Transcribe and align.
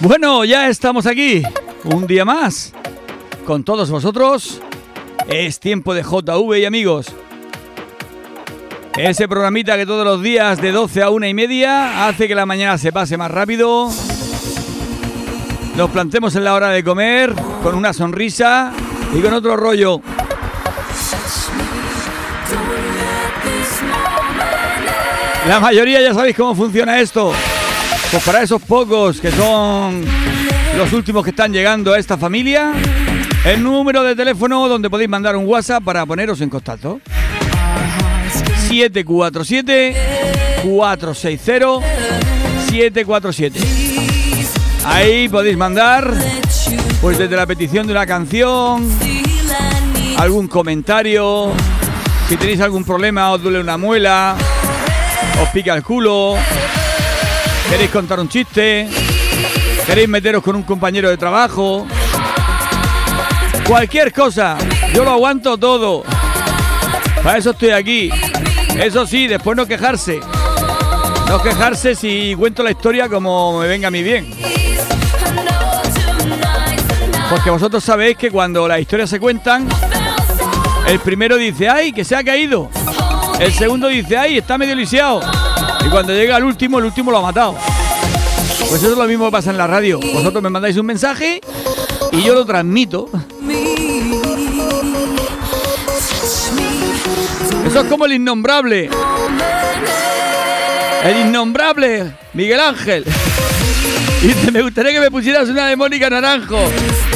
Bueno, 0.00 0.44
ya 0.44 0.68
estamos 0.68 1.06
aquí, 1.06 1.42
un 1.82 2.06
día 2.06 2.24
más, 2.24 2.72
con 3.44 3.64
todos 3.64 3.90
vosotros. 3.90 4.60
Es 5.28 5.58
tiempo 5.58 5.92
de 5.92 6.04
JV 6.04 6.60
y 6.60 6.64
amigos. 6.64 7.08
Ese 8.96 9.26
programita 9.26 9.76
que 9.76 9.86
todos 9.86 10.04
los 10.04 10.22
días 10.22 10.60
de 10.60 10.70
12 10.70 11.02
a 11.02 11.10
1 11.10 11.26
y 11.26 11.34
media 11.34 12.06
hace 12.06 12.28
que 12.28 12.36
la 12.36 12.46
mañana 12.46 12.78
se 12.78 12.92
pase 12.92 13.16
más 13.16 13.28
rápido. 13.28 13.88
Nos 15.76 15.90
plantemos 15.90 16.36
en 16.36 16.44
la 16.44 16.54
hora 16.54 16.68
de 16.68 16.84
comer 16.84 17.34
con 17.64 17.74
una 17.74 17.92
sonrisa 17.92 18.72
y 19.12 19.20
con 19.20 19.34
otro 19.34 19.56
rollo. 19.56 20.00
La 25.48 25.58
mayoría 25.58 26.00
ya 26.00 26.14
sabéis 26.14 26.36
cómo 26.36 26.54
funciona 26.54 27.00
esto. 27.00 27.32
Pues 28.10 28.24
para 28.24 28.42
esos 28.42 28.62
pocos 28.62 29.20
que 29.20 29.30
son 29.30 30.02
los 30.78 30.92
últimos 30.94 31.22
que 31.24 31.30
están 31.30 31.52
llegando 31.52 31.92
a 31.92 31.98
esta 31.98 32.16
familia, 32.16 32.72
el 33.44 33.62
número 33.62 34.02
de 34.02 34.16
teléfono 34.16 34.66
donde 34.66 34.88
podéis 34.88 35.10
mandar 35.10 35.36
un 35.36 35.46
WhatsApp 35.46 35.84
para 35.84 36.06
poneros 36.06 36.40
en 36.40 36.48
contacto. 36.48 37.00
747 38.68 39.94
460 40.64 41.86
747. 42.70 43.60
Ahí 44.84 45.28
podéis 45.28 45.58
mandar 45.58 46.14
pues 47.02 47.18
desde 47.18 47.36
la 47.36 47.46
petición 47.46 47.86
de 47.86 47.92
una 47.92 48.06
canción, 48.06 48.88
algún 50.16 50.48
comentario, 50.48 51.52
si 52.28 52.36
tenéis 52.36 52.60
algún 52.60 52.84
problema, 52.84 53.32
os 53.32 53.42
duele 53.42 53.60
una 53.60 53.76
muela, 53.76 54.34
os 55.42 55.48
pica 55.50 55.74
el 55.74 55.82
culo, 55.82 56.36
queréis 57.68 57.90
contar 57.90 58.18
un 58.18 58.28
chiste, 58.28 58.88
queréis 59.86 60.08
meteros 60.08 60.42
con 60.42 60.56
un 60.56 60.62
compañero 60.62 61.10
de 61.10 61.16
trabajo, 61.16 61.86
cualquier 63.66 64.12
cosa, 64.12 64.56
yo 64.94 65.04
lo 65.04 65.10
aguanto 65.10 65.58
todo. 65.58 66.04
Para 67.22 67.38
eso 67.38 67.50
estoy 67.50 67.70
aquí. 67.70 68.10
Eso 68.78 69.06
sí, 69.06 69.26
después 69.26 69.56
no 69.56 69.66
quejarse. 69.66 70.20
No 71.28 71.42
quejarse 71.42 71.94
si 71.94 72.34
cuento 72.36 72.62
la 72.62 72.70
historia 72.70 73.08
como 73.08 73.60
me 73.60 73.68
venga 73.68 73.88
a 73.88 73.90
mí 73.90 74.02
bien. 74.02 74.30
Porque 77.28 77.50
vosotros 77.50 77.84
sabéis 77.84 78.16
que 78.16 78.30
cuando 78.30 78.66
las 78.66 78.80
historias 78.80 79.10
se 79.10 79.20
cuentan, 79.20 79.68
el 80.86 81.00
primero 81.00 81.36
dice, 81.36 81.68
ay, 81.68 81.92
que 81.92 82.04
se 82.04 82.16
ha 82.16 82.24
caído. 82.24 82.70
El 83.38 83.52
segundo 83.52 83.88
dice, 83.88 84.16
ay, 84.16 84.38
está 84.38 84.56
medio 84.56 84.74
lisiado. 84.74 85.20
Y 85.84 85.88
cuando 85.88 86.12
llega 86.12 86.36
el 86.36 86.44
último, 86.44 86.78
el 86.78 86.86
último 86.86 87.10
lo 87.10 87.18
ha 87.18 87.22
matado. 87.22 87.56
Pues 88.68 88.82
eso 88.82 88.92
es 88.92 88.98
lo 88.98 89.04
mismo 89.04 89.26
que 89.26 89.32
pasa 89.32 89.50
en 89.50 89.58
la 89.58 89.66
radio. 89.66 90.00
Vosotros 90.00 90.42
me 90.42 90.50
mandáis 90.50 90.76
un 90.76 90.86
mensaje 90.86 91.40
y 92.12 92.22
yo 92.22 92.34
lo 92.34 92.44
transmito. 92.44 93.08
Eso 97.66 97.80
es 97.80 97.86
como 97.88 98.06
el 98.06 98.12
innombrable. 98.14 98.90
El 101.04 101.26
innombrable 101.26 102.12
Miguel 102.34 102.60
Ángel. 102.60 103.04
Y 104.22 104.50
me 104.50 104.62
gustaría 104.62 104.92
que 104.92 105.00
me 105.00 105.10
pusieras 105.10 105.48
una 105.48 105.68
de 105.68 105.76
Mónica 105.76 106.10
Naranjo. 106.10 106.58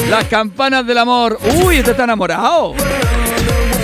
Las 0.09 0.25
campanas 0.25 0.87
del 0.87 0.97
amor. 0.97 1.37
Uy, 1.63 1.77
este 1.77 1.91
está 1.91 2.05
enamorado. 2.05 2.73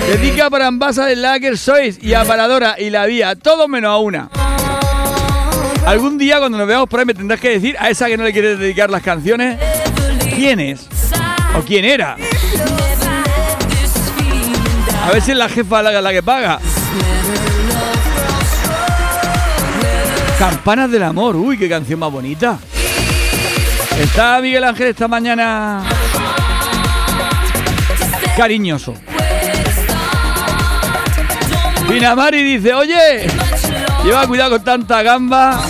Dedica 0.08 0.48
para 0.48 0.66
Ambasa 0.66 1.06
de 1.06 1.16
Lager 1.16 1.58
Sois 1.58 1.98
y 2.02 2.14
a 2.14 2.24
Paradora 2.24 2.76
y 2.78 2.90
la 2.90 3.06
Vía. 3.06 3.36
Todo 3.36 3.68
menos 3.68 3.90
a 3.90 3.98
una. 3.98 4.30
Algún 5.86 6.18
día 6.18 6.38
cuando 6.38 6.58
nos 6.58 6.66
veamos 6.66 6.88
por 6.88 7.00
ahí 7.00 7.06
me 7.06 7.14
tendrás 7.14 7.40
que 7.40 7.50
decir 7.50 7.76
a 7.78 7.90
esa 7.90 8.06
que 8.06 8.16
no 8.16 8.24
le 8.24 8.32
quieres 8.32 8.58
dedicar 8.58 8.90
las 8.90 9.02
canciones 9.02 9.58
quién 10.36 10.60
es 10.60 10.86
o 11.56 11.62
quién 11.62 11.84
era. 11.84 12.16
A 15.04 15.12
ver 15.12 15.22
si 15.22 15.32
es 15.32 15.36
la 15.36 15.48
jefa 15.48 15.82
la, 15.82 16.12
que 16.12 16.22
paga. 16.22 16.58
Campanas 20.38 20.90
del 20.90 21.02
amor. 21.02 21.36
Uy, 21.36 21.58
qué 21.58 21.68
canción 21.68 21.98
más 21.98 22.12
bonita. 22.12 22.58
Está 23.98 24.40
Miguel 24.40 24.64
Ángel 24.64 24.88
esta 24.88 25.08
mañana 25.08 25.82
cariñoso. 28.36 28.94
Pinamari 31.88 32.42
dice, 32.42 32.72
oye, 32.72 33.26
lleva 34.04 34.26
cuidado 34.26 34.50
con 34.52 34.64
tanta 34.64 35.02
gamba, 35.02 35.60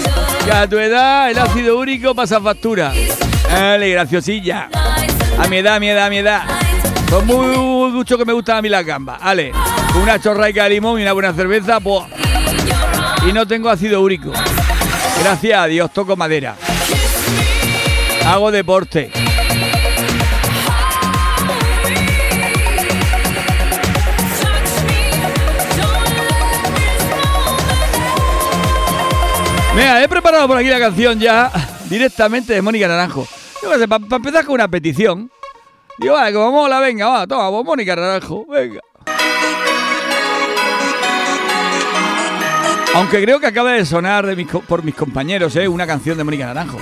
que 0.45 0.53
a 0.53 0.69
tu 0.69 0.79
edad 0.79 1.31
el 1.31 1.39
ácido 1.39 1.79
úrico 1.79 2.15
pasa 2.15 2.41
factura. 2.41 2.93
Dale, 3.51 3.91
graciosilla. 3.91 4.69
A 5.39 5.49
mi 5.49 5.57
edad, 5.57 5.77
a 5.77 5.81
mi 5.81 5.89
edad, 5.89 6.07
a 6.07 6.11
mi 6.11 6.19
edad. 6.19 6.43
Pues 7.09 7.25
muy, 7.25 7.57
mucho 7.91 8.17
que 8.17 8.25
me 8.25 8.33
gustan 8.33 8.59
a 8.59 8.63
mí 8.63 8.69
las 8.69 8.85
gambas. 8.85 9.19
Ale, 9.21 9.53
una 10.01 10.21
chorraica 10.21 10.65
de 10.65 10.71
limón 10.71 11.01
y 11.01 11.03
una 11.03 11.13
buena 11.13 11.33
cerveza, 11.33 11.81
pues. 11.81 12.05
Y 13.29 13.33
no 13.33 13.47
tengo 13.47 13.69
ácido 13.69 14.01
úrico. 14.01 14.33
Gracias 15.23 15.59
a 15.59 15.67
Dios, 15.67 15.93
toco 15.93 16.17
madera. 16.17 16.57
Hago 18.27 18.51
deporte. 18.51 19.11
Mira, 29.81 30.05
he 30.05 30.09
preparado 30.11 30.47
por 30.47 30.59
aquí 30.59 30.69
la 30.69 30.79
canción 30.79 31.19
ya 31.19 31.51
directamente 31.89 32.53
de 32.53 32.61
Mónica 32.61 32.87
Naranjo. 32.87 33.27
Para 33.89 34.17
empezar 34.17 34.45
con 34.45 34.57
una 34.57 34.69
petición. 34.69 35.31
Digo, 35.97 36.13
vale, 36.13 36.35
como 36.35 36.53
mola, 36.53 36.81
venga, 36.81 37.07
va, 37.07 37.27
toma, 37.27 37.51
pues 37.51 37.65
Mónica 37.65 37.97
Naranjo, 37.97 38.45
venga. 38.47 38.81
Aunque 42.95 43.23
creo 43.23 43.41
que 43.41 43.47
acaba 43.47 43.73
de 43.73 43.87
sonar 43.87 44.27
por 44.69 44.85
mis 44.85 44.95
compañeros, 44.95 45.57
¿eh? 45.57 45.67
Una 45.67 45.87
canción 45.87 46.19
de 46.19 46.25
Mónica 46.25 46.45
Naranjo. 46.45 46.77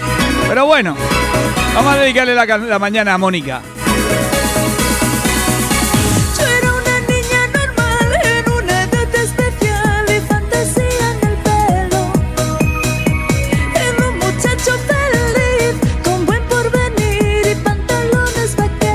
Pero 0.48 0.66
bueno, 0.66 0.96
vamos 1.76 1.94
a 1.94 1.98
dedicarle 1.98 2.34
la 2.34 2.78
mañana 2.80 3.14
a 3.14 3.18
Mónica. 3.18 3.62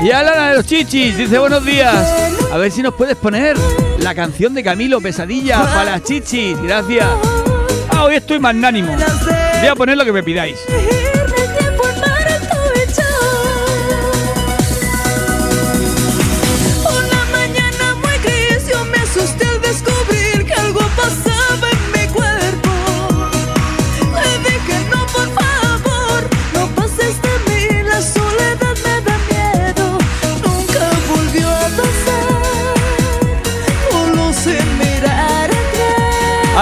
Y 0.04 0.10
Alana 0.10 0.50
de 0.50 0.56
los 0.56 0.66
Chichis 0.66 1.16
dice 1.16 1.38
buenos 1.38 1.64
días. 1.64 1.96
A 2.52 2.58
ver 2.58 2.70
si 2.70 2.82
nos 2.82 2.92
puedes 2.92 3.16
poner 3.16 3.56
la 4.00 4.14
canción 4.14 4.52
de 4.52 4.62
Camilo 4.62 5.00
Pesadilla 5.00 5.62
para 5.62 5.92
las 5.92 6.02
Chichis. 6.02 6.60
Gracias. 6.60 7.06
Ah, 7.88 8.04
hoy 8.04 8.16
estoy 8.16 8.38
magnánimo. 8.38 8.94
Voy 8.94 9.66
a 9.66 9.74
poner 9.74 9.96
lo 9.96 10.04
que 10.04 10.12
me 10.12 10.22
pidáis. 10.22 10.58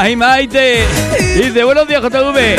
¡Ay, 0.04 0.16
Maite! 0.16 0.84
Dice, 1.36 1.62
buenos 1.62 1.86
días, 1.86 2.02
JV. 2.02 2.56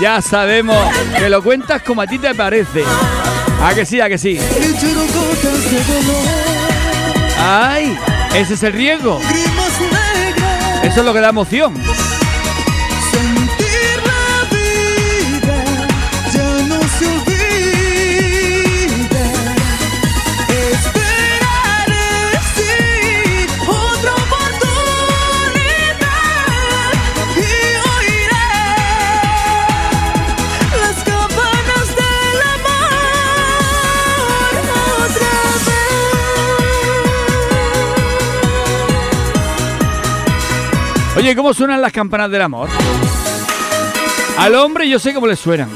Ya 0.00 0.22
sabemos 0.22 0.78
que 1.18 1.28
lo 1.28 1.42
cuentas 1.42 1.82
como 1.82 2.02
a 2.02 2.06
ti 2.06 2.20
te 2.20 2.32
parece. 2.36 2.84
¿A 3.60 3.74
que 3.74 3.84
sí, 3.84 4.00
a 4.00 4.08
que 4.08 4.16
sí? 4.16 4.38
¡Ay! 7.36 7.98
Ese 8.32 8.54
es 8.54 8.62
el 8.62 8.74
riesgo. 8.74 9.20
Eso 10.84 11.00
es 11.00 11.04
lo 11.04 11.12
que 11.12 11.20
da 11.20 11.30
emoción. 11.30 11.74
Oye, 41.18 41.34
¿cómo 41.34 41.52
suenan 41.52 41.82
las 41.82 41.90
campanas 41.90 42.30
del 42.30 42.42
amor? 42.42 42.68
Al 44.38 44.54
hombre 44.54 44.88
yo 44.88 45.00
sé 45.00 45.12
cómo 45.12 45.26
le 45.26 45.34
suenan. 45.34 45.68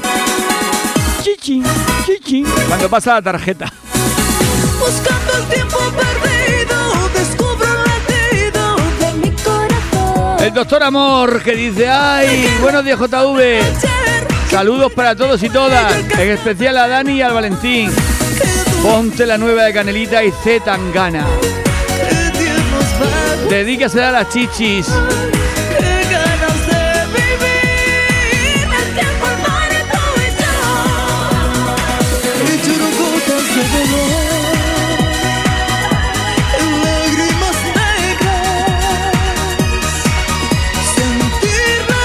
chichi, 1.21 1.61
chichi. 2.05 2.45
Cuando 2.69 2.89
pasa 2.89 3.15
la 3.15 3.21
tarjeta. 3.21 3.69
Buscando 4.79 5.37
el 5.37 5.53
tiempo 5.53 5.77
perdido, 5.97 7.09
descubro 7.13 7.67
el 7.67 7.83
latido 7.83 8.75
de 9.01 9.13
mi 9.15 9.35
corazón. 9.35 10.45
El 10.45 10.53
doctor 10.53 10.81
Amor 10.81 11.43
que 11.43 11.57
dice, 11.57 11.89
ay, 11.89 12.49
buenos 12.61 12.85
días 12.85 12.97
JV. 12.97 13.59
Saludos 14.49 14.93
para 14.93 15.13
todos 15.13 15.43
y 15.43 15.49
todas, 15.49 15.93
en 16.19 16.29
especial 16.29 16.77
a 16.77 16.87
Dani 16.87 17.15
y 17.15 17.21
al 17.21 17.33
Valentín. 17.33 17.91
Ponte 18.81 19.25
la 19.25 19.37
nueva 19.37 19.63
de 19.63 19.73
Canelita 19.73 20.23
y 20.23 20.31
Z 20.31 20.63
Tangana. 20.63 21.25
Dedícase 23.49 24.01
a 24.01 24.11
las 24.11 24.29
chichis. 24.29 24.87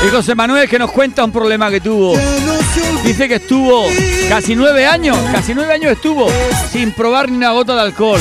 Y 0.05 0.11
José 0.11 0.35
Manuel 0.35 0.69
que 0.69 0.79
nos 0.79 0.93
cuenta 0.93 1.25
un 1.25 1.33
problema 1.33 1.71
que 1.71 1.81
tuvo. 1.81 2.15
Dice 3.05 3.29
que 3.29 3.35
estuvo 3.37 3.87
casi 4.29 4.55
nueve 4.55 4.87
años, 4.87 5.17
casi 5.33 5.55
nueve 5.55 5.73
años 5.73 5.93
estuvo 5.93 6.29
sin 6.71 6.93
probar 6.93 7.31
ni 7.31 7.37
una 7.37 7.51
gota 7.51 7.75
de 7.75 7.81
alcohol. 7.81 8.21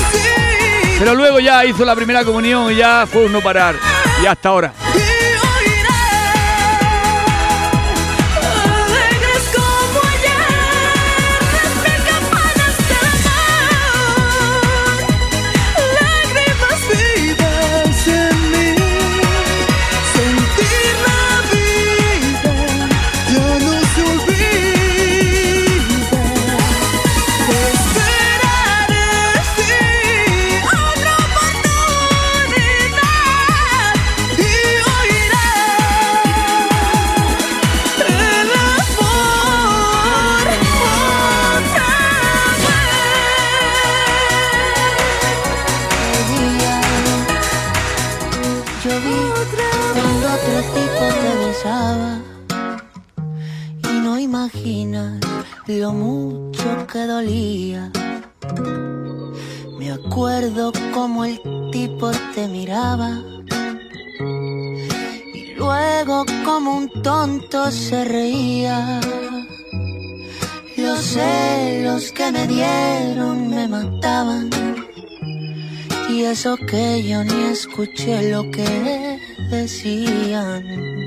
Pero 0.99 1.13
luego 1.13 1.39
ya 1.39 1.63
hizo 1.65 1.85
la 1.85 1.95
primera 1.95 2.23
comunión 2.23 2.71
y 2.71 2.75
ya 2.75 3.05
fue 3.05 3.25
un 3.25 3.31
no 3.31 3.41
parar. 3.41 3.75
Y 4.21 4.25
hasta 4.25 4.49
ahora. 4.49 4.73
Mucho 55.91 56.87
que 56.91 56.99
dolía. 57.05 57.91
Me 59.77 59.91
acuerdo 59.91 60.71
como 60.93 61.25
el 61.25 61.39
tipo 61.71 62.11
te 62.33 62.47
miraba 62.47 63.21
y 65.33 65.53
luego 65.55 66.25
como 66.43 66.77
un 66.77 67.01
tonto 67.01 67.71
se 67.71 68.05
reía. 68.05 68.99
Los 70.77 70.99
celos 70.99 72.11
que 72.11 72.31
me 72.31 72.47
dieron 72.47 73.49
me 73.49 73.67
mataban. 73.67 74.49
Y 76.09 76.23
eso 76.23 76.57
que 76.57 77.03
yo 77.03 77.23
ni 77.23 77.43
escuché 77.51 78.31
lo 78.31 78.49
que 78.51 79.19
decían. 79.49 81.06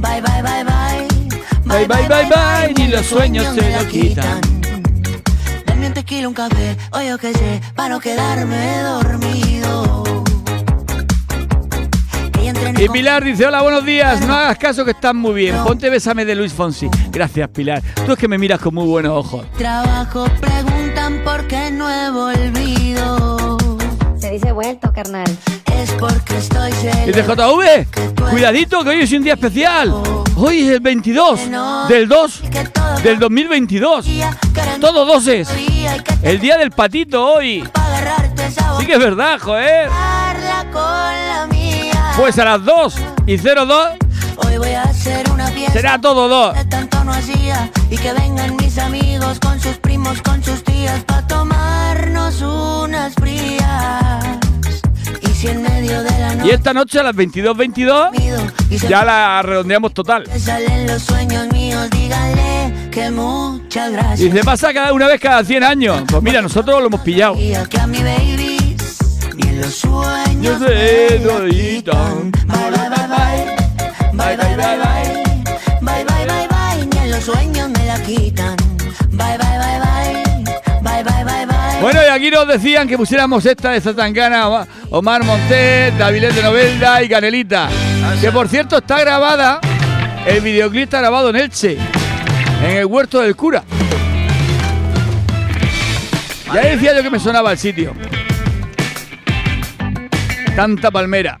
Bye, 0.00 0.20
bye, 0.20 0.42
bye, 0.42 0.64
bye. 0.64 1.08
Bye, 1.64 1.86
bye, 1.86 2.08
bye, 2.08 2.28
bye. 2.28 2.74
Ni 2.76 2.88
los 2.88 3.06
sueños 3.06 3.54
se 3.54 3.70
la 3.70 3.84
quitan. 3.86 4.40
Dame 5.66 5.86
un 5.88 5.94
tequila, 5.94 6.28
un 6.28 6.34
café, 6.34 6.76
o 6.92 7.00
yo 7.00 7.18
qué 7.18 7.32
sé, 7.32 7.60
para 7.74 7.90
no 7.90 8.00
quedarme 8.00 8.78
dormido. 8.82 10.04
Y 12.78 12.88
Pilar 12.88 13.24
dice, 13.24 13.46
hola, 13.46 13.62
buenos 13.62 13.84
días. 13.84 14.20
No 14.26 14.32
hagas 14.34 14.56
caso 14.56 14.84
que 14.84 14.92
están 14.92 15.16
muy 15.16 15.34
bien. 15.34 15.56
Ponte 15.64 15.90
Bésame 15.90 16.24
de 16.24 16.34
Luis 16.34 16.52
Fonsi. 16.52 16.88
Gracias, 17.10 17.48
Pilar. 17.48 17.82
Tú 18.06 18.12
es 18.12 18.18
que 18.18 18.28
me 18.28 18.38
miras 18.38 18.60
con 18.60 18.74
muy 18.74 18.86
buenos 18.86 19.12
ojos. 19.12 19.46
Trabajo, 19.58 20.26
preguntan 20.40 21.22
por 21.24 21.46
qué 21.48 21.70
no 21.70 21.90
he 21.90 22.10
volvido. 22.10 23.58
Se 24.16 24.30
dice 24.30 24.52
vuelto, 24.52 24.92
carnal. 24.92 25.26
Es 25.78 25.92
porque 25.92 26.36
estoy 26.38 26.72
Dice 26.72 26.92
celebrando. 27.14 27.62
JV, 27.62 27.86
cuidadito 28.30 28.82
que 28.82 28.90
hoy 28.90 29.02
es 29.02 29.12
un 29.12 29.22
día 29.22 29.34
especial. 29.34 29.94
Hoy 30.36 30.60
es 30.60 30.70
el 30.74 30.80
22 30.80 31.40
del 31.88 32.08
2 32.08 32.42
del 33.02 33.18
2022. 33.18 34.06
Todo 34.80 35.04
doses. 35.04 35.48
El 36.22 36.40
día 36.40 36.56
del 36.58 36.72
patito 36.72 37.24
hoy. 37.34 37.68
Sí 38.78 38.86
que 38.86 38.94
es 38.94 38.98
verdad, 38.98 39.38
joder. 39.40 39.88
Pues 42.16 42.38
a 42.38 42.44
las 42.44 42.64
2 42.64 42.94
y 43.26 43.36
02 43.36 43.88
Hoy 44.36 44.58
voy 44.58 44.70
a 44.70 44.82
hacer 44.82 45.30
una 45.30 45.46
fiesta. 45.48 45.72
será 45.72 46.00
todo 46.00 46.28
2. 46.28 46.54
De 46.54 46.64
tanto 46.64 47.04
no 47.04 47.12
hacía. 47.12 47.70
Y 47.90 47.96
que 47.96 48.12
vengan 48.12 48.56
mis 48.56 48.78
amigos 48.78 49.38
con 49.40 49.60
sus 49.60 49.76
primos, 49.78 50.22
con 50.22 50.42
sus 50.42 50.62
tías. 50.64 51.02
Pa' 51.04 51.26
tomarnos 51.26 52.40
unas 52.42 53.14
frías. 53.14 53.57
Y 56.44 56.50
esta 56.50 56.72
noche 56.74 56.98
a 56.98 57.02
las 57.04 57.14
22.22 57.14 58.10
y 58.70 58.78
se 58.78 58.88
ya 58.88 59.04
la 59.04 59.40
redondeamos 59.42 59.94
total. 59.94 60.24
Y 64.16 64.30
se 64.30 64.44
pasa 64.44 64.72
cada 64.74 64.92
una 64.92 65.06
vez 65.06 65.20
cada 65.20 65.44
100 65.44 65.62
años. 65.64 66.02
Pues 66.08 66.22
mira, 66.22 66.42
nosotros 66.42 66.80
lo 66.80 66.86
hemos 66.86 67.00
pillado. 67.00 67.36
Yo 70.40 70.58
sé, 70.58 71.18
lo 71.24 71.40
Dorita. 71.40 71.90
quitan. 71.90 72.30
Bye 72.32 72.70
bye 72.70 72.88
bye 72.90 73.06
bye. 73.08 73.56
Bye 74.12 74.36
bye 74.36 74.56
bye 74.56 74.78
bye. 74.78 75.24
Bye 75.80 76.04
bye 76.04 76.26
bye 76.26 76.48
bye. 76.48 76.86
Ni 76.92 76.98
en 76.98 77.10
los 77.10 77.24
sueños 77.24 77.68
me 77.70 77.86
la 77.86 78.02
quitan. 78.02 78.57
Bueno, 81.90 82.02
y 82.06 82.10
aquí 82.10 82.30
nos 82.30 82.46
decían 82.46 82.86
que 82.86 82.98
pusiéramos 82.98 83.46
esta 83.46 83.70
de 83.70 83.80
Zatangana, 83.80 84.46
Oma- 84.46 84.66
Omar 84.90 85.24
Montes, 85.24 85.96
Davilés 85.96 86.36
de 86.36 86.42
Novelda 86.42 87.02
y 87.02 87.08
Canelita. 87.08 87.70
Que 88.20 88.30
por 88.30 88.46
cierto 88.46 88.76
está 88.76 89.00
grabada, 89.00 89.58
el 90.26 90.42
videoclip 90.42 90.82
está 90.82 90.98
grabado 91.00 91.30
en 91.30 91.36
Elche, 91.36 91.78
en 92.62 92.76
el 92.76 92.84
huerto 92.84 93.22
del 93.22 93.34
cura. 93.34 93.64
Ya 96.52 96.60
decía 96.60 96.94
yo 96.94 97.02
que 97.02 97.08
me 97.08 97.18
sonaba 97.18 97.52
el 97.52 97.58
sitio. 97.58 97.94
Tanta 100.54 100.90
palmera. 100.90 101.40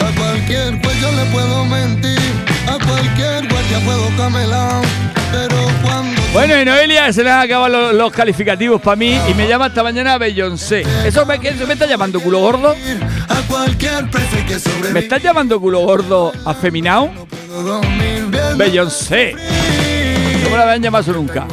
A 0.00 0.10
cualquier 0.18 0.82
juez 0.82 1.00
yo 1.00 1.12
le 1.12 1.24
puedo 1.26 1.64
mentir, 1.66 2.18
a 2.68 2.78
cualquier 2.84 3.48
guardia 3.48 3.80
puedo 3.84 4.08
camelar. 4.16 4.82
Pero 5.32 5.56
cuando 5.82 6.20
Bueno, 6.32 6.60
y 6.60 6.64
Noelia 6.64 7.12
se 7.12 7.24
les 7.24 7.32
acaban 7.32 7.72
los, 7.72 7.94
los 7.94 8.12
calificativos 8.12 8.80
para 8.80 8.96
mí 8.96 9.18
y 9.28 9.34
me 9.34 9.48
llama 9.48 9.68
esta 9.68 9.82
mañana 9.82 10.18
Beyoncé. 10.18 10.84
¿Eso 11.04 11.24
me, 11.24 11.36
eso 11.36 11.66
me 11.66 11.72
está 11.72 11.86
llamando 11.86 12.20
culo 12.20 12.40
gordo? 12.40 12.74
¿Me 14.92 15.00
estás 15.00 15.22
llamando 15.22 15.60
culo 15.60 15.80
gordo 15.80 16.32
afeminado? 16.44 17.10
Beyoncé. 18.56 19.34
No 20.44 20.50
me 20.50 20.56
la 20.56 20.62
habían 20.62 20.82
llamado 20.82 21.12
nunca. 21.12 21.46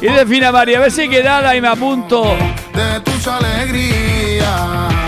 Y 0.00 0.06
defina 0.06 0.52
María, 0.52 0.78
a 0.78 0.80
ver 0.82 0.90
si 0.90 1.08
quedada 1.08 1.56
y 1.56 1.60
me 1.60 1.68
apunto. 1.68 2.36
De 2.74 3.00
tus 3.00 3.26
alegrías. 3.26 3.95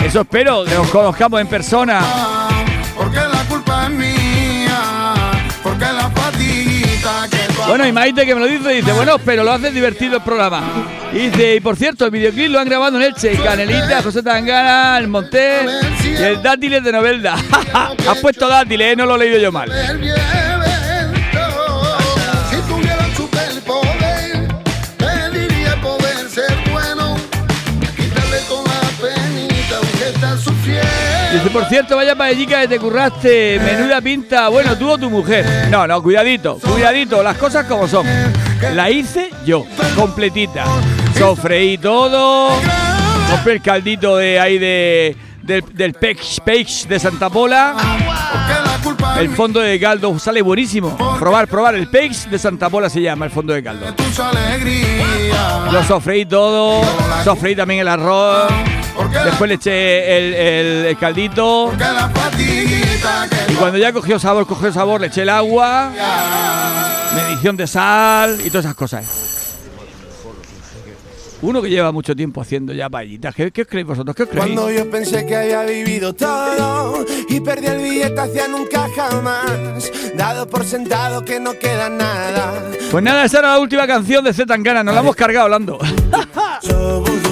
Eso 0.09 0.21
espero, 0.21 0.65
que 0.65 0.73
nos 0.73 0.89
conozcamos 0.89 1.39
en 1.39 1.45
persona. 1.45 2.01
Porque 2.97 3.17
la 3.19 3.43
culpa 3.47 3.83
es 3.83 3.89
mía. 3.91 4.81
Porque 5.61 5.85
la 5.85 6.09
fatiguita 6.09 7.27
que 7.29 7.37
Bueno, 7.67 7.85
y 7.85 7.91
Maite 7.91 8.25
que 8.25 8.33
me 8.33 8.41
lo 8.41 8.47
dice, 8.47 8.69
dice, 8.69 8.91
bueno, 8.91 9.19
pero 9.19 9.43
lo 9.43 9.51
hace 9.51 9.69
divertido 9.69 10.15
el 10.15 10.23
programa. 10.23 10.63
Y 11.13 11.29
dice, 11.29 11.57
y 11.57 11.59
por 11.59 11.75
cierto, 11.75 12.05
el 12.05 12.11
videoclip 12.11 12.49
lo 12.49 12.59
han 12.59 12.67
grabado 12.67 12.97
en 12.97 13.03
Elche, 13.03 13.37
Canelita, 13.37 14.01
José 14.01 14.23
Tangana, 14.23 14.97
el 14.97 15.09
Monté 15.09 15.59
y 16.03 16.23
el 16.23 16.41
Dátiles 16.41 16.83
de 16.83 16.91
Novelda. 16.91 17.35
Has 18.09 18.17
puesto 18.19 18.47
Dátiles, 18.47 18.93
¿eh? 18.93 18.95
no 18.95 19.05
lo 19.05 19.13
he 19.13 19.19
leído 19.19 19.37
yo 19.37 19.51
mal. 19.51 19.71
Dice, 31.31 31.49
por 31.51 31.65
cierto, 31.65 31.95
vaya 31.95 32.15
paellica 32.15 32.61
que 32.61 32.67
te 32.67 32.79
curraste, 32.79 33.59
menuda 33.59 34.01
pinta. 34.01 34.49
Bueno, 34.49 34.75
tú 34.75 34.89
o 34.89 34.97
tu 34.97 35.11
mujer. 35.11 35.67
No, 35.69 35.85
no, 35.85 36.01
cuidadito, 36.01 36.57
cuidadito, 36.57 37.21
las 37.21 37.37
cosas 37.37 37.65
como 37.65 37.87
son. 37.87 38.05
La 38.73 38.89
hice 38.89 39.29
yo, 39.45 39.65
completita. 39.95 40.65
Sofreí 41.17 41.77
todo, 41.77 42.49
compré 43.29 43.53
el 43.53 43.61
caldito 43.61 44.17
de 44.17 44.39
ahí 44.39 44.57
de, 44.57 45.15
del, 45.43 45.63
del 45.73 45.93
Peix, 45.93 46.39
Peix 46.43 46.87
de 46.87 46.99
Santa 46.99 47.29
Pola. 47.29 47.75
El 49.19 49.29
fondo 49.35 49.59
de 49.59 49.79
caldo 49.79 50.17
sale 50.17 50.41
buenísimo. 50.41 50.97
Probar, 51.19 51.47
probar. 51.47 51.75
El 51.75 51.89
Peix 51.89 52.29
de 52.29 52.39
Santa 52.39 52.69
Pola 52.69 52.89
se 52.89 53.01
llama 53.01 53.25
el 53.25 53.31
fondo 53.31 53.53
de 53.53 53.61
caldo. 53.61 53.85
Lo 55.71 55.83
sofreí 55.83 56.25
todo, 56.25 56.81
sofreí 57.23 57.55
también 57.55 57.81
el 57.81 57.87
arroz. 57.87 58.51
Después 59.25 59.47
le 59.49 59.55
eché 59.55 60.17
el, 60.17 60.33
el- 60.33 60.85
el 60.87 60.97
caldito. 60.97 61.73
Y 63.47 63.53
cuando 63.53 63.77
ya 63.77 63.91
cogió 63.93 64.19
sabor, 64.19 64.45
cogió 64.45 64.71
sabor, 64.71 65.01
le 65.01 65.07
eché 65.07 65.21
el 65.23 65.29
agua, 65.29 65.91
medición 67.15 67.55
de 67.57 67.67
sal 67.67 68.39
y 68.43 68.49
todas 68.49 68.65
esas 68.65 68.75
cosas. 68.75 69.05
Uno 71.41 71.61
que 71.61 71.69
lleva 71.69 71.93
mucho 71.93 72.13
tiempo 72.17 72.41
haciendo 72.41 72.73
ya 72.73 72.89
paellitas. 72.89 73.33
¿Qué, 73.33 73.49
qué 73.51 73.61
os 73.61 73.67
creéis 73.69 73.87
vosotros? 73.87 74.13
¿Qué 74.13 74.23
os 74.23 74.29
creéis? 74.29 74.45
Cuando 74.53 74.69
yo 74.71 74.89
pensé 74.91 75.25
que 75.25 75.37
había 75.37 75.63
vivido 75.63 76.13
todo 76.13 77.05
y 77.29 77.39
perdí 77.39 77.67
el 77.67 77.77
billete 77.77 78.19
hacia 78.19 78.49
nunca 78.49 78.87
jamás, 78.93 79.89
dado 80.15 80.49
por 80.49 80.65
sentado 80.65 81.23
que 81.23 81.39
no 81.39 81.53
queda 81.57 81.89
nada. 81.89 82.61
Pues 82.91 83.01
nada, 83.01 83.23
esa 83.23 83.39
era 83.39 83.53
la 83.53 83.59
última 83.59 83.87
canción 83.87 84.21
de 84.25 84.33
Z 84.33 84.47
Tangana. 84.47 84.83
Nos 84.83 84.93
la 84.93 84.99
hemos 84.99 85.15
cargado 85.15 85.45
hablando. 85.45 85.79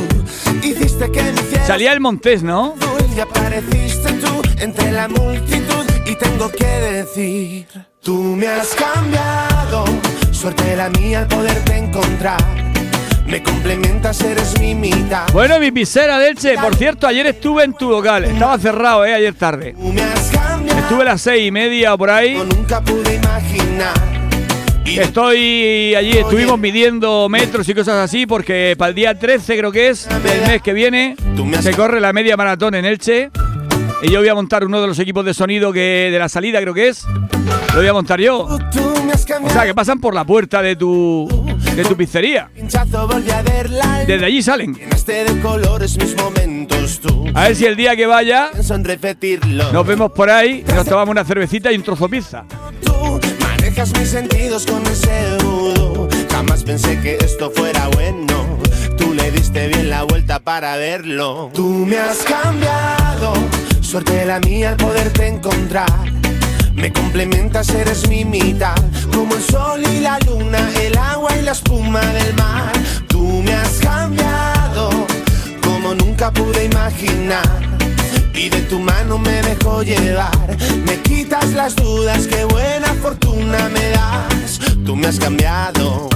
Hiciste 0.80 1.12
que 1.12 1.34
Salía 1.66 1.92
el 1.94 2.00
Montés, 2.00 2.44
¿no? 2.44 2.76
azul 2.80 3.02
y 3.16 3.20
apareciste 3.20 4.14
tú 4.14 4.42
entre 4.60 4.92
la 4.92 5.08
multitud 5.08 5.86
y 6.06 6.16
tengo 6.16 6.50
que 6.50 6.66
decir, 6.66 7.68
tú 8.02 8.36
me 8.36 8.48
has 8.48 8.76
cambiado, 8.76 9.86
suerte 10.32 10.76
la 10.76 10.90
mía 10.90 11.20
al 11.20 11.28
poderte 11.28 11.78
encontrar. 11.78 12.38
Me 13.26 13.44
complementas, 13.44 14.22
eres 14.22 14.58
mi 14.60 14.74
mitad. 14.74 15.28
Bueno, 15.34 15.60
mi 15.60 15.70
pisera 15.72 16.18
de 16.18 16.30
Elche. 16.30 16.56
Por 16.58 16.76
cierto, 16.76 17.08
ayer 17.08 17.28
estuve 17.28 17.66
en 17.66 17.74
tu 17.74 17.90
local. 17.90 18.24
Estaba 18.24 18.58
cerrado, 18.58 19.06
¿eh? 19.06 19.14
Ayer 19.14 19.34
tarde. 19.34 19.74
Tú 19.74 19.92
me 19.92 20.02
has 20.02 20.30
cambiado. 20.30 20.80
Estuve 20.80 21.02
a 21.02 21.06
las 21.06 21.22
seis 21.22 21.46
y 21.46 21.52
media 21.52 21.94
o 21.94 21.98
por 21.98 22.10
ahí. 22.10 22.38
como 22.38 22.54
nunca 22.54 22.80
pude 22.82 23.16
imaginar. 23.16 24.17
Estoy 24.88 25.96
allí, 25.96 26.12
estuvimos 26.18 26.58
midiendo 26.58 27.28
metros 27.30 27.68
y 27.68 27.74
cosas 27.74 27.96
así 27.96 28.26
porque 28.26 28.76
para 28.78 28.90
el 28.90 28.96
día 28.96 29.18
13 29.18 29.58
creo 29.58 29.72
que 29.72 29.90
es 29.90 30.08
del 30.24 30.42
mes 30.48 30.62
que 30.62 30.74
viene 30.74 31.16
se 31.62 31.74
corre 31.74 32.00
la 32.00 32.14
media 32.14 32.38
maratón 32.38 32.74
en 32.76 32.86
Elche 32.86 33.30
y 34.02 34.12
yo 34.12 34.20
voy 34.20 34.30
a 34.30 34.36
montar 34.36 34.64
uno 34.64 34.80
de 34.80 34.88
los 34.88 34.98
equipos 35.00 35.26
de 35.26 35.34
sonido 35.34 35.74
que 35.74 36.10
de 36.12 36.20
la 36.20 36.30
salida 36.30 36.62
creo 36.62 36.74
que 36.74 36.88
es. 36.90 37.06
Lo 37.74 37.80
voy 37.80 37.88
a 37.88 37.94
montar 37.94 38.20
yo. 38.20 38.48
O 39.44 39.50
sea, 39.50 39.66
que 39.66 39.74
pasan 39.74 40.00
por 40.00 40.14
la 40.14 40.24
puerta 40.24 40.62
de 40.62 40.76
tu 40.76 41.28
de 41.76 41.84
tu 41.84 41.96
pizzería. 41.96 42.50
Desde 44.06 44.26
allí 44.26 44.42
salen. 44.42 44.78
Tú. 47.02 47.26
A 47.34 47.44
ver 47.48 47.56
si 47.56 47.66
el 47.66 47.76
día 47.76 47.96
que 47.96 48.06
vaya 48.06 48.50
nos 49.72 49.86
vemos 49.86 50.12
por 50.12 50.30
ahí 50.30 50.64
nos 50.76 50.86
tomamos 50.86 51.10
una 51.12 51.24
cervecita 51.26 51.72
y 51.72 51.76
un 51.76 51.84
trozo 51.84 52.08
de 52.08 52.18
pizza. 52.18 52.46
Mis 53.78 54.10
sentidos 54.10 54.66
con 54.66 54.84
ese 54.88 55.38
vudú. 55.44 56.10
Jamás 56.32 56.64
pensé 56.64 57.00
que 57.00 57.16
esto 57.22 57.52
fuera 57.52 57.88
bueno. 57.90 58.58
Tú 58.98 59.14
le 59.14 59.30
diste 59.30 59.68
bien 59.68 59.92
la 59.92 60.02
vuelta 60.02 60.40
para 60.40 60.78
verlo. 60.78 61.52
Tú 61.54 61.86
me 61.86 62.00
has 62.00 62.18
cambiado. 62.24 63.34
Suerte 63.82 64.26
la 64.26 64.40
mía 64.40 64.72
al 64.72 64.78
poderte 64.78 65.28
encontrar. 65.28 66.12
Me 66.74 66.92
complementas, 66.92 67.70
eres 67.70 68.10
mi 68.10 68.26
mitad. 68.26 68.76
Como 69.14 69.36
el 69.36 69.44
sol 69.44 69.84
y 69.94 70.00
la 70.00 70.18
luna, 70.26 70.58
el 70.82 70.98
agua 70.98 71.38
y 71.38 71.44
la 71.44 71.52
espuma 71.52 72.02
del 72.02 72.34
mar. 72.34 72.74
Tú 73.08 73.44
me 73.44 73.54
has 73.54 73.78
cambiado. 73.78 74.90
Como 75.62 75.94
nunca 75.94 76.32
pude 76.32 76.66
imaginar. 76.66 77.46
Y 78.38 78.50
de 78.50 78.62
tu 78.70 78.80
mano 78.80 79.18
me 79.18 79.42
dejo 79.42 79.82
llevar. 79.82 80.56
Me 80.86 81.02
quitas 81.02 81.54
las 81.54 81.76
dudas, 81.76 82.28
qué 82.28 82.46
buena 82.46 82.94
fortuna 83.02 83.68
me 83.70 83.90
das. 83.90 84.60
Tú 84.86 84.96
me 84.96 85.08
has 85.08 85.20
cambiado. 85.20 86.08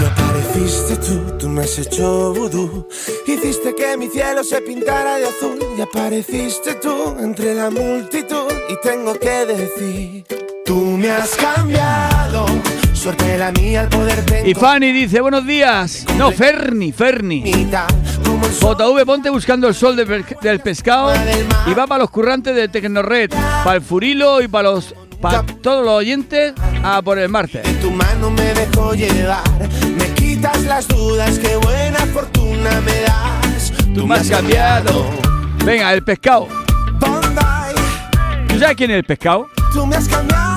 Y 0.00 0.04
apareciste 0.04 0.96
tú, 0.96 1.38
tú 1.40 1.48
me 1.48 1.62
has 1.62 1.76
hecho 1.76 2.32
vudú. 2.34 2.88
Hiciste 3.26 3.74
que 3.74 3.96
mi 3.96 4.08
cielo 4.08 4.44
se 4.44 4.60
pintara 4.60 5.16
de 5.16 5.26
azul. 5.26 5.58
Y 5.76 5.80
apareciste 5.80 6.74
tú 6.74 7.16
entre 7.18 7.56
la 7.56 7.68
multitud. 7.68 8.46
Y 8.70 8.76
tengo 8.80 9.14
que 9.14 9.44
decir, 9.44 10.24
tú 10.64 10.76
me 10.76 11.10
has 11.10 11.30
cambiado. 11.30 12.46
Suerte 13.02 13.36
la 13.36 13.50
mía 13.50 13.80
al 13.80 13.88
poderte 13.88 14.48
Y 14.48 14.54
Fanny 14.54 14.92
dice, 14.92 15.20
buenos 15.20 15.44
días. 15.44 16.06
No, 16.16 16.30
Ferni, 16.30 16.92
Ferni. 16.92 17.42
JV 17.42 19.04
Ponte 19.04 19.28
buscando 19.28 19.66
el 19.66 19.74
sol 19.74 19.96
de 19.96 20.24
del 20.40 20.60
pescado 20.60 21.12
y 21.66 21.74
va 21.74 21.88
para 21.88 22.04
los 22.04 22.10
currantes 22.10 22.54
de 22.54 22.68
Tecnored, 22.68 23.30
para 23.64 23.74
el 23.74 23.82
Furilo 23.82 24.40
y 24.40 24.46
para 24.46 24.70
los 24.70 24.94
para 25.20 25.42
todos 25.42 25.84
los 25.84 25.94
oyentes 25.94 26.54
a 26.84 27.02
por 27.02 27.18
el 27.18 27.28
martes. 27.28 27.66
En 27.66 27.80
tu 27.80 27.90
mano 27.90 28.30
me 28.30 28.54
dejo 28.54 28.94
llevar. 28.94 29.42
Me 29.96 30.14
quitas 30.14 30.62
las 30.62 30.86
dudas, 30.86 31.40
qué 31.40 31.56
buena 31.56 31.98
fortuna 32.06 32.80
me 32.82 33.00
das. 33.00 33.72
Tú 33.92 34.06
me 34.06 34.14
has 34.14 34.30
cambiado. 34.30 35.10
Venga, 35.64 35.92
el 35.92 36.04
pescado. 36.04 36.46
¿Tú 38.46 38.58
sabes 38.60 38.76
quién 38.76 38.92
es 38.92 38.98
el 38.98 39.04
pescado? 39.04 39.48
tú 39.72 39.86
me 39.86 39.96
has 39.96 40.06
cambiado. 40.06 40.51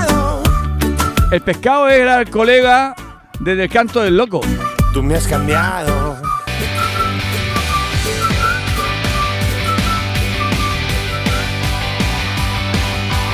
El 1.32 1.41
pescado 1.41 1.89
era 1.89 2.22
el 2.22 2.29
colega 2.29 2.96
desde 3.39 3.63
el 3.63 3.70
canto 3.70 4.01
del 4.01 4.15
loco. 4.15 4.41
Tú 4.94 5.01
me 5.01 5.15
has 5.15 5.27
cambiado. 5.27 6.15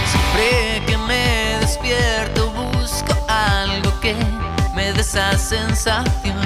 Siempre 0.10 0.84
que 0.88 0.98
me 0.98 1.58
despierto 1.60 2.50
busco 2.52 3.14
algo 3.28 4.00
que 4.00 4.16
me 4.74 4.94
dé 4.94 5.02
esa 5.02 5.38
sensación. 5.38 6.38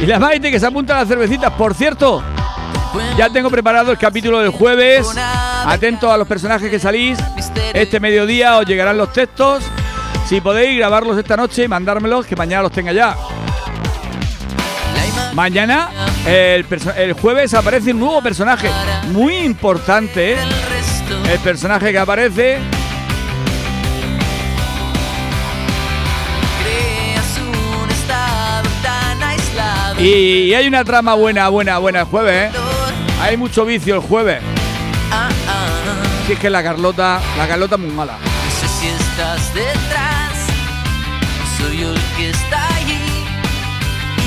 Y 0.00 0.06
la 0.06 0.20
Maite 0.20 0.50
que 0.50 0.60
se 0.60 0.66
apunta 0.66 0.94
a 0.94 1.00
las 1.00 1.08
cervecitas. 1.08 1.52
Por 1.54 1.74
cierto, 1.74 2.22
ya 3.16 3.30
tengo 3.30 3.50
preparado 3.50 3.90
el 3.90 3.98
capítulo 3.98 4.38
del 4.38 4.50
jueves. 4.50 5.08
Atento 5.66 6.12
a 6.12 6.16
los 6.16 6.28
personajes 6.28 6.70
que 6.70 6.78
salís. 6.78 7.18
Este 7.72 8.00
mediodía 8.00 8.58
os 8.58 8.66
llegarán 8.66 8.98
los 8.98 9.12
textos. 9.12 9.64
Si 10.26 10.40
podéis 10.40 10.76
grabarlos 10.78 11.16
esta 11.16 11.36
noche 11.36 11.64
y 11.64 11.68
mandármelos, 11.68 12.26
que 12.26 12.36
mañana 12.36 12.62
los 12.62 12.72
tenga 12.72 12.92
ya. 12.92 13.16
Mañana, 15.34 15.90
el, 16.26 16.64
jueves, 17.14 17.54
aparece 17.54 17.92
un 17.92 18.00
nuevo 18.00 18.20
personaje. 18.20 18.68
Muy 19.12 19.36
importante, 19.36 20.32
¿eh? 20.32 20.38
El 21.32 21.38
personaje 21.38 21.92
que 21.92 21.98
aparece. 21.98 22.58
Y 29.98 30.54
hay 30.54 30.66
una 30.68 30.84
trama 30.84 31.14
buena, 31.14 31.48
buena, 31.48 31.78
buena 31.78 32.00
el 32.00 32.06
jueves, 32.06 32.52
¿eh? 32.52 32.58
Hay 33.20 33.36
mucho 33.36 33.64
vicio 33.64 33.94
el 33.94 34.00
jueves. 34.00 34.57
Si 36.28 36.34
es 36.34 36.40
que 36.40 36.50
la 36.50 36.62
Carlota, 36.62 37.22
la 37.38 37.48
Carlota 37.48 37.76
es 37.76 37.80
muy 37.80 37.90
mala. 37.90 38.12
No 38.12 38.50
sé 38.60 38.68
si 38.68 38.88
estás 38.88 39.54
detrás, 39.54 40.32
soy 41.56 41.78
yo 41.78 41.90
el 41.90 42.00
que 42.18 42.28
está 42.28 42.66
allí 42.76 43.00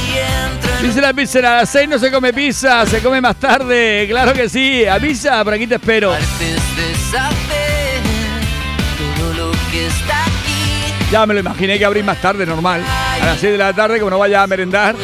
y 0.08 0.18
entro 0.18 0.78
en 0.78 0.88
Dice 0.88 1.00
la 1.00 1.14
pizza, 1.14 1.38
a 1.38 1.58
las 1.58 1.70
6 1.70 1.90
no 1.90 2.00
se 2.00 2.12
come 2.12 2.34
pizza, 2.34 2.88
se 2.88 3.04
come 3.04 3.22
más 3.22 3.36
tarde. 3.36 4.08
Claro 4.10 4.34
que 4.34 4.50
sí, 4.50 4.84
avisa, 4.84 5.44
por 5.44 5.54
aquí 5.54 5.68
te 5.68 5.76
espero. 5.76 6.16
Ya 11.12 11.26
me 11.28 11.36
lo 11.36 11.40
imaginé 11.40 11.78
que 11.78 11.86
abrís 11.86 12.04
más 12.04 12.20
tarde, 12.20 12.48
normal. 12.48 12.84
A 13.22 13.26
las 13.28 13.40
6 13.40 13.52
de 13.52 13.58
la 13.60 13.74
tarde, 13.74 14.00
como 14.00 14.10
no 14.10 14.18
vaya 14.18 14.42
a 14.42 14.48
merendar. 14.48 14.96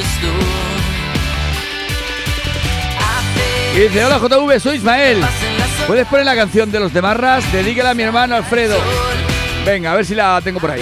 Y 3.75 3.79
dice, 3.81 4.03
hola 4.03 4.17
JV, 4.17 4.59
soy 4.59 4.77
Ismael. 4.77 5.23
¿Puedes 5.87 6.05
poner 6.07 6.25
la 6.25 6.35
canción 6.35 6.69
de 6.69 6.81
los 6.81 6.91
Demarras? 6.93 7.49
Dedícala 7.53 7.91
a 7.91 7.93
mi 7.93 8.03
hermano 8.03 8.35
Alfredo. 8.35 8.75
Venga, 9.65 9.93
a 9.93 9.95
ver 9.95 10.05
si 10.05 10.15
la 10.15 10.41
tengo 10.43 10.59
por 10.59 10.71
ahí. 10.71 10.81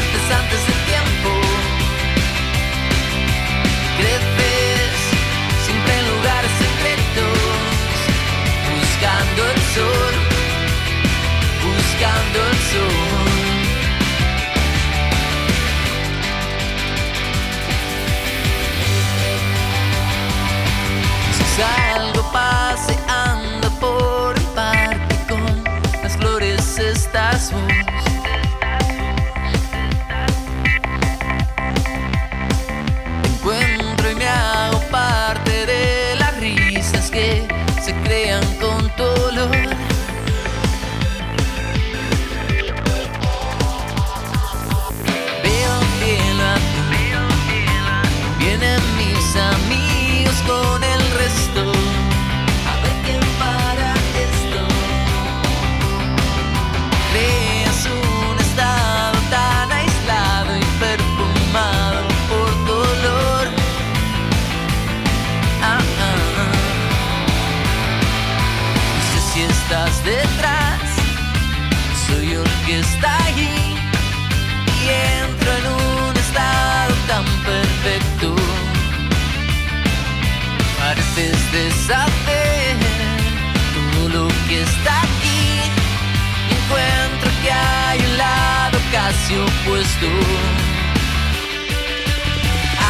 Casi 89.26 89.38
opuesto. 89.38 90.08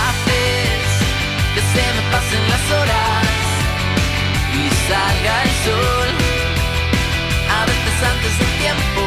Haces 0.04 0.88
que 1.54 1.62
se 1.62 1.84
me 1.96 2.12
pasen 2.12 2.44
las 2.50 2.72
horas 2.72 3.28
y 4.54 4.70
salga 4.88 5.44
el 5.44 5.50
sol. 5.66 6.10
A 7.50 7.66
veces 7.66 8.04
antes 8.12 8.40
del 8.40 8.54
tiempo. 8.60 9.02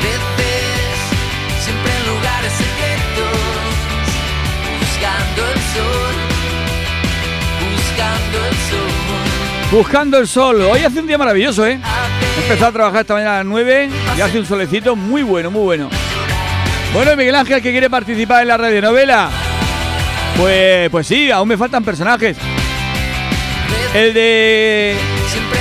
Creces 0.00 0.98
siempre 1.64 1.92
en 1.96 2.06
lugares 2.14 2.52
secretos, 2.52 3.38
buscando 4.78 5.40
el 5.52 5.60
sol, 5.74 6.14
buscando 7.66 8.36
el 8.46 8.56
sol. 8.70 9.70
Buscando 9.72 10.18
el 10.18 10.28
sol. 10.28 10.60
Hoy 10.62 10.80
hace 10.84 11.00
un 11.00 11.06
día 11.06 11.18
maravilloso, 11.18 11.66
¿eh? 11.66 11.80
He 12.42 12.44
empezado 12.46 12.70
a 12.70 12.72
trabajar 12.72 13.00
esta 13.02 13.14
mañana 13.14 13.34
a 13.34 13.36
las 13.38 13.46
9 13.46 13.88
y 14.18 14.20
hace 14.20 14.40
un 14.40 14.44
solecito 14.44 14.96
muy 14.96 15.22
bueno, 15.22 15.52
muy 15.52 15.62
bueno. 15.62 15.88
Bueno, 16.92 17.16
Miguel 17.16 17.36
Ángel, 17.36 17.62
que 17.62 17.70
quiere 17.70 17.88
participar 17.88 18.42
en 18.42 18.48
la 18.48 18.56
radionovela. 18.56 19.30
Pues, 20.36 20.90
pues 20.90 21.06
sí, 21.06 21.30
aún 21.30 21.46
me 21.46 21.56
faltan 21.56 21.84
personajes. 21.84 22.36
El 23.94 24.12
de. 24.12 24.96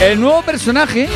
El 0.02 0.20
nuevo 0.20 0.42
personaje 0.42 1.08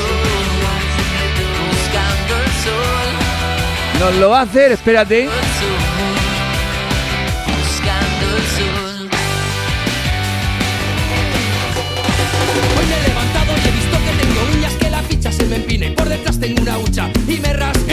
nos 4.00 4.16
lo 4.18 4.30
va 4.30 4.42
a 4.42 4.44
hacer, 4.44 4.72
espérate. 4.72 5.28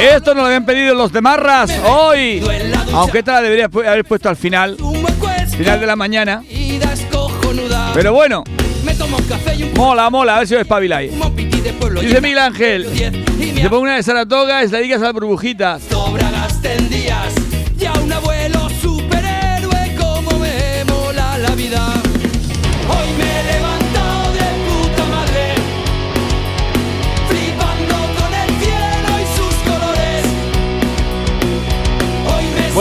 Esto 0.02 0.34
nos 0.34 0.42
lo 0.42 0.46
habían 0.46 0.66
pedido 0.66 0.96
los 0.96 1.12
de 1.12 1.20
Marras 1.20 1.70
hoy. 1.84 2.42
Aunque 2.92 3.20
esta 3.20 3.34
la 3.34 3.42
debería 3.42 3.66
haber 3.66 4.04
puesto 4.04 4.28
al 4.28 4.36
final, 4.36 4.76
final 5.56 5.78
de 5.78 5.86
la 5.86 5.94
mañana. 5.94 6.42
Pero 7.94 8.12
bueno, 8.12 8.42
mola, 9.76 10.10
mola, 10.10 10.36
a 10.36 10.38
ver 10.40 10.48
si 10.48 10.54
os 10.56 10.60
espabiláis. 10.60 11.12
Dice 12.00 12.20
Miguel 12.20 12.38
Ángel, 12.38 12.86
se 13.54 13.68
pone 13.70 13.82
una 13.82 13.96
de 13.96 14.02
Saratoga 14.02 14.64
y 14.64 14.68
la 14.68 14.78
dedicas 14.78 15.00
a 15.02 15.04
las 15.04 15.12
burbujitas. 15.12 15.82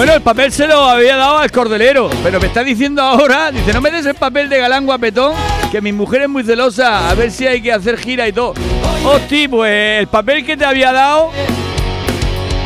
Bueno, 0.01 0.15
el 0.15 0.21
papel 0.21 0.51
se 0.51 0.65
lo 0.65 0.83
había 0.83 1.15
dado 1.15 1.37
al 1.37 1.51
cordelero, 1.51 2.09
pero 2.23 2.39
me 2.39 2.47
está 2.47 2.63
diciendo 2.63 3.03
ahora, 3.03 3.51
dice, 3.51 3.71
no 3.71 3.81
me 3.81 3.91
des 3.91 4.03
el 4.07 4.15
papel 4.15 4.49
de 4.49 4.57
galán 4.57 4.83
guapetón, 4.83 5.35
que 5.71 5.79
mi 5.79 5.93
mujer 5.93 6.23
es 6.23 6.27
muy 6.27 6.43
celosa, 6.43 7.07
a 7.07 7.13
ver 7.13 7.29
si 7.29 7.45
hay 7.45 7.61
que 7.61 7.71
hacer 7.71 7.99
gira 7.99 8.27
y 8.27 8.33
todo. 8.33 8.55
Hostia, 9.05 9.47
pues 9.47 9.99
el 9.99 10.07
papel 10.07 10.43
que 10.43 10.57
te 10.57 10.65
había 10.65 10.91
dado 10.91 11.29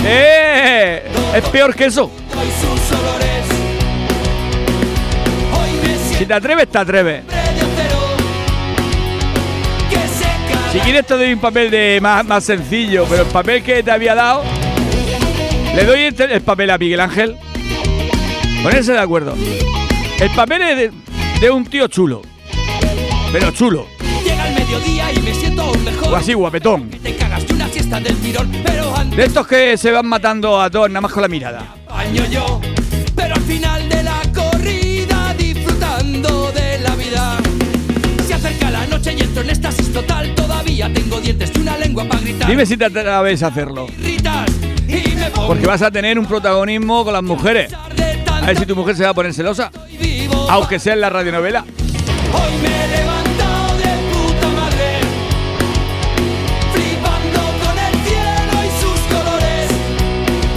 eh, 0.06 1.04
es 1.36 1.50
peor 1.50 1.76
que 1.76 1.88
eso. 1.88 2.10
Si 6.18 6.26
te 6.26 6.34
atreves, 6.34 6.70
te 6.70 6.78
atreves. 6.78 7.24
Si 10.72 10.80
quieres 10.80 11.06
te 11.06 11.14
doy 11.16 11.34
un 11.34 11.40
papel 11.40 11.70
de 11.70 12.00
más, 12.02 12.24
más 12.24 12.46
sencillo, 12.46 13.06
pero 13.10 13.24
el 13.24 13.30
papel 13.30 13.62
que 13.62 13.84
te 13.84 13.92
había 13.92 14.16
dado, 14.16 14.42
le 15.76 15.86
doy 15.86 16.00
el 16.32 16.42
papel 16.42 16.70
a 16.70 16.78
Miguel 16.78 17.00
Ángel. 17.00 17.36
Ponerse 18.64 18.94
de 18.94 19.00
acuerdo. 19.00 19.36
El 20.20 20.30
papel 20.32 20.62
es 20.62 20.78
de, 20.78 20.92
de 21.42 21.52
un 21.52 21.66
tío 21.66 21.88
chulo, 21.88 22.22
pero 23.32 23.52
chulo, 23.52 23.86
Llega 24.24 24.48
el 24.48 24.56
mediodía 24.56 25.12
y 25.14 25.20
me 25.20 25.34
siento 25.34 25.72
mejor. 25.84 26.14
o 26.14 26.16
así 26.16 26.34
guapetón. 26.34 26.90
Te 26.90 27.16
cagas 27.16 27.46
de 27.48 27.54
una 27.54 27.68
siesta 27.68 28.00
del 28.00 28.16
tirón, 28.18 28.50
pero 28.66 28.94
De 29.16 29.24
estos 29.26 29.46
que 29.46 29.78
se 29.78 29.92
van 29.92 30.08
matando 30.08 30.60
a 30.62 30.70
todos 30.70 30.90
nada 30.90 31.02
más 31.02 31.12
con 31.12 31.22
la 31.22 31.28
mirada. 31.28 31.76
baño 31.90 32.26
yo. 32.32 32.62
Pero 33.16 33.36
al 33.36 33.42
final 33.42 33.90
de 33.90 34.04
la 34.04 34.22
corrida, 34.34 35.34
disfrutando 35.38 36.52
de 36.54 36.80
la 36.80 36.96
vida. 36.96 37.38
Se 38.26 38.34
acerca 38.34 38.72
la 38.72 38.88
noche 38.88 39.14
y 39.18 39.22
entro 39.22 39.44
en 39.44 39.50
éxtasis 39.50 39.92
total. 39.94 40.34
Todavía 40.34 40.92
tengo 40.94 41.20
dientes 41.20 41.52
y 41.56 41.60
una 41.60 41.78
lengua 41.78 42.06
para 42.06 42.22
gritar. 42.22 42.50
Dime 42.50 42.66
si 42.66 42.78
te 42.78 42.86
atreves 42.86 43.44
a 43.44 43.48
hacerlo. 43.48 43.88
Pongo 43.88 44.75
Porque 45.48 45.66
vas 45.66 45.82
a 45.82 45.92
tener 45.92 46.18
un 46.18 46.26
protagonismo 46.26 47.04
con 47.04 47.14
las 47.14 47.24
mujeres. 47.24 47.72
a 47.74 47.90
de 47.90 48.46
ver 48.46 48.58
si 48.58 48.66
tu 48.66 48.76
mujer 48.76 48.96
se 48.96 49.04
va 49.04 49.10
a 49.10 49.14
poner 49.14 49.34
celosa, 49.34 49.72
aunque 50.50 50.80
sea 50.80 50.94
en 50.94 51.02
la 51.02 51.10
radionovela. 51.10 51.66
Hoy 52.34 52.58
de. 52.62 53.06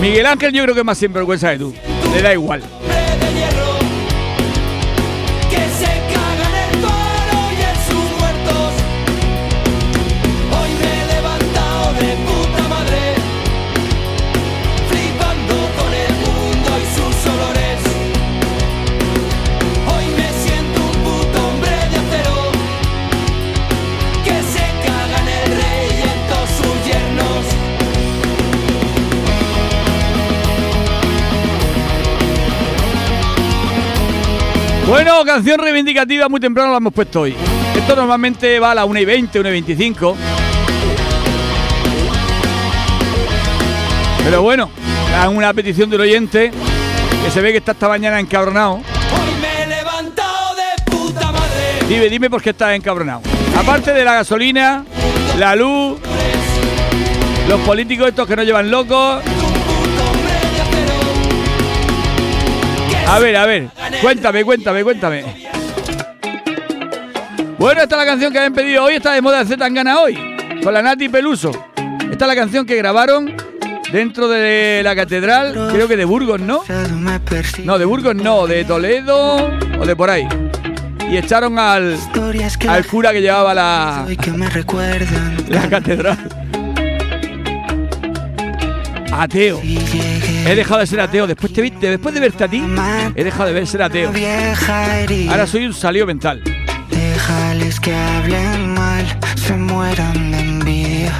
Miguel 0.00 0.26
Ángel 0.26 0.52
yo 0.52 0.62
creo 0.62 0.74
que 0.74 0.80
es 0.80 0.86
más 0.86 0.98
sinvergüenza 0.98 1.50
que 1.52 1.58
tú. 1.58 1.74
Le 2.14 2.22
da 2.22 2.32
igual. 2.32 2.62
Bueno, 34.88 35.22
canción 35.22 35.60
reivindicativa 35.60 36.30
muy 36.30 36.40
temprano 36.40 36.70
la 36.70 36.78
hemos 36.78 36.94
puesto 36.94 37.20
hoy. 37.20 37.36
Esto 37.76 37.94
normalmente 37.94 38.58
va 38.58 38.70
a 38.70 38.74
las 38.74 38.86
1 38.86 39.00
y 39.00 39.04
20, 39.04 39.38
1 39.38 39.48
y 39.50 39.52
25. 39.52 40.16
Pero 44.24 44.40
bueno, 44.40 44.70
es 45.22 45.28
una 45.28 45.52
petición 45.52 45.90
del 45.90 46.00
oyente 46.00 46.50
que 47.22 47.30
se 47.30 47.42
ve 47.42 47.52
que 47.52 47.58
está 47.58 47.72
esta 47.72 47.86
mañana 47.86 48.18
encabronado. 48.18 48.76
Hoy 48.76 48.82
me 49.42 49.62
he 49.62 49.66
levantado 49.66 50.56
de 50.56 50.90
puta 50.90 51.32
madre. 51.32 51.86
Dime, 51.86 52.08
dime 52.08 52.30
por 52.30 52.40
qué 52.40 52.50
estás 52.50 52.74
encabronado. 52.74 53.20
Aparte 53.58 53.92
de 53.92 54.02
la 54.06 54.14
gasolina, 54.14 54.86
la 55.38 55.54
luz, 55.54 56.00
los 57.46 57.60
políticos 57.60 58.08
estos 58.08 58.26
que 58.26 58.36
nos 58.36 58.46
llevan 58.46 58.70
locos. 58.70 59.22
A 63.06 63.18
ver, 63.18 63.36
a 63.36 63.46
ver, 63.46 63.70
cuéntame, 64.00 64.44
cuéntame, 64.44 64.84
cuéntame. 64.84 65.24
Bueno, 67.58 67.82
esta 67.82 67.96
es 67.96 67.98
la 67.98 68.06
canción 68.06 68.32
que 68.32 68.38
habían 68.38 68.54
pedido 68.54 68.84
hoy, 68.84 68.94
está 68.94 69.12
de 69.12 69.20
moda 69.20 69.42
de 69.42 69.56
Tangana 69.56 69.98
hoy, 70.00 70.16
con 70.62 70.72
la 70.72 70.80
Nati 70.80 71.08
Peluso. 71.08 71.50
Esta 72.10 72.24
es 72.24 72.28
la 72.28 72.36
canción 72.36 72.64
que 72.64 72.76
grabaron 72.76 73.34
dentro 73.92 74.28
de 74.28 74.80
la 74.84 74.94
catedral, 74.94 75.68
creo 75.72 75.88
que 75.88 75.96
de 75.96 76.04
Burgos, 76.04 76.40
¿no? 76.40 76.62
No, 77.64 77.78
de 77.78 77.84
Burgos 77.84 78.14
no, 78.14 78.46
de 78.46 78.64
Toledo 78.64 79.50
o 79.80 79.86
de 79.86 79.96
por 79.96 80.10
ahí. 80.10 80.28
Y 81.10 81.16
echaron 81.16 81.58
al, 81.58 81.96
al 82.68 82.86
cura 82.86 83.12
que 83.12 83.20
llevaba 83.22 83.54
la, 83.54 84.06
la 85.48 85.68
catedral. 85.68 86.18
Ateo. 89.12 89.60
He 90.46 90.54
dejado 90.54 90.80
de 90.80 90.86
ser 90.86 91.00
ateo. 91.00 91.26
Después, 91.26 91.52
te, 91.52 91.62
después 91.62 92.14
de 92.14 92.20
verte 92.20 92.44
a 92.44 92.48
ti, 92.48 92.62
he 93.14 93.24
dejado 93.24 93.46
de 93.46 93.52
ver 93.52 93.66
ser 93.66 93.82
ateo. 93.82 94.12
Ahora 95.30 95.46
soy 95.46 95.66
un 95.66 95.74
salido 95.74 96.06
mental. 96.06 96.42
déjales 96.90 97.80
que 97.80 97.94
hablen 97.94 98.74
mal 98.74 99.04
se 99.36 99.54
mueran 99.54 100.30
de 100.30 100.38
envidia 100.38 101.12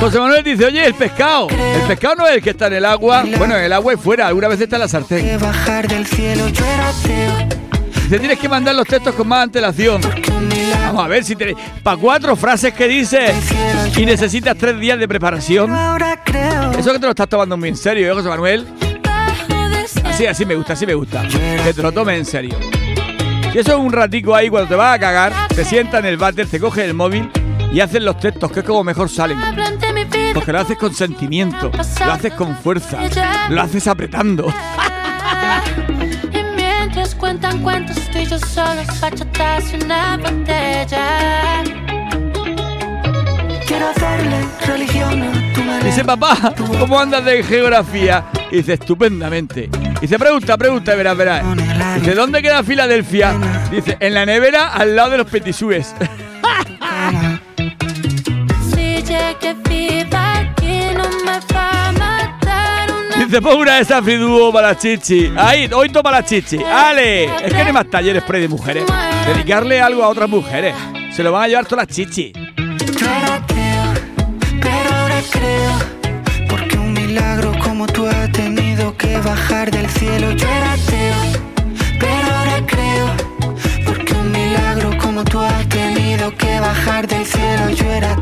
José 0.00 0.20
Manuel 0.20 0.44
dice, 0.44 0.66
oye, 0.66 0.86
el 0.86 0.94
pescado. 0.94 1.48
El 1.48 1.80
pescado 1.88 2.16
no 2.16 2.26
es 2.26 2.34
el 2.34 2.42
que 2.42 2.50
está 2.50 2.66
en 2.66 2.74
el 2.74 2.84
agua. 2.84 3.24
Bueno, 3.38 3.56
en 3.56 3.64
el 3.64 3.72
agua 3.72 3.94
y 3.94 3.96
fuera. 3.96 4.26
Alguna 4.26 4.48
vez 4.48 4.60
está 4.60 4.76
en 4.76 4.80
la 4.80 4.88
sartén. 4.88 5.24
que 5.24 5.38
bajar 5.38 5.88
del 5.88 6.06
cielo 6.06 6.46
yo 6.48 6.64
era 6.64 6.88
ateo 6.88 7.64
Dice, 8.02 8.18
tienes 8.18 8.38
que 8.38 8.50
mandar 8.50 8.74
los 8.74 8.86
textos 8.86 9.14
con 9.14 9.26
más 9.26 9.44
antelación. 9.44 10.02
Vamos 10.94 11.06
a 11.06 11.08
ver 11.08 11.24
si 11.24 11.34
te... 11.34 11.56
Para 11.82 11.96
cuatro 11.96 12.36
frases 12.36 12.72
que 12.72 12.86
dices 12.86 13.34
y 13.96 14.06
necesitas 14.06 14.56
tres 14.56 14.78
días 14.78 14.96
de 14.96 15.08
preparación. 15.08 15.74
ahora 15.74 16.20
creo 16.22 16.70
Eso 16.70 16.92
que 16.92 17.00
te 17.00 17.06
lo 17.06 17.10
estás 17.10 17.28
tomando 17.28 17.56
muy 17.56 17.70
en 17.70 17.76
serio, 17.76 18.08
¿eh, 18.08 18.14
José 18.14 18.28
Manuel? 18.28 18.64
Así, 20.04 20.24
así 20.24 20.46
me 20.46 20.54
gusta, 20.54 20.74
así 20.74 20.86
me 20.86 20.94
gusta. 20.94 21.26
Que 21.26 21.74
te 21.74 21.82
lo 21.82 21.90
tomes 21.90 22.16
en 22.16 22.24
serio. 22.24 22.56
Y 23.52 23.58
eso 23.58 23.72
es 23.72 23.78
un 23.78 23.92
ratico 23.92 24.36
ahí 24.36 24.48
cuando 24.48 24.68
te 24.68 24.76
vas 24.76 24.94
a 24.94 25.00
cagar, 25.00 25.32
te 25.48 25.64
sientas 25.64 25.98
en 25.98 26.06
el 26.06 26.16
váter, 26.16 26.46
te 26.46 26.60
coges 26.60 26.84
el 26.84 26.94
móvil 26.94 27.28
y 27.72 27.80
haces 27.80 28.00
los 28.00 28.20
textos, 28.20 28.52
que 28.52 28.60
es 28.60 28.66
como 28.66 28.84
mejor 28.84 29.08
salen. 29.08 29.40
Porque 30.32 30.52
lo 30.52 30.60
haces 30.60 30.78
con 30.78 30.94
sentimiento, 30.94 31.72
lo 32.06 32.12
haces 32.12 32.34
con 32.34 32.56
fuerza, 32.56 33.00
lo 33.48 33.60
haces 33.60 33.88
apretando. 33.88 34.46
Y 36.32 36.42
mientras 36.56 37.14
cuentan 37.14 37.62
cuentos 37.62 37.96
tú 38.14 38.20
y 38.20 38.26
yo 38.26 38.38
solos 38.38 39.00
bachatas 39.00 39.72
y 39.72 39.84
una 39.84 40.16
botella 40.16 41.64
quiero 43.66 43.88
hacerle 43.88 44.36
religión 44.66 45.22
a 45.22 45.52
tu 45.52 45.62
manera 45.64 45.84
Dice, 45.84 46.04
papá, 46.04 46.54
¿cómo 46.78 47.00
andas 47.00 47.24
de 47.24 47.42
geografía? 47.42 48.24
Y 48.50 48.58
dice, 48.58 48.74
estupendamente. 48.74 49.68
Dice, 50.00 50.18
pregunta, 50.18 50.56
pregunta, 50.56 50.94
verás, 50.94 51.16
verás. 51.16 51.44
Dice, 51.96 52.14
¿dónde 52.14 52.40
queda 52.40 52.62
Filadelfia? 52.62 53.34
Dice, 53.70 53.96
en 53.98 54.14
la 54.14 54.24
nevera 54.24 54.68
al 54.68 54.94
lado 54.94 55.10
de 55.10 55.18
los 55.18 55.26
petisúes. 55.26 55.94
matar 63.40 63.40
una 63.40 63.40
Dice, 63.40 63.42
pon 63.42 63.60
una 63.60 63.74
de 63.76 63.82
esas 63.82 64.04
friduo 64.04 64.52
para 64.52 64.76
chichi. 64.76 65.32
Ahí, 65.36 65.68
hoy 65.72 65.88
toma 65.88 66.10
la 66.10 66.24
chichi. 66.24 66.58
¡Ale! 66.62 67.24
Es 67.24 67.52
que 67.52 67.58
no 67.58 67.66
hay 67.66 67.72
más 67.72 67.90
talleres 67.90 68.22
pre 68.22 68.40
de 68.40 68.48
mujeres. 68.48 68.84
Dedicarle 69.26 69.80
algo 69.80 70.02
a 70.02 70.08
otras 70.08 70.28
mujeres. 70.28 70.74
Se 71.12 71.22
lo 71.22 71.32
van 71.32 71.44
a 71.44 71.48
llevar 71.48 71.66
todas 71.66 71.86
las 71.86 71.96
chichi. 71.96 72.32
Yo 72.32 73.06
era 73.06 73.34
ateo, 73.34 73.94
pero 74.60 74.94
ahora 74.94 75.20
creo 75.30 76.48
Porque 76.48 76.76
un 76.76 76.92
milagro 76.92 77.52
como 77.62 77.86
tú 77.86 78.06
ha 78.06 78.28
tenido 78.28 78.96
que 78.96 79.18
bajar 79.18 79.70
del 79.70 79.88
cielo 79.90 80.30
Yo 80.32 80.46
era 80.46 80.74
pero 81.98 82.36
ahora 82.36 82.66
creo 82.66 83.06
Porque 83.84 84.12
un 84.12 84.30
milagro 84.30 84.96
como 84.98 85.24
tú 85.24 85.40
ha 85.40 85.58
tenido 85.68 86.34
que 86.36 86.60
bajar 86.60 87.06
del 87.06 87.26
cielo 87.26 87.70
Yo 87.70 87.90
era 87.90 88.16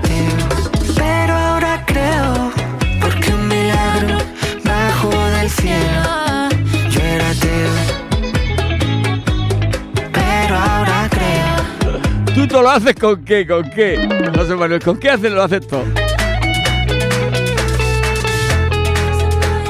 lo 12.62 12.70
haces 12.70 12.94
con 12.94 13.24
qué? 13.24 13.46
¿Con 13.46 13.68
qué? 13.70 14.08
José 14.34 14.54
Manuel, 14.54 14.82
¿con 14.82 14.98
qué 14.98 15.10
haces 15.10 15.32
lo 15.32 15.42
haces 15.42 15.66
todo? 15.66 15.84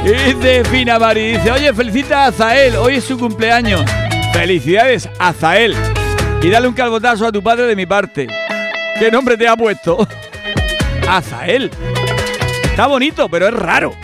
Y 0.04 0.08
dice 0.10 0.64
Fina 0.64 0.98
Mari, 0.98 1.32
dice, 1.32 1.50
oye, 1.50 1.72
felicita 1.72 2.26
a 2.26 2.32
Zael, 2.32 2.76
hoy 2.76 2.96
es 2.96 3.04
su 3.04 3.18
cumpleaños. 3.18 3.82
Felicidades 4.32 5.08
a 5.18 5.32
Zael. 5.32 5.74
Y 6.42 6.50
dale 6.50 6.68
un 6.68 6.74
calbotazo 6.74 7.26
a 7.26 7.32
tu 7.32 7.42
padre 7.42 7.66
de 7.66 7.76
mi 7.76 7.86
parte. 7.86 8.26
¿Qué 8.98 9.10
nombre 9.10 9.36
te 9.36 9.46
ha 9.46 9.56
puesto? 9.56 10.06
Azael. 11.08 11.70
Está 12.64 12.86
bonito, 12.88 13.28
pero 13.28 13.48
es 13.48 13.54
raro. 13.54 13.94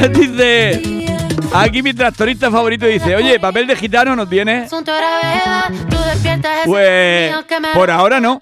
dice, 0.12 0.80
aquí 1.52 1.82
mi 1.82 1.92
tractorista 1.92 2.50
favorito 2.50 2.86
dice, 2.86 3.14
oye, 3.16 3.38
papel 3.38 3.66
de 3.66 3.76
gitano 3.76 4.16
nos 4.16 4.28
viene. 4.28 4.66
Pues 6.64 7.32
por 7.74 7.90
ahora 7.90 8.20
no. 8.20 8.40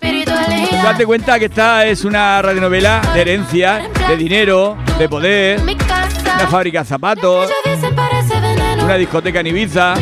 Date 0.82 1.04
cuenta 1.06 1.38
que 1.38 1.46
esta 1.46 1.84
es 1.86 2.04
una 2.04 2.40
radionovela 2.42 3.00
de 3.12 3.20
herencia, 3.20 3.88
de 4.08 4.16
dinero, 4.16 4.76
de 4.98 5.08
poder, 5.08 5.60
una 5.60 6.48
fábrica 6.48 6.80
de 6.80 6.84
zapatos, 6.84 7.50
una 8.82 8.94
discoteca 8.94 9.40
en 9.40 9.46
Ibiza. 9.48 9.94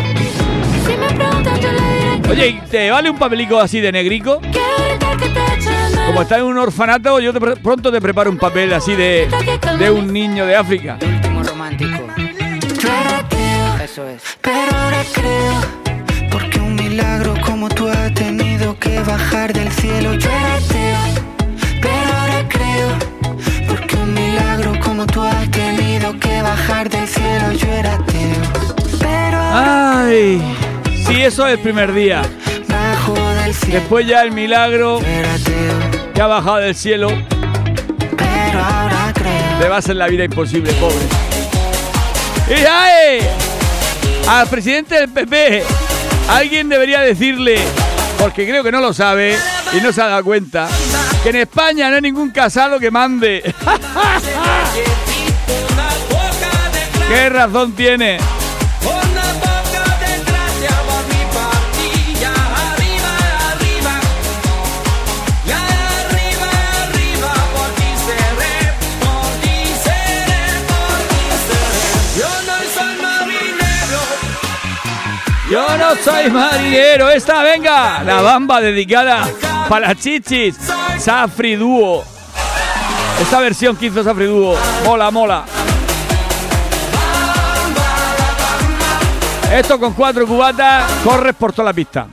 Oye, 2.28 2.48
¿y 2.48 2.60
¿te 2.70 2.90
vale 2.90 3.08
un 3.08 3.18
papelico 3.18 3.58
así 3.58 3.80
de 3.80 3.92
negrico? 3.92 4.40
Como 6.06 6.22
estás 6.22 6.38
en 6.38 6.44
un 6.44 6.58
orfanato, 6.58 7.18
yo 7.20 7.32
te 7.32 7.40
pronto 7.40 7.90
te 7.90 8.00
preparo 8.00 8.30
un 8.30 8.38
papel 8.38 8.72
así 8.72 8.94
de, 8.94 9.28
de 9.78 9.90
un 9.90 10.12
niño 10.12 10.44
de 10.46 10.54
África. 10.56 10.98
Eso 13.96 14.06
es. 14.10 14.22
Pero 14.42 14.76
ahora 14.76 15.02
creo, 15.14 16.28
porque 16.30 16.58
un 16.58 16.74
milagro 16.74 17.32
como 17.40 17.66
tú 17.70 17.88
ha 17.88 18.12
tenido 18.12 18.78
que 18.78 19.00
bajar 19.00 19.54
del 19.54 19.72
cielo. 19.72 20.12
Yo 20.12 20.28
era 20.28 20.56
ateo, 20.56 20.98
pero 21.80 22.12
ahora 22.20 22.46
creo, 22.46 23.66
porque 23.66 23.96
un 23.96 24.12
milagro 24.12 24.78
como 24.84 25.06
tú 25.06 25.22
has 25.22 25.50
tenido 25.50 26.12
que 26.20 26.42
bajar 26.42 26.90
del 26.90 27.08
cielo. 27.08 27.52
Yo 27.52 27.68
era 27.68 27.94
ateo, 27.94 28.42
pero 29.00 29.38
ahora 29.38 30.02
Ay, 30.02 30.42
sí, 31.06 31.22
eso 31.22 31.46
es 31.46 31.54
el 31.54 31.60
primer 31.60 31.90
día. 31.94 32.20
bajo 32.68 33.14
del 33.14 33.54
cielo. 33.54 33.80
Después 33.80 34.06
ya 34.06 34.20
el 34.20 34.32
milagro 34.32 35.00
que 36.12 36.20
ha 36.20 36.26
bajado 36.26 36.58
del 36.58 36.74
cielo 36.74 37.08
pero 38.14 38.62
ahora 38.62 39.10
creo. 39.14 39.58
le 39.58 39.68
va 39.70 39.76
a 39.76 39.78
hacer 39.78 39.96
la 39.96 40.06
vida 40.06 40.24
imposible, 40.24 40.70
pobre. 40.74 41.06
¡Y 42.50 42.62
ay! 42.62 43.45
Al 44.26 44.48
presidente 44.48 44.96
del 44.96 45.08
PP, 45.08 45.62
alguien 46.28 46.68
debería 46.68 47.00
decirle, 47.00 47.60
porque 48.18 48.46
creo 48.46 48.64
que 48.64 48.72
no 48.72 48.80
lo 48.80 48.92
sabe 48.92 49.38
y 49.72 49.80
no 49.80 49.92
se 49.92 50.02
ha 50.02 50.06
dado 50.06 50.24
cuenta, 50.24 50.68
que 51.22 51.30
en 51.30 51.36
España 51.36 51.88
no 51.88 51.96
hay 51.96 52.02
ningún 52.02 52.30
casado 52.30 52.80
que 52.80 52.90
mande. 52.90 53.42
¿Qué 57.08 57.28
razón 57.28 57.72
tiene? 57.72 58.18
Yo 75.50 75.64
no 75.78 75.94
soy 75.96 76.28
marinero. 76.30 77.08
Esta, 77.08 77.42
venga, 77.42 78.02
la 78.02 78.20
bamba 78.20 78.60
dedicada 78.60 79.28
para 79.68 79.88
las 79.88 79.98
chichis. 79.98 80.56
Safri 80.98 81.54
Duo. 81.54 82.04
Esta 83.20 83.40
versión 83.40 83.76
que 83.76 83.86
hizo 83.86 84.02
Safri 84.02 84.26
Duo. 84.26 84.56
Mola, 84.84 85.10
mola. 85.10 85.44
Esto 89.52 89.78
con 89.78 89.92
cuatro 89.92 90.26
cubatas, 90.26 90.90
corres 91.04 91.34
por 91.36 91.52
toda 91.52 91.66
la 91.66 91.72
pista. 91.72 92.08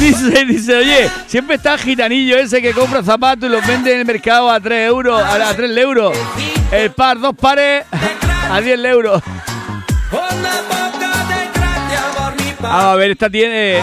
Dice, 0.00 0.44
dice, 0.46 0.76
oye, 0.76 1.10
siempre 1.26 1.56
está 1.56 1.74
el 1.74 1.80
gitanillo 1.80 2.38
ese 2.38 2.62
que 2.62 2.72
compra 2.72 3.02
zapatos 3.02 3.48
y 3.48 3.52
los 3.52 3.66
vende 3.66 3.92
en 3.92 4.00
el 4.00 4.06
mercado 4.06 4.50
a 4.50 4.58
3 4.58 4.88
euros, 4.88 5.22
a, 5.22 5.50
a 5.50 5.54
3 5.54 5.76
euros. 5.76 6.16
El 6.72 6.90
par, 6.92 7.20
dos 7.20 7.34
pares 7.36 7.84
a 8.50 8.60
10 8.60 8.84
euros. 8.86 9.22
A 12.62 12.94
ver, 12.94 13.10
esta 13.10 13.28
tiene 13.28 13.80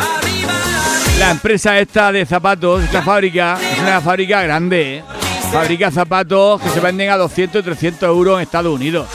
la 1.20 1.32
empresa 1.32 1.78
esta 1.80 2.12
de 2.12 2.26
zapatos, 2.26 2.84
esta 2.84 3.02
fábrica, 3.02 3.58
es 3.74 3.80
una 3.80 4.02
fábrica 4.02 4.42
grande, 4.42 4.98
¿eh? 4.98 5.04
Fabrica 5.52 5.92
zapatos 5.92 6.62
que 6.62 6.70
se 6.70 6.80
venden 6.80 7.10
a 7.10 7.18
200 7.18 7.62
y 7.62 7.64
300 7.64 8.10
euros 8.10 8.38
en 8.38 8.44
Estados 8.44 8.74
Unidos. 8.74 9.08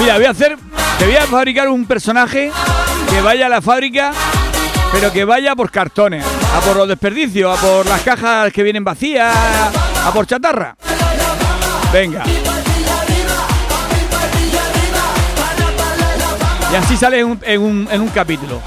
Mira, 0.00 0.16
voy 0.16 0.24
a 0.24 0.30
hacer, 0.30 0.56
te 0.98 1.04
voy 1.06 1.16
a 1.16 1.26
fabricar 1.26 1.68
un 1.68 1.84
personaje 1.84 2.50
que 3.10 3.20
vaya 3.20 3.46
a 3.46 3.48
la 3.48 3.60
fábrica, 3.60 4.12
pero 4.92 5.12
que 5.12 5.24
vaya 5.24 5.54
por 5.54 5.70
cartones, 5.70 6.24
a 6.56 6.60
por 6.60 6.76
los 6.76 6.88
desperdicios, 6.88 7.58
a 7.58 7.60
por 7.60 7.86
las 7.86 8.00
cajas 8.00 8.52
que 8.52 8.62
vienen 8.62 8.82
vacías, 8.82 9.34
a 10.04 10.10
por 10.12 10.26
chatarra. 10.26 10.74
Venga. 11.92 12.24
Y 16.72 16.76
así 16.76 16.96
sale 16.96 17.18
en 17.20 17.26
un, 17.26 17.40
en 17.42 17.60
un- 17.60 17.88
en 17.90 18.00
un 18.00 18.08
capítulo. 18.08 18.62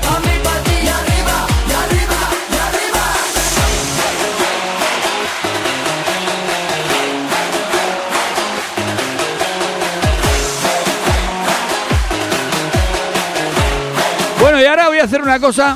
Hacer 15.04 15.22
una 15.22 15.38
cosa 15.38 15.76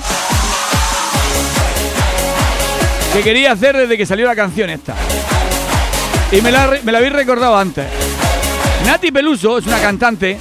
que 3.12 3.22
quería 3.22 3.52
hacer 3.52 3.76
desde 3.76 3.98
que 3.98 4.06
salió 4.06 4.26
la 4.26 4.36
canción 4.36 4.70
esta. 4.70 4.96
Y 6.32 6.40
me 6.40 6.50
la, 6.50 6.80
me 6.82 6.94
la 6.94 7.00
habéis 7.00 7.12
recordado 7.12 7.58
antes. 7.58 7.86
Nati 8.86 9.12
Peluso 9.12 9.58
es 9.58 9.66
una 9.66 9.80
cantante 9.80 10.38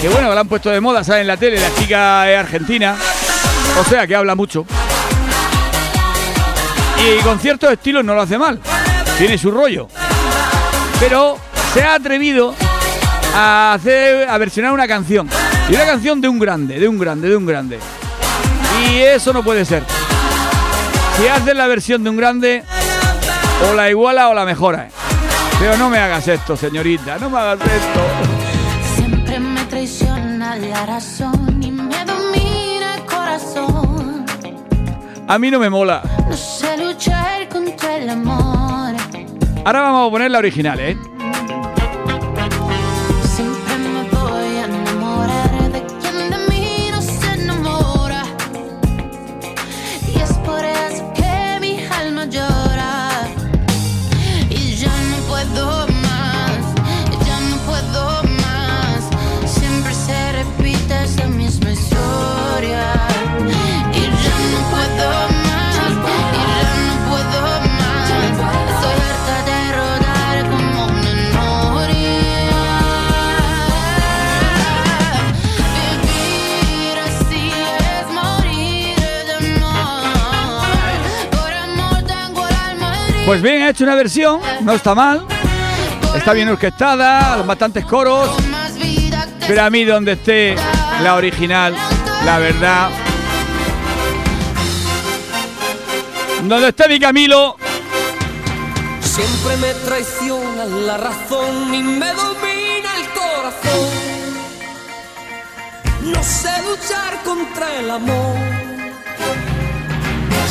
que, 0.00 0.08
bueno, 0.08 0.32
la 0.34 0.40
han 0.40 0.48
puesto 0.48 0.70
de 0.70 0.80
moda, 0.80 1.04
¿sabes? 1.04 1.20
En 1.20 1.26
la 1.26 1.36
tele, 1.36 1.60
la 1.60 1.74
chica 1.74 2.30
es 2.32 2.38
argentina. 2.38 2.96
O 3.78 3.84
sea, 3.84 4.06
que 4.06 4.16
habla 4.16 4.34
mucho. 4.34 4.64
Y 6.98 7.22
con 7.22 7.38
ciertos 7.38 7.70
estilos 7.72 8.06
no 8.06 8.14
lo 8.14 8.22
hace 8.22 8.38
mal. 8.38 8.58
Tiene 9.18 9.36
su 9.36 9.50
rollo. 9.50 9.86
Pero 10.98 11.36
se 11.74 11.82
ha 11.82 11.96
atrevido 11.96 12.54
a 13.34 13.74
hacer, 13.74 14.30
a 14.30 14.38
versionar 14.38 14.72
una 14.72 14.88
canción. 14.88 15.28
Y 15.68 15.74
una 15.74 15.86
canción 15.86 16.20
de 16.20 16.28
un 16.28 16.38
grande, 16.38 16.78
de 16.78 16.88
un 16.88 16.98
grande, 16.98 17.28
de 17.28 17.36
un 17.36 17.46
grande. 17.46 17.78
Y 18.90 18.98
eso 18.98 19.32
no 19.32 19.42
puede 19.42 19.64
ser. 19.64 19.82
Si 21.16 21.26
haces 21.28 21.56
la 21.56 21.66
versión 21.66 22.02
de 22.04 22.10
un 22.10 22.16
grande, 22.16 22.64
o 23.68 23.74
la 23.74 23.90
iguala 23.90 24.28
o 24.28 24.34
la 24.34 24.44
mejora. 24.44 24.88
Pero 25.58 25.76
no 25.76 25.88
me 25.88 25.98
hagas 25.98 26.26
esto, 26.28 26.56
señorita, 26.56 27.18
no 27.18 27.30
me 27.30 27.38
hagas 27.38 27.60
esto. 27.60 28.00
Siempre 28.96 29.38
me 29.38 29.64
traiciona 29.64 30.56
la 30.56 30.86
razón 30.86 31.62
y 31.62 31.70
me 31.70 32.04
domina 32.04 32.96
el 32.96 33.04
corazón. 33.04 34.26
A 35.26 35.38
mí 35.38 35.50
no 35.50 35.58
me 35.58 35.70
mola. 35.70 36.02
No 36.28 36.36
sé 36.36 36.76
luchar 36.76 37.48
contra 37.48 37.96
el 37.96 38.10
amor. 38.10 38.94
Ahora 39.64 39.80
vamos 39.80 40.08
a 40.08 40.10
poner 40.10 40.30
la 40.30 40.38
original, 40.38 40.78
¿eh? 40.80 40.98
Pues 83.26 83.40
bien, 83.40 83.62
he 83.62 83.70
hecho 83.70 83.84
una 83.84 83.94
versión, 83.94 84.40
no 84.62 84.72
está 84.72 84.94
mal. 84.94 85.26
Está 86.14 86.32
bien 86.32 86.48
orquestada, 86.48 87.42
bastantes 87.42 87.84
coros. 87.84 88.30
Pero 89.46 89.62
a 89.62 89.70
mí 89.70 89.84
donde 89.84 90.12
esté 90.12 90.54
la 91.02 91.14
original, 91.14 91.74
la 92.24 92.38
verdad. 92.38 92.90
Donde 96.42 96.68
esté 96.68 96.88
mi 96.88 97.00
Camilo, 97.00 97.56
Siempre 99.14 99.56
me 99.58 99.72
traiciona 99.74 100.64
la 100.64 100.96
razón 100.96 101.72
y 101.72 101.84
me 101.84 102.12
domina 102.14 102.96
el 102.98 103.08
corazón. 103.10 103.90
No 106.02 106.20
sé 106.20 106.50
luchar 106.68 107.22
contra 107.22 107.78
el 107.78 107.90
amor. 107.92 108.63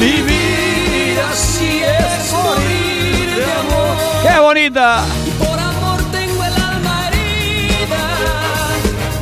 Vivir 0.00 1.20
así 1.30 1.82
es 1.82 2.32
morir 2.32 3.36
de 3.36 3.44
amor. 3.44 3.96
¡Qué 4.22 4.38
bonita! 4.40 5.04
Y 5.26 5.30
por 5.42 5.58
amor 5.58 6.00
tengo 6.12 6.44
el 6.44 6.52
alma. 6.52 6.96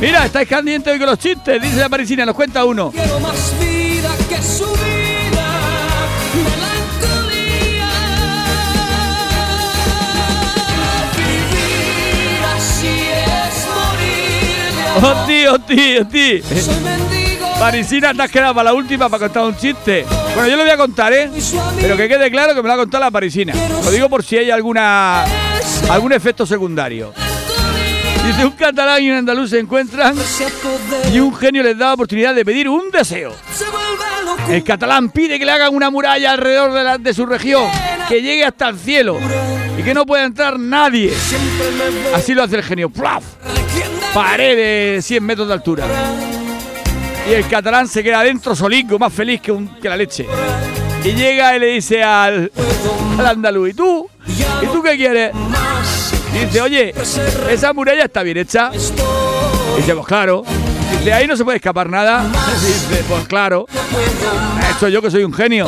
Mira, 0.01 0.25
estáis 0.25 0.49
calientes 0.49 0.91
hoy 0.91 0.99
con 0.99 1.07
los 1.07 1.17
chistes, 1.17 1.61
dice 1.61 1.77
la 1.77 1.87
parisina, 1.87 2.25
nos 2.25 2.35
cuenta 2.35 2.65
uno. 2.65 2.91
Quiero 2.91 3.19
más 3.21 3.53
vida 3.59 4.13
que 4.27 4.41
su 4.41 4.65
vida. 4.65 5.47
Melancolía. 6.43 7.91
Vivir 11.15 12.43
así 12.57 12.87
es 12.87 13.67
morir 13.73 14.73
de 14.75 14.83
oh, 14.83 14.97
amor. 14.97 15.23
Oh, 15.23 15.25
tío, 15.25 15.59
tío, 15.59 16.07
tío. 16.07 16.43
Soy 16.43 17.24
Parisina, 17.59 18.13
te 18.13 18.21
has 18.21 18.31
quedado 18.31 18.53
para 18.53 18.65
la 18.65 18.73
última 18.73 19.09
para 19.09 19.25
contar 19.25 19.43
un 19.43 19.55
chiste. 19.55 20.05
Bueno, 20.33 20.47
yo 20.47 20.57
lo 20.57 20.63
voy 20.63 20.71
a 20.71 20.77
contar, 20.77 21.13
¿eh? 21.13 21.29
Pero 21.79 21.95
que 21.97 22.07
quede 22.07 22.29
claro 22.29 22.53
que 22.53 22.61
me 22.61 22.67
lo 22.67 22.73
ha 22.73 22.77
contado 22.77 23.03
la 23.03 23.11
parisina. 23.11 23.53
Lo 23.83 23.91
digo 23.91 24.09
por 24.09 24.23
si 24.23 24.37
hay 24.37 24.51
alguna 24.51 25.23
algún 25.89 26.11
efecto 26.11 26.45
secundario. 26.45 27.13
Dice, 28.25 28.45
un 28.45 28.51
catalán 28.53 29.03
y 29.03 29.09
un 29.11 29.17
andaluz 29.17 29.51
se 29.51 29.59
encuentran 29.59 30.15
y 31.13 31.19
un 31.19 31.35
genio 31.35 31.61
les 31.61 31.77
da 31.77 31.87
la 31.87 31.93
oportunidad 31.93 32.33
de 32.33 32.43
pedir 32.43 32.67
un 32.67 32.89
deseo. 32.91 33.33
El 34.49 34.63
catalán 34.63 35.09
pide 35.09 35.37
que 35.39 35.45
le 35.45 35.51
hagan 35.51 35.73
una 35.75 35.89
muralla 35.89 36.31
alrededor 36.31 36.73
de, 36.73 37.03
de 37.03 37.13
su 37.13 37.25
región, 37.25 37.69
que 38.09 38.21
llegue 38.21 38.43
hasta 38.43 38.69
el 38.69 38.79
cielo 38.79 39.19
y 39.77 39.83
que 39.83 39.93
no 39.93 40.05
pueda 40.05 40.23
entrar 40.23 40.59
nadie. 40.59 41.13
Así 42.13 42.33
lo 42.33 42.43
hace 42.43 42.57
el 42.57 42.63
genio. 42.63 42.89
¡Plaf! 42.89 43.23
Pared 44.13 44.55
de 44.95 45.01
100 45.01 45.23
metros 45.23 45.47
de 45.47 45.53
altura. 45.53 45.85
Y 47.27 47.33
el 47.33 47.47
catalán 47.47 47.87
se 47.87 48.03
queda 48.03 48.19
adentro 48.19 48.55
solico, 48.55 48.99
más 48.99 49.11
feliz 49.11 49.41
que, 49.41 49.89
la 49.89 49.97
leche. 49.97 50.27
Y 51.03 51.13
llega 51.13 51.55
y 51.55 51.59
le 51.59 51.65
dice 51.67 52.03
al, 52.03 52.51
al 53.17 53.25
andaluz, 53.25 53.69
¿y 53.69 53.73
tú? 53.73 54.07
¿Y 54.61 54.65
tú 54.67 54.83
qué 54.83 54.95
quieres? 54.95 55.31
Y 56.33 56.45
dice, 56.45 56.61
oye, 56.61 56.93
esa 57.49 57.73
muralla 57.73 58.05
está 58.05 58.23
bien 58.23 58.37
hecha. 58.37 58.71
Y 58.73 59.77
dice, 59.77 59.95
pues 59.95 60.05
claro. 60.05 60.43
De 61.03 61.13
ahí 61.13 61.27
no 61.27 61.37
se 61.37 61.43
puede 61.43 61.57
escapar 61.57 61.89
nada. 61.89 62.23
Dice, 62.61 63.03
pues 63.07 63.27
claro. 63.27 63.67
Eso 64.69 64.87
yo 64.87 65.01
que 65.01 65.11
soy 65.11 65.23
un 65.23 65.33
genio. 65.33 65.67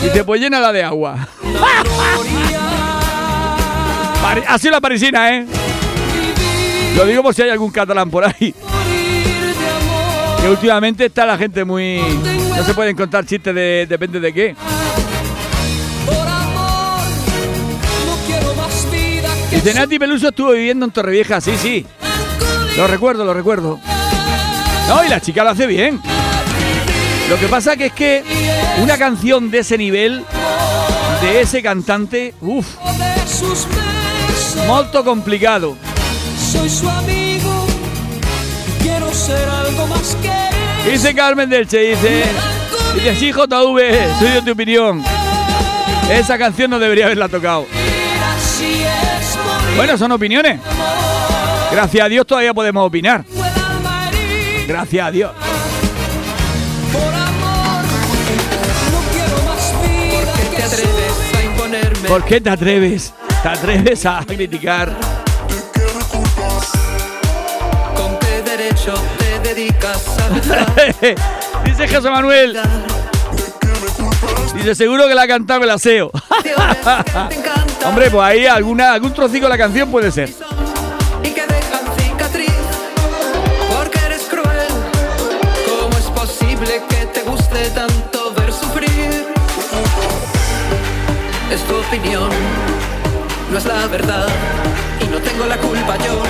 Dice, 0.00 0.24
pues 0.24 0.40
llénala 0.40 0.72
de 0.72 0.84
agua. 0.84 1.28
Así 4.48 4.70
la 4.70 4.80
parisina, 4.80 5.36
¿eh? 5.36 5.46
Lo 6.96 7.04
digo 7.04 7.22
por 7.22 7.34
si 7.34 7.42
hay 7.42 7.50
algún 7.50 7.70
catalán 7.70 8.10
por 8.10 8.24
ahí. 8.24 8.54
Que 10.46 10.50
últimamente 10.50 11.06
está 11.06 11.26
la 11.26 11.36
gente 11.36 11.64
muy. 11.64 11.98
No 12.56 12.64
se 12.64 12.72
pueden 12.72 12.96
contar 12.96 13.26
chistes 13.26 13.52
de 13.52 13.84
depende 13.88 14.20
de 14.20 14.32
qué. 14.32 14.54
Por 16.06 16.14
amor, 16.16 17.00
no 18.06 18.16
quiero 18.28 18.54
más 18.54 18.88
vida 18.92 19.28
que 19.50 19.56
Dice 19.56 19.74
Nati 19.74 19.98
Peluso 19.98 20.28
estuvo 20.28 20.52
viviendo 20.52 20.84
en 20.84 20.92
Torrevieja, 20.92 21.40
sí, 21.40 21.56
sí. 21.60 21.84
Lo 22.76 22.86
recuerdo, 22.86 23.24
lo 23.24 23.34
recuerdo. 23.34 23.80
No, 24.88 25.04
y 25.04 25.08
la 25.08 25.20
chica 25.20 25.42
lo 25.42 25.50
hace 25.50 25.66
bien. 25.66 26.00
Lo 27.28 27.40
que 27.40 27.48
pasa 27.48 27.72
es 27.72 27.92
que 27.92 28.22
una 28.80 28.96
canción 28.96 29.50
de 29.50 29.58
ese 29.58 29.76
nivel, 29.76 30.24
de 31.22 31.40
ese 31.40 31.60
cantante, 31.60 32.34
uff, 32.40 32.76
molto 34.68 35.04
complicado. 35.04 35.76
Soy 36.38 36.68
ser 39.26 39.48
algo 39.48 39.86
más 39.88 40.16
que 40.22 40.90
Dice 40.90 41.14
Carmen 41.14 41.50
del 41.50 41.66
Che, 41.66 41.78
dice, 41.78 42.24
dice, 42.94 43.16
sí, 43.16 43.32
JV, 43.32 44.18
soy 44.20 44.30
de 44.30 44.42
tu 44.42 44.52
opinión. 44.52 45.02
Esa 46.08 46.38
canción 46.38 46.70
no 46.70 46.78
debería 46.78 47.06
haberla 47.06 47.28
tocado. 47.28 47.66
Bueno, 49.74 49.98
son 49.98 50.12
opiniones. 50.12 50.60
Gracias 51.72 52.04
a 52.04 52.08
Dios 52.08 52.24
todavía 52.24 52.54
podemos 52.54 52.86
opinar. 52.86 53.24
Gracias 54.68 55.06
a 55.06 55.10
Dios. 55.10 55.32
¿Por 62.06 62.24
qué 62.24 62.40
te 62.40 62.50
atreves? 62.50 63.12
¿Te 63.42 63.48
atreves 63.48 64.06
a 64.06 64.24
criticar? 64.24 64.92
¿Con 67.96 68.18
qué 68.20 68.42
derecho 68.42 68.94
Dice 71.64 71.88
José 71.88 72.10
Manuel. 72.10 72.60
Dice, 74.54 74.74
seguro 74.74 75.08
que 75.08 75.14
la 75.14 75.26
cantaba 75.26 75.64
el 75.64 75.70
aseo. 75.70 76.10
Hombre, 77.86 78.10
pues 78.10 78.22
ahí 78.22 78.44
alguna, 78.44 78.92
algún 78.92 79.14
trocico 79.14 79.46
de 79.46 79.50
la 79.50 79.56
canción 79.56 79.90
puede 79.90 80.10
ser. 80.10 80.28
y 81.22 81.28
que 81.28 81.40
dejan 81.40 81.86
cicatriz. 81.98 82.52
Porque 83.74 83.98
eres 84.04 84.24
cruel. 84.24 84.68
¿Cómo 85.80 85.96
es 85.96 86.04
posible 86.04 86.82
que 86.90 87.06
te 87.06 87.22
guste 87.22 87.70
tanto 87.70 88.34
ver 88.34 88.52
sufrir? 88.52 89.26
Es 91.50 91.62
tu 91.62 91.76
opinión, 91.76 92.28
no 93.50 93.56
es 93.56 93.64
la 93.64 93.86
verdad. 93.86 94.26
Y 95.00 95.06
no 95.06 95.18
tengo 95.18 95.46
la 95.46 95.56
culpa 95.56 95.96
yo 95.96 96.20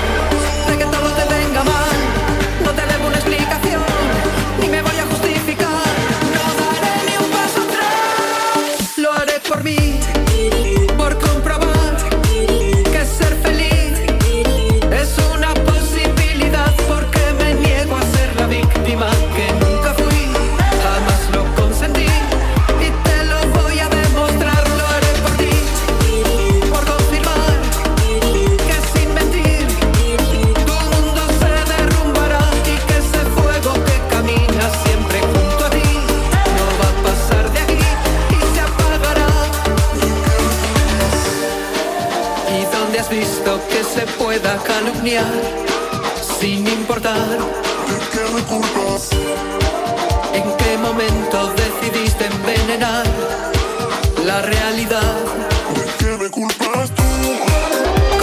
que 43.69 43.83
se 43.85 44.07
pueda 44.19 44.57
calumniar 44.63 45.25
sin 46.41 46.67
importar? 46.67 47.39
¿En 50.33 50.57
qué 50.57 50.79
momento 50.79 51.53
decidiste 51.55 52.27
envenenar 52.27 53.05
la 54.25 54.43
realidad? 54.43 55.17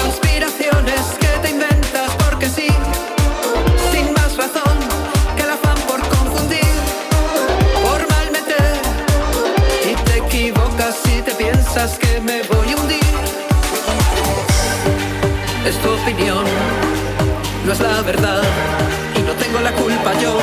Conspiraciones 0.02 1.02
que 1.20 1.28
te 1.42 1.50
inventas 1.50 2.12
porque 2.24 2.48
sí, 2.50 2.68
sin 3.92 4.14
más 4.14 4.38
razón 4.38 4.78
que 5.36 5.44
el 5.44 5.50
afán 5.52 5.78
por 5.88 6.00
confundir, 6.08 6.76
por 7.84 8.08
mal 8.10 8.32
meter 8.32 8.82
y 9.90 9.96
te 10.04 10.18
equivocas 10.20 10.96
si 11.04 11.22
te 11.22 11.32
piensas 11.32 11.98
que 11.98 12.20
me 12.22 12.44
voy. 12.44 12.73
Es 15.66 15.78
tu 15.80 15.90
opinión, 15.90 16.44
no 17.66 17.72
es 17.72 17.80
la 17.80 18.02
verdad. 18.02 18.44
Y 19.16 19.22
no 19.22 19.34
tengo 19.34 19.60
la 19.62 19.72
culpa 19.72 20.14
yo 20.22 20.38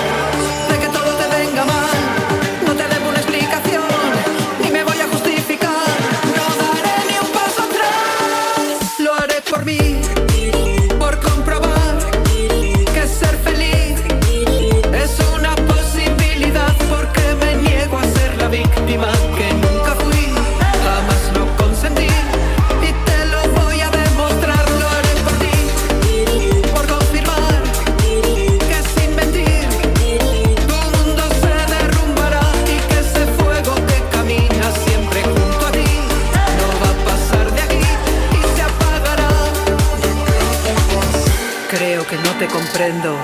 comprendo, 42.91 43.17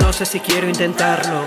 no 0.00 0.12
sé 0.12 0.24
si 0.24 0.38
quiero 0.38 0.68
intentarlo. 0.68 1.44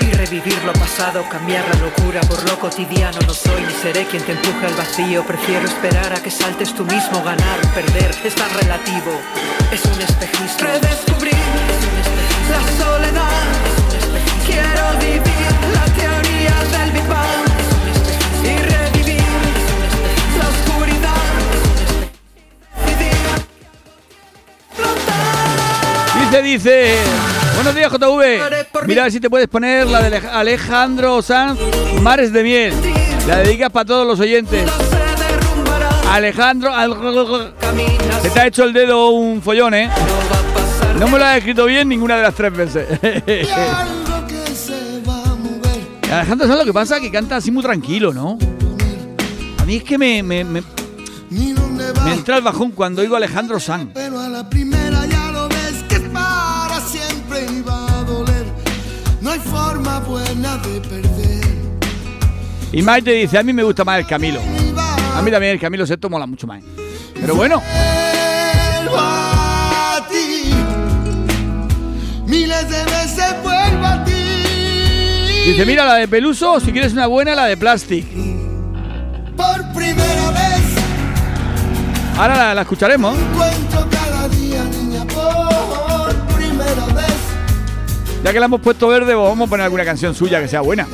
Y 0.00 0.06
revivir 0.12 0.58
lo 0.64 0.72
pasado, 0.72 1.24
cambiar 1.30 1.64
la 1.68 1.80
locura 1.80 2.20
por 2.22 2.42
lo 2.48 2.58
cotidiano. 2.58 3.18
No 3.26 3.32
soy 3.32 3.62
ni 3.62 3.72
seré 3.72 4.04
quien 4.06 4.24
te 4.24 4.32
empuje 4.32 4.66
al 4.66 4.74
vacío. 4.74 5.24
Prefiero 5.24 5.64
esperar 5.64 6.12
a 6.12 6.22
que 6.22 6.30
saltes 6.30 6.74
tú 6.74 6.84
mismo. 6.84 7.22
Ganar, 7.22 7.60
perder, 7.74 8.10
es 8.24 8.34
tan 8.34 8.50
relativo. 8.54 9.12
Es 9.70 9.84
un 9.84 10.00
espejismo. 10.00 10.66
Redescubrir 10.66 11.36
la 12.50 12.84
soledad. 12.84 13.30
Quiero 14.44 14.98
vivir 14.98 15.51
Dice, 26.32 26.42
dice. 26.42 26.94
Buenos 27.56 27.74
días, 27.74 27.92
JV. 27.92 28.40
Mira 28.86 29.02
a 29.02 29.04
ver 29.04 29.12
si 29.12 29.20
te 29.20 29.28
puedes 29.28 29.48
poner 29.48 29.86
la 29.86 30.00
de 30.00 30.16
Alej- 30.18 30.30
Alejandro 30.32 31.20
Sanz, 31.20 31.58
Mares 32.00 32.32
de 32.32 32.42
Miel. 32.42 32.72
La 33.26 33.36
dedicas 33.40 33.68
para 33.68 33.84
todos 33.84 34.06
los 34.06 34.18
oyentes. 34.18 34.64
Alejandro, 36.10 36.72
se 38.22 38.30
te 38.30 38.40
ha 38.40 38.46
hecho 38.46 38.64
el 38.64 38.72
dedo 38.72 39.10
un 39.10 39.42
follón, 39.42 39.74
¿eh? 39.74 39.90
no 40.98 41.06
me 41.08 41.18
lo 41.18 41.24
has 41.26 41.36
escrito 41.36 41.66
bien 41.66 41.86
ninguna 41.90 42.16
de 42.16 42.22
las 42.22 42.34
tres 42.34 42.52
veces. 42.56 42.86
Alejandro, 46.10 46.46
¿sabes 46.46 46.60
lo 46.60 46.64
que 46.64 46.72
pasa? 46.72 46.98
Que 46.98 47.10
canta 47.10 47.36
así 47.36 47.50
muy 47.50 47.62
tranquilo, 47.62 48.14
¿no? 48.14 48.38
A 49.58 49.64
mí 49.66 49.76
es 49.76 49.84
que 49.84 49.98
me, 49.98 50.22
me, 50.22 50.44
me- 50.44 50.62
me 51.30 52.12
entra 52.14 52.36
el 52.38 52.42
bajón 52.42 52.70
cuando 52.70 53.02
oigo 53.02 53.14
a 53.16 53.18
Alejandro 53.18 53.60
Sanz. 53.60 53.90
Y 62.72 62.80
Maite 62.82 63.12
dice, 63.12 63.38
a 63.38 63.42
mí 63.42 63.52
me 63.52 63.62
gusta 63.62 63.84
más 63.84 63.98
el 63.98 64.06
Camilo. 64.06 64.40
A 65.14 65.20
mí 65.20 65.30
también 65.30 65.52
el 65.52 65.60
Camilo 65.60 65.86
Sesto 65.86 66.08
mola 66.08 66.26
mucho 66.26 66.46
más. 66.46 66.62
Pero 67.14 67.34
bueno, 67.34 67.62
vuelvo 68.82 68.96
a 68.98 70.06
ti. 70.10 70.52
Miles 72.26 72.70
de 72.70 72.84
veces 72.84 73.34
vuelvo 73.42 73.86
a 73.86 74.02
ti. 74.04 74.12
dice, 75.46 75.66
mira 75.66 75.84
la 75.84 75.96
de 75.96 76.08
Peluso, 76.08 76.60
si 76.60 76.72
quieres 76.72 76.94
una 76.94 77.06
buena, 77.06 77.34
la 77.34 77.44
de 77.44 77.56
Plastic. 77.58 78.06
Por 79.36 79.72
primera 79.74 80.30
vez 80.30 80.62
Ahora 82.16 82.36
la, 82.36 82.54
la 82.54 82.62
escucharemos. 82.62 83.16
encuentro 83.18 83.91
Ya 88.22 88.32
que 88.32 88.38
la 88.38 88.46
hemos 88.46 88.60
puesto 88.60 88.86
verde, 88.86 89.14
pues 89.14 89.28
vamos 89.28 89.48
a 89.48 89.50
poner 89.50 89.64
alguna 89.64 89.84
canción 89.84 90.14
suya 90.14 90.40
que 90.40 90.46
sea 90.46 90.60
buena. 90.60 90.86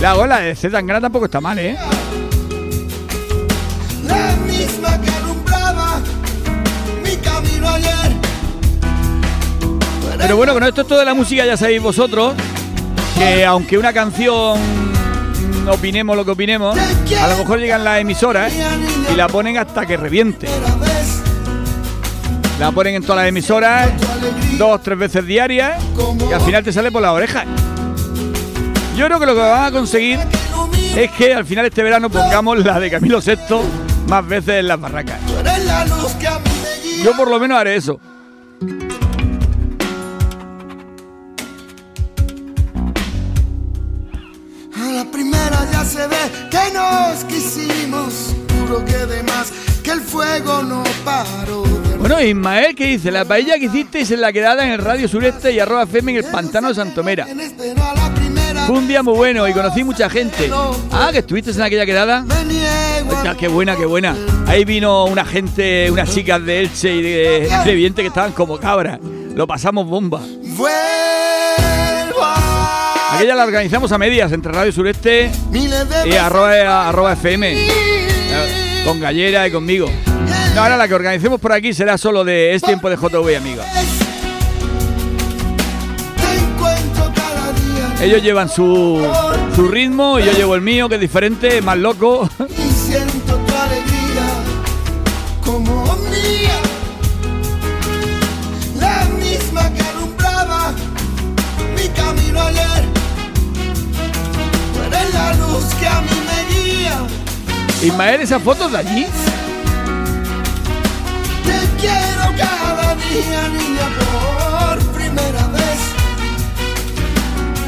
La 0.00 0.16
ola 0.16 0.40
de 0.40 0.56
Z 0.56 0.70
Tangana 0.76 1.00
tampoco 1.00 1.26
está 1.26 1.40
mal, 1.40 1.58
¿eh? 1.58 1.76
La 4.06 4.36
misma 4.44 5.00
que 5.00 5.10
alumbraba 5.10 6.00
mi 7.02 7.16
camino 7.16 7.68
ayer. 7.68 8.12
Pero 10.18 10.36
bueno, 10.36 10.52
con 10.52 10.64
esto 10.64 10.80
es 10.80 10.88
toda 10.88 11.04
la 11.04 11.14
música, 11.14 11.46
ya 11.46 11.56
sabéis 11.56 11.80
vosotros, 11.80 12.34
que 13.16 13.44
aunque 13.44 13.78
una 13.78 13.92
canción 13.92 14.58
mm, 14.58 15.68
opinemos 15.68 16.16
lo 16.16 16.24
que 16.24 16.32
opinemos, 16.32 16.76
a 16.76 17.28
lo 17.28 17.36
mejor 17.38 17.60
llegan 17.60 17.84
las 17.84 18.00
emisoras 18.00 18.52
¿eh? 18.52 18.64
y 19.12 19.16
la 19.16 19.28
ponen 19.28 19.58
hasta 19.58 19.86
que 19.86 19.96
reviente. 19.96 20.48
La 22.58 22.70
ponen 22.70 22.94
en 22.94 23.02
todas 23.02 23.16
las 23.16 23.28
emisoras, 23.28 23.90
dos, 24.58 24.82
tres 24.82 24.96
veces 24.96 25.26
diarias, 25.26 25.82
y 26.28 26.32
al 26.32 26.40
final 26.40 26.62
te 26.62 26.72
sale 26.72 26.92
por 26.92 27.02
las 27.02 27.10
orejas. 27.10 27.44
Yo 28.96 29.06
creo 29.06 29.18
que 29.18 29.26
lo 29.26 29.34
que 29.34 29.40
van 29.40 29.64
a 29.64 29.70
conseguir 29.72 30.20
es 30.96 31.10
que 31.10 31.34
al 31.34 31.44
final 31.44 31.66
este 31.66 31.82
verano 31.82 32.08
pongamos 32.08 32.64
la 32.64 32.78
de 32.78 32.90
Camilo 32.90 33.20
VI 33.20 33.36
más 34.08 34.26
veces 34.26 34.60
en 34.60 34.68
las 34.68 34.80
barracas. 34.80 35.18
Yo 37.02 37.16
por 37.16 37.28
lo 37.28 37.40
menos 37.40 37.58
haré 37.58 37.74
eso. 37.76 37.98
A 44.76 44.92
la 44.92 45.04
primera 45.10 45.68
ya 45.72 45.84
se 45.84 46.06
ve 46.06 46.16
que 46.50 46.72
nos 46.72 47.24
quisimos. 47.24 48.36
Juro 48.60 48.84
que 48.84 49.06
de 49.06 49.22
más 49.24 49.52
que 49.84 49.90
el 49.90 50.00
fuego 50.00 50.62
no 50.62 50.82
paró. 51.04 51.62
Bueno, 51.98 52.20
Ismael, 52.20 52.74
¿qué 52.74 52.86
dice? 52.86 53.10
La 53.10 53.24
paella 53.24 53.58
que 53.58 53.66
hicisteis 53.66 54.10
en 54.10 54.20
la 54.22 54.32
quedada 54.32 54.64
en 54.64 54.72
el 54.72 54.78
Radio 54.78 55.06
Sureste 55.06 55.52
y 55.52 55.60
arroba 55.60 55.84
FM 55.84 56.12
en 56.12 56.24
el 56.24 56.30
Pantano 56.30 56.68
de 56.68 56.74
Santomera. 56.74 57.26
Fue 58.66 58.78
un 58.78 58.88
día 58.88 59.02
muy 59.02 59.14
bueno 59.14 59.46
y 59.46 59.52
conocí 59.52 59.84
mucha 59.84 60.08
gente. 60.08 60.50
Ah, 60.90 61.10
que 61.12 61.18
estuviste 61.18 61.50
en 61.50 61.62
aquella 61.62 61.84
quedada. 61.84 62.22
me 62.22 62.44
niego 62.46 63.10
a 63.10 63.14
Hostia, 63.14 63.34
qué 63.38 63.48
buena, 63.48 63.76
qué 63.76 63.84
buena. 63.84 64.16
Ahí 64.46 64.64
vino 64.64 65.04
una 65.04 65.24
gente, 65.24 65.90
unas 65.90 66.12
chicas 66.12 66.44
de 66.44 66.60
Elche 66.60 66.94
y 66.94 67.02
de, 67.02 67.50
de 67.64 67.74
Viente 67.74 68.00
que 68.00 68.08
estaban 68.08 68.32
como 68.32 68.58
cabras. 68.58 68.98
Lo 69.34 69.46
pasamos 69.46 69.86
bomba. 69.86 70.22
Aquella 73.12 73.34
la 73.34 73.44
organizamos 73.44 73.92
a 73.92 73.98
medias 73.98 74.32
entre 74.32 74.50
Radio 74.50 74.72
Sureste 74.72 75.30
y 76.06 76.14
arroba, 76.14 76.88
arroba 76.88 77.12
FM. 77.12 78.03
Con 78.84 79.00
Gallera 79.00 79.48
y 79.48 79.50
conmigo. 79.50 79.90
No, 80.54 80.60
ahora 80.60 80.76
la 80.76 80.86
que 80.86 80.94
organicemos 80.94 81.40
por 81.40 81.52
aquí 81.52 81.72
será 81.72 81.96
solo 81.98 82.22
de 82.22 82.54
Es 82.54 82.62
Tiempo 82.62 82.90
de 82.90 82.96
JV, 82.96 83.42
día 83.42 83.64
Ellos 88.02 88.22
llevan 88.22 88.48
su, 88.48 89.02
su 89.56 89.68
ritmo 89.68 90.18
y 90.18 90.24
yo 90.24 90.32
llevo 90.32 90.54
el 90.54 90.60
mío, 90.60 90.88
que 90.88 90.96
es 90.96 91.00
diferente, 91.00 91.62
más 91.62 91.78
loco. 91.78 92.28
Ismael, 107.84 108.20
esas 108.22 108.42
fotos 108.42 108.72
de 108.72 108.78
allí. 108.78 109.06
Te 111.44 111.80
quiero 111.80 112.32
cada 112.36 112.94
día, 112.94 113.48
niña, 113.48 113.88
por 113.98 114.78
primera 114.94 115.46
vez. 115.48 115.80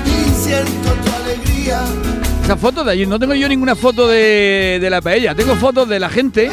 Y 0.06 0.08
siento 0.42 0.88
tu 1.04 1.14
alegría. 1.22 1.80
Esas 2.42 2.58
fotos 2.58 2.86
de 2.86 2.92
allí. 2.92 3.06
No 3.06 3.18
tengo 3.18 3.34
yo 3.34 3.46
ninguna 3.48 3.76
foto 3.76 4.08
de, 4.08 4.78
de 4.80 4.90
la 4.90 5.02
paella. 5.02 5.34
Tengo 5.34 5.54
fotos 5.56 5.88
de 5.88 6.00
la 6.00 6.08
gente. 6.08 6.50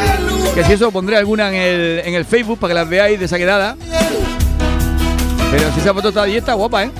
Que 0.54 0.64
si 0.66 0.74
eso 0.74 0.92
pondré 0.92 1.16
alguna 1.18 1.48
en 1.50 1.56
el, 1.56 2.02
en 2.06 2.14
el 2.16 2.26
Facebook 2.26 2.60
para 2.60 2.72
que 2.72 2.76
las 2.76 2.90
veáis 2.90 3.18
de 3.18 3.26
esa 3.26 3.38
quedada. 3.38 3.78
Pero 5.52 5.72
si 5.74 5.80
esa 5.80 5.94
foto 5.94 6.10
está 6.10 6.24
allí, 6.24 6.36
está 6.36 6.54
guapa, 6.54 6.84
¿eh? 6.84 6.92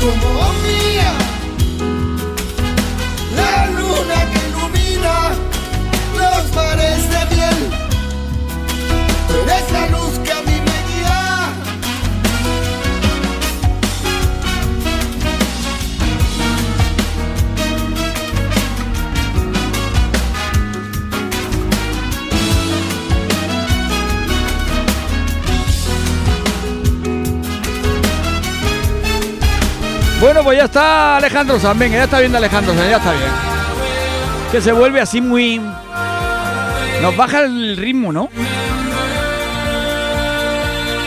Como 0.00 0.37
Bueno, 30.38 30.50
pues 30.50 30.58
ya 30.58 30.64
está 30.66 31.16
Alejandro 31.16 31.58
Sanz. 31.58 31.80
Venga, 31.80 31.96
ya 31.96 32.04
está 32.04 32.20
viendo 32.20 32.38
Alejandro 32.38 32.72
Sanz, 32.72 32.88
ya 32.88 32.98
está 32.98 33.10
bien. 33.10 33.30
Que 34.52 34.60
se 34.60 34.70
vuelve 34.70 35.00
así 35.00 35.20
muy. 35.20 35.60
Nos 37.02 37.16
baja 37.16 37.40
el 37.40 37.76
ritmo, 37.76 38.12
¿no? 38.12 38.28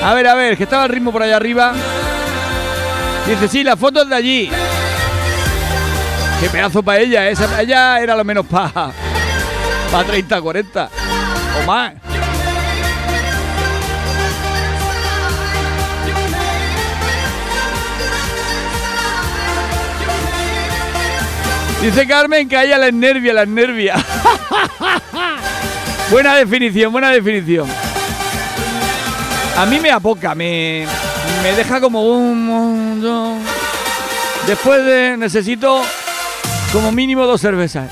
A 0.04 0.14
ver, 0.16 0.28
a 0.28 0.36
ver, 0.36 0.58
que 0.58 0.64
estaba 0.64 0.84
el 0.84 0.90
ritmo 0.90 1.14
por 1.14 1.24
allá 1.24 1.38
arriba. 1.38 1.72
Dice, 3.26 3.48
sí, 3.48 3.64
las 3.64 3.80
fotos 3.80 4.10
de 4.10 4.16
allí. 4.16 4.52
Qué 6.42 6.50
pedazo 6.50 6.84
para 6.84 7.00
ella, 7.00 7.30
esa 7.30 7.62
ella 7.62 8.02
era 8.02 8.18
lo 8.18 8.26
menos 8.26 8.46
para 8.46 8.92
pa 9.94 10.04
30, 10.06 10.42
40 10.42 10.90
o 11.58 11.66
más. 11.66 11.94
Dice 21.82 22.08
Carmen 22.08 22.48
que 22.48 22.56
a 22.58 22.64
ella 22.64 22.78
la 22.78 22.92
nervia, 22.92 23.34
la 23.34 23.46
nervia. 23.48 23.96
buena 26.12 26.36
definición, 26.36 26.92
buena 26.92 27.10
definición. 27.10 27.68
A 29.58 29.66
mí 29.66 29.80
me 29.80 29.92
apoca, 29.92 30.34
me, 30.36 30.86
me 31.44 31.52
deja 31.54 31.80
como 31.82 32.04
un, 32.04 32.50
un- 32.50 33.42
Después 34.48 34.84
de... 34.86 35.18
Necesito 35.18 35.82
como 36.72 36.92
mínimo 36.92 37.26
dos 37.26 37.42
cervezas. 37.42 37.90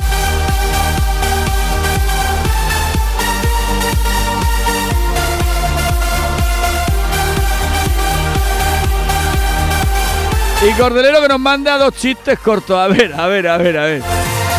Y 10.61 10.73
Cordelero 10.73 11.21
que 11.21 11.29
nos 11.29 11.39
manda 11.39 11.77
dos 11.77 11.95
chistes 11.95 12.37
cortos. 12.39 12.77
A 12.77 12.87
ver, 12.87 13.13
a 13.13 13.27
ver, 13.27 13.47
a 13.47 13.57
ver, 13.57 13.77
a 13.77 13.85
ver. 13.85 14.03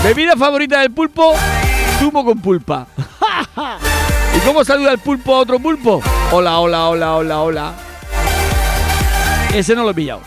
Bebida 0.02 0.34
favorita 0.34 0.80
del 0.80 0.92
pulpo, 0.92 1.34
zumo 1.98 2.24
con 2.24 2.40
pulpa. 2.40 2.86
¿Y 4.36 4.38
cómo 4.40 4.64
saluda 4.64 4.92
el 4.92 4.98
pulpo 4.98 5.34
a 5.34 5.38
otro 5.40 5.58
pulpo? 5.58 6.00
Hola, 6.32 6.58
hola, 6.58 6.88
hola, 6.88 7.16
hola, 7.16 7.40
hola. 7.42 7.72
Ese 9.52 9.74
no 9.74 9.82
lo 9.82 9.90
he 9.90 9.94
pillado. 9.94 10.22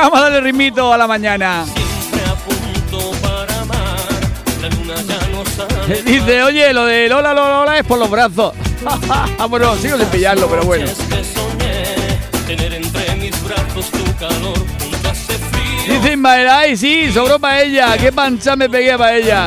Venga, 0.00 0.08
vamos 0.08 0.18
a 0.18 0.22
darle 0.30 0.40
ritmito 0.40 0.92
a 0.94 0.96
la 0.96 1.06
mañana. 1.06 1.66
para 3.20 3.60
sale. 5.44 6.02
Dice, 6.02 6.42
oye, 6.42 6.72
lo 6.72 6.86
de 6.86 7.06
Lola, 7.06 7.34
Lola, 7.34 7.58
Lola 7.58 7.78
es 7.78 7.84
por 7.84 7.98
los 7.98 8.08
brazos. 8.08 8.54
bueno, 9.50 9.76
sigo 9.76 9.98
sin 9.98 10.06
pillarlo, 10.06 10.48
pero 10.48 10.62
bueno. 10.62 10.86
Dice 15.86 16.12
Ismael, 16.12 16.48
ay, 16.48 16.76
sí, 16.78 17.12
sobró 17.12 17.38
paella. 17.38 17.98
Qué 17.98 18.10
pancha 18.10 18.56
me 18.56 18.70
pegué 18.70 18.92
a 18.92 18.98
paella. 18.98 19.44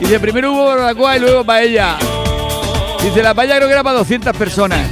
Dice, 0.00 0.18
primero 0.18 0.52
hubo 0.52 0.64
barbacoa 0.64 1.16
y 1.16 1.20
luego 1.20 1.44
paella. 1.44 1.98
Dice, 3.02 3.22
la 3.22 3.34
paella 3.34 3.56
creo 3.56 3.68
que 3.68 3.74
era 3.74 3.82
para 3.82 3.98
200 3.98 4.34
personas. 4.34 4.88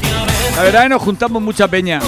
La 0.54 0.62
verdad 0.62 0.82
es 0.82 0.84
que 0.84 0.88
nos 0.90 1.02
juntamos 1.02 1.40
mucha 1.40 1.66
peña. 1.66 1.98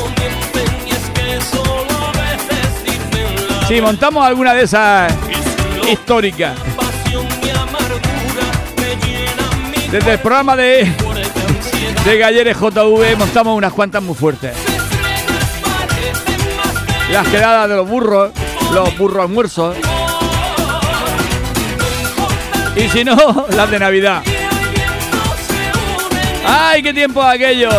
Sí, 3.69 3.81
montamos 3.81 4.25
alguna 4.27 4.53
de 4.53 4.65
esas 4.65 5.12
históricas. 5.91 6.55
Desde 9.91 10.12
el 10.12 10.19
programa 10.19 10.55
de, 10.55 10.93
de 12.05 12.19
Galleres 12.19 12.57
JV 12.59 13.17
montamos 13.17 13.57
unas 13.57 13.73
cuantas 13.73 14.03
muy 14.03 14.15
fuertes. 14.15 14.55
Las 17.11 17.27
quedadas 17.29 17.69
de 17.69 17.77
los 17.77 17.89
burros, 17.89 18.33
los 18.73 18.99
burros 18.99 19.23
almuerzos. 19.23 19.77
Y 22.77 22.89
si 22.89 23.05
no, 23.05 23.47
las 23.51 23.71
de 23.71 23.79
Navidad. 23.79 24.23
¡Ay, 26.47 26.83
qué 26.83 26.93
tiempo 26.93 27.23
aquello! 27.23 27.71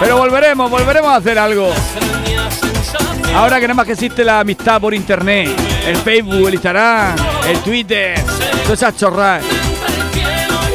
Pero 0.00 0.18
volveremos, 0.18 0.70
volveremos 0.70 1.10
a 1.10 1.16
hacer 1.16 1.38
algo. 1.38 1.72
Ahora 3.34 3.58
que 3.58 3.66
nada 3.66 3.74
más 3.74 3.86
que 3.86 3.92
existe 3.92 4.24
la 4.24 4.40
amistad 4.40 4.80
por 4.80 4.94
internet, 4.94 5.50
el 5.86 5.96
Facebook, 5.96 6.46
el 6.46 6.54
Instagram, 6.54 7.16
el 7.48 7.58
Twitter, 7.58 8.14
todas 8.62 8.80
esas 8.80 8.96
chorradas. 8.96 9.44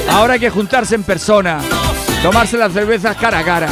Ahora 0.10 0.34
hay 0.34 0.42
que 0.42 0.50
juntarse 0.50 0.96
en 0.96 1.04
persona, 1.04 1.62
tomarse 2.22 2.58
las 2.58 2.74
cervezas 2.74 3.16
cara 3.16 3.40
a 3.40 3.44
cara. 3.44 3.70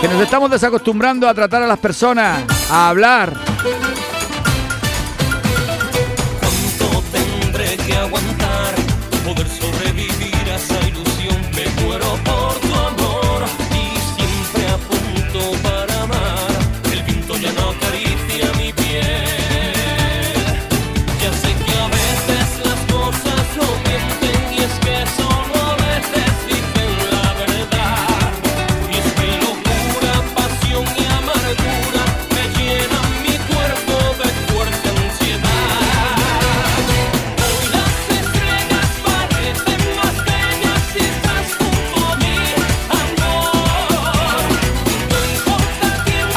Que 0.00 0.08
nos 0.08 0.22
estamos 0.22 0.50
desacostumbrando 0.50 1.28
a 1.28 1.34
tratar 1.34 1.62
a 1.62 1.68
las 1.68 1.78
personas, 1.78 2.42
a 2.68 2.88
hablar. 2.88 3.32
¿Cuánto 6.40 7.04
tendré 7.12 7.76
que 7.76 7.96
aguantar? 7.96 8.74
Poder 9.24 9.46
sobrevivir 9.48 10.29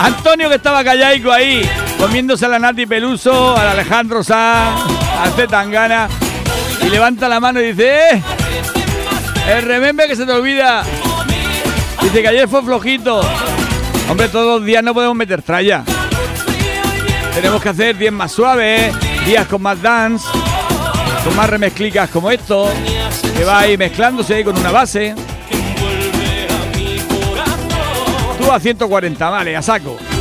Antonio 0.04 0.50
que 0.50 0.56
estaba 0.56 0.84
callaico 0.84 1.32
ahí, 1.32 1.62
comiéndose 1.98 2.46
a 2.46 2.50
la 2.50 2.60
Nati 2.60 2.86
Peluso, 2.86 3.56
al 3.56 3.70
Alejandro 3.70 4.22
Sanz, 4.22 4.82
al 5.18 5.48
Tangana, 5.48 6.10
y 6.82 6.90
levanta 6.90 7.30
la 7.30 7.40
mano 7.40 7.62
y 7.62 7.68
dice, 7.72 8.10
¡eh! 8.10 8.24
El 9.50 9.64
remembe 9.64 10.06
que 10.08 10.18
se 10.18 10.26
te 10.26 10.32
olvida. 10.34 10.84
Dice 12.02 12.22
que 12.22 12.28
ayer 12.28 12.50
fue 12.50 12.62
flojito. 12.64 13.22
Hombre, 14.10 14.28
todos 14.28 14.60
los 14.60 14.66
días 14.66 14.84
no 14.84 14.94
podemos 14.94 15.16
meter 15.16 15.42
tralla. 15.42 15.86
Tenemos 17.34 17.62
que 17.62 17.70
hacer 17.70 17.98
días 17.98 18.14
más 18.14 18.34
suaves, 18.34 18.94
días 19.26 19.48
con 19.48 19.62
más 19.62 19.82
dance, 19.82 20.28
con 21.24 21.34
más 21.34 21.50
remezclicas 21.50 22.10
como 22.10 22.30
esto, 22.30 22.70
que 23.38 23.46
va 23.46 23.60
ahí 23.60 23.78
mezclándose 23.78 24.36
ahí 24.36 24.44
con 24.44 24.58
una 24.58 24.72
base. 24.72 25.16
A 28.52 28.60
140, 28.60 29.30
vale, 29.30 29.56
a 29.56 29.62
saco. 29.62 30.13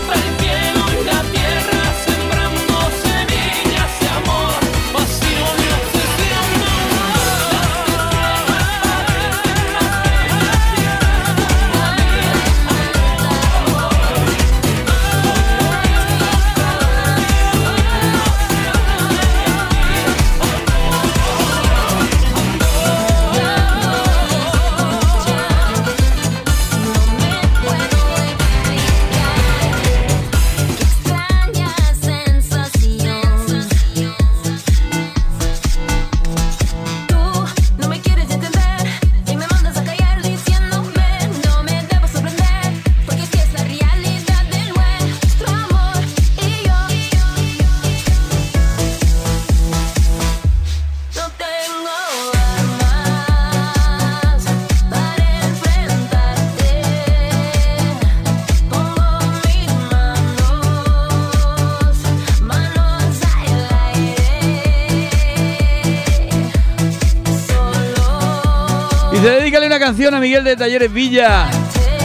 Canción 69.93 70.15
a 70.15 70.21
Miguel 70.21 70.43
de 70.43 70.57
Talleres 70.57 70.91
Villa, 70.91 71.51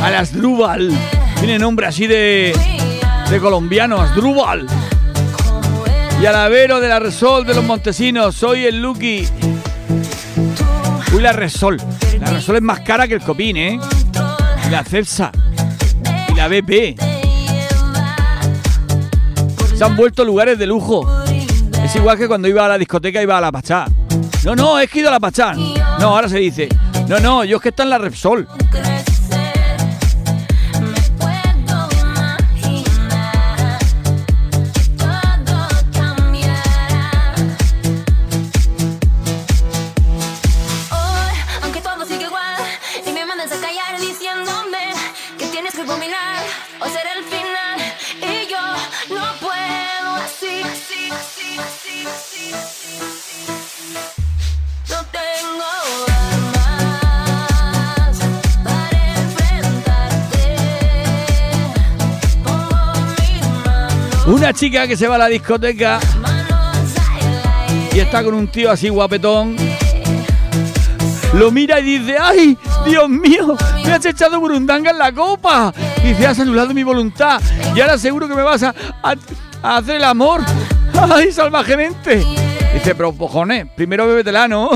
a 0.03 0.09
las 0.09 0.33
Drubal. 0.33 0.91
Tiene 1.39 1.57
nombre 1.57 1.87
así 1.87 2.05
de, 2.05 2.53
de 3.29 3.39
colombiano, 3.39 4.01
Asdrúbal. 4.01 4.67
Y 6.21 6.25
a 6.25 6.33
la 6.33 6.49
de 6.49 6.67
la 6.67 6.99
Resol 6.99 7.45
de 7.45 7.53
los 7.53 7.63
Montesinos, 7.63 8.35
soy 8.35 8.65
el 8.65 8.81
Lucky. 8.81 9.25
Uy, 11.13 11.21
la 11.21 11.31
Resol. 11.31 11.77
La 12.19 12.29
Resol 12.31 12.57
es 12.57 12.61
más 12.61 12.81
cara 12.81 13.07
que 13.07 13.13
el 13.13 13.21
Copín, 13.21 13.55
¿eh? 13.55 13.79
Y 14.67 14.69
la 14.69 14.83
Cepsa. 14.83 15.31
Y 16.27 16.35
la 16.35 16.49
BP. 16.49 16.99
Se 19.77 19.81
han 19.85 19.95
vuelto 19.95 20.25
lugares 20.25 20.59
de 20.59 20.67
lujo. 20.67 21.07
Es 21.85 21.95
igual 21.95 22.17
que 22.17 22.27
cuando 22.27 22.49
iba 22.49 22.65
a 22.65 22.67
la 22.67 22.77
discoteca 22.77 23.21
iba 23.21 23.37
a 23.37 23.41
la 23.41 23.53
Pachá. 23.53 23.85
No, 24.43 24.57
no, 24.57 24.77
es 24.77 24.89
que 24.89 24.99
he 24.99 25.01
ido 25.03 25.07
a 25.07 25.13
la 25.13 25.21
Pachá. 25.21 25.53
No, 25.53 26.07
ahora 26.07 26.27
se 26.27 26.39
dice. 26.39 26.67
No, 27.07 27.19
no, 27.21 27.45
yo 27.45 27.55
es 27.57 27.63
que 27.63 27.69
está 27.69 27.83
en 27.83 27.89
la 27.91 27.97
Repsol. 27.97 28.47
Una 64.47 64.53
chica 64.53 64.87
que 64.87 64.95
se 64.95 65.09
va 65.09 65.15
a 65.15 65.17
la 65.17 65.27
discoteca 65.27 65.99
y 67.93 67.99
está 67.99 68.23
con 68.23 68.33
un 68.33 68.47
tío 68.47 68.71
así 68.71 68.87
guapetón. 68.87 69.57
Lo 71.33 71.51
mira 71.51 71.81
y 71.81 71.99
dice, 71.99 72.15
¡ay, 72.17 72.57
Dios 72.85 73.09
mío! 73.09 73.57
Me 73.83 73.91
has 73.91 74.05
echado 74.05 74.39
burundanga 74.39 74.91
en 74.91 74.99
la 74.99 75.11
copa. 75.11 75.73
Y 76.01 76.13
dice, 76.13 76.27
has 76.27 76.39
anulado 76.39 76.73
mi 76.73 76.83
voluntad. 76.83 77.41
Y 77.75 77.81
ahora 77.81 77.97
seguro 77.97 78.25
que 78.29 78.35
me 78.35 78.41
vas 78.41 78.63
a, 78.63 78.73
hacer 79.61 79.97
el 79.97 80.05
amor. 80.05 80.39
¡Ay, 80.93 81.33
salvajemente! 81.33 82.23
Dice, 82.73 82.95
pero 82.95 83.11
cojones, 83.11 83.67
primero 83.75 84.07
bébetela, 84.07 84.47
¿no? 84.47 84.69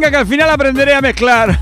Venga, 0.00 0.12
que 0.12 0.16
al 0.16 0.26
final 0.26 0.48
aprenderé 0.48 0.94
a 0.94 1.02
mezclar. 1.02 1.58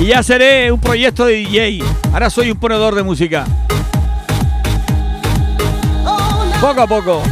Y 0.00 0.06
ya 0.06 0.22
seré 0.22 0.70
un 0.70 0.78
proyecto 0.78 1.26
de 1.26 1.34
DJ. 1.34 1.82
Ahora 2.12 2.30
soy 2.30 2.52
un 2.52 2.56
ponedor 2.56 2.94
de 2.94 3.02
música. 3.02 3.44
Poco 6.60 6.80
a 6.82 6.86
poco. 6.86 7.22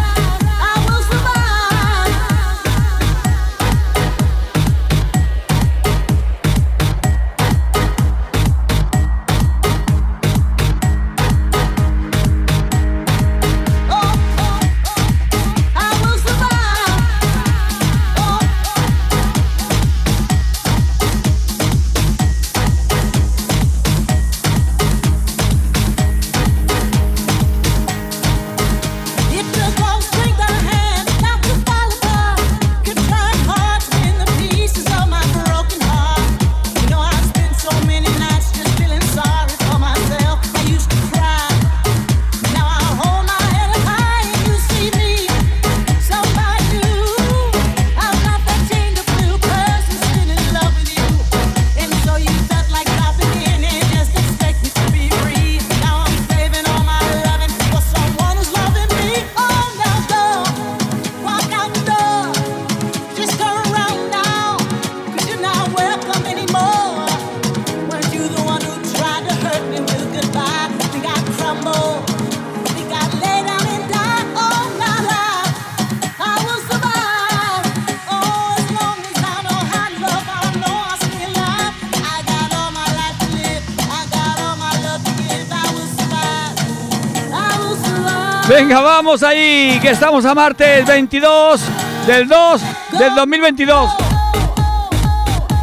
Que 89.84 89.90
estamos 89.90 90.24
a 90.24 90.34
martes 90.34 90.86
22 90.86 91.60
del 92.06 92.26
2 92.26 92.62
del 92.98 93.14
2022. 93.14 93.90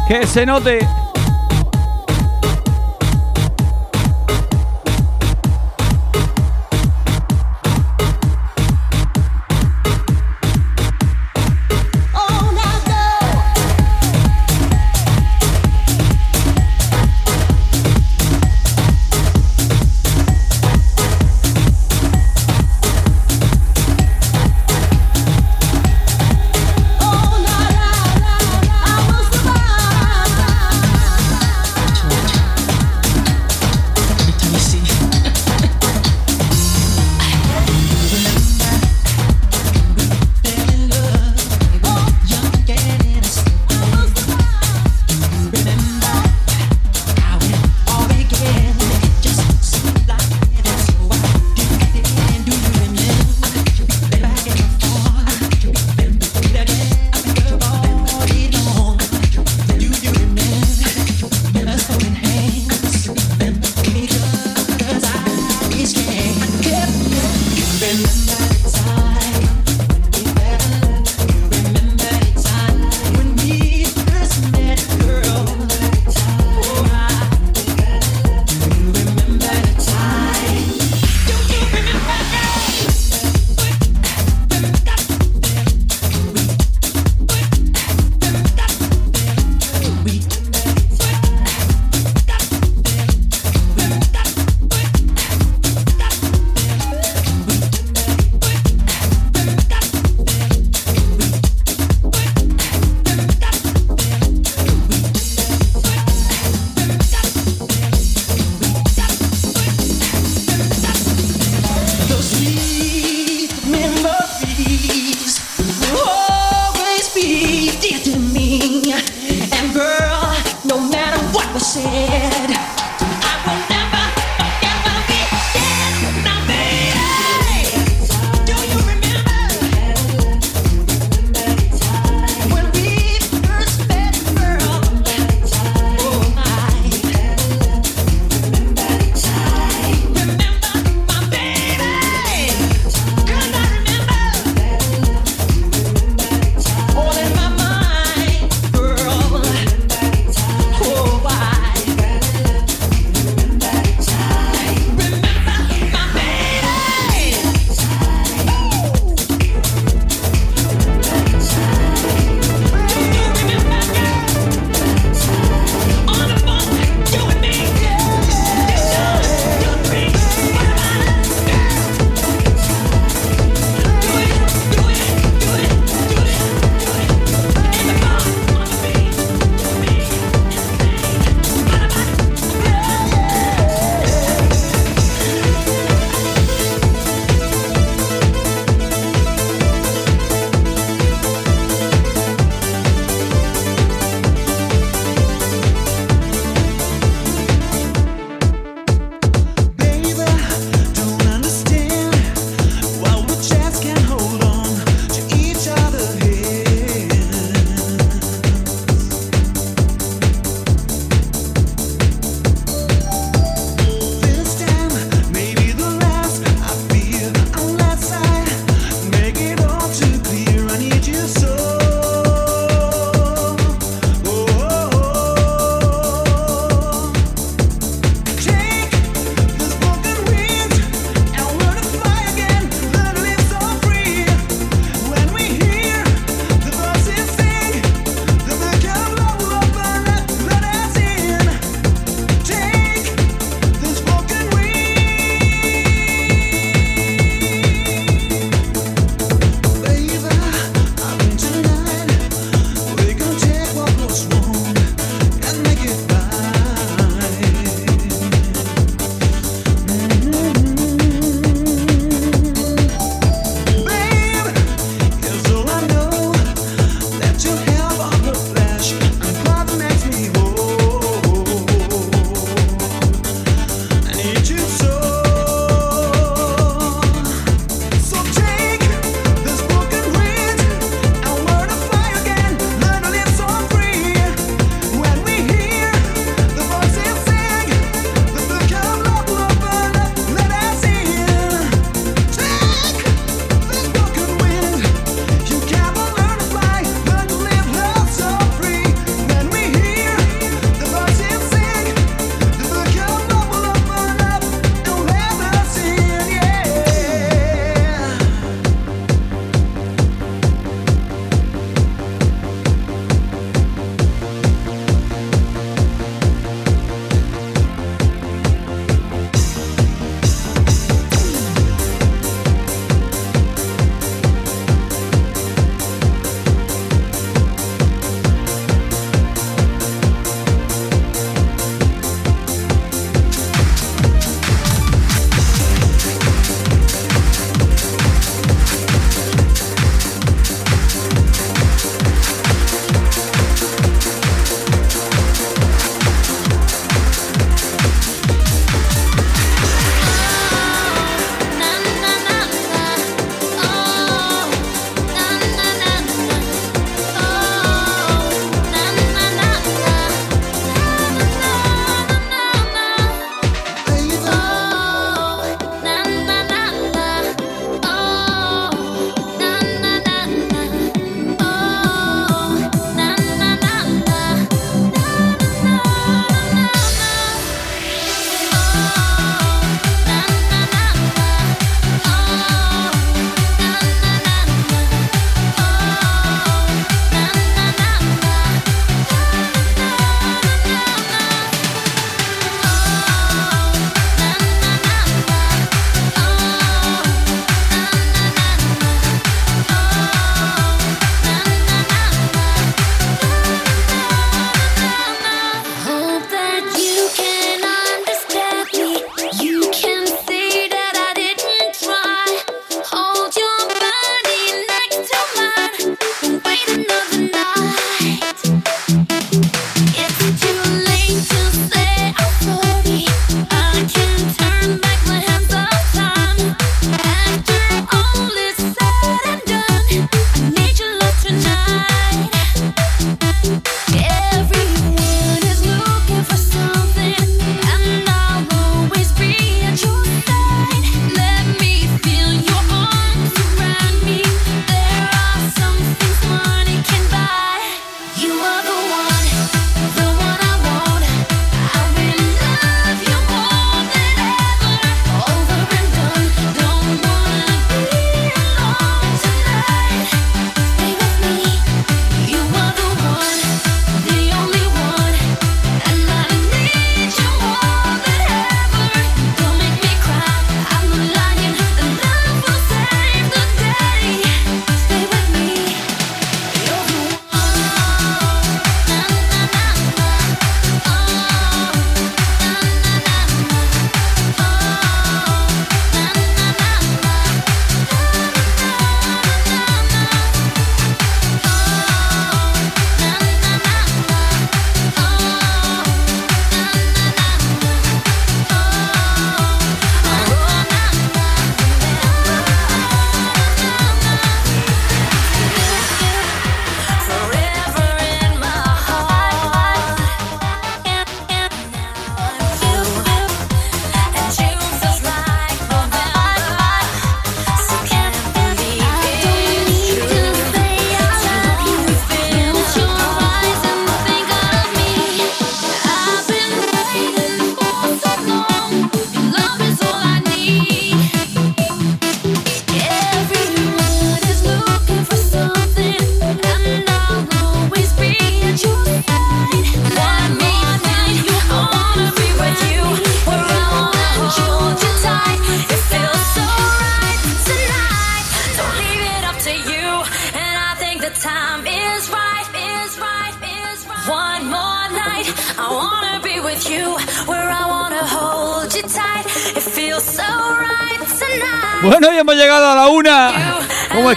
Que 0.06 0.24
se 0.28 0.46
note. 0.46 0.91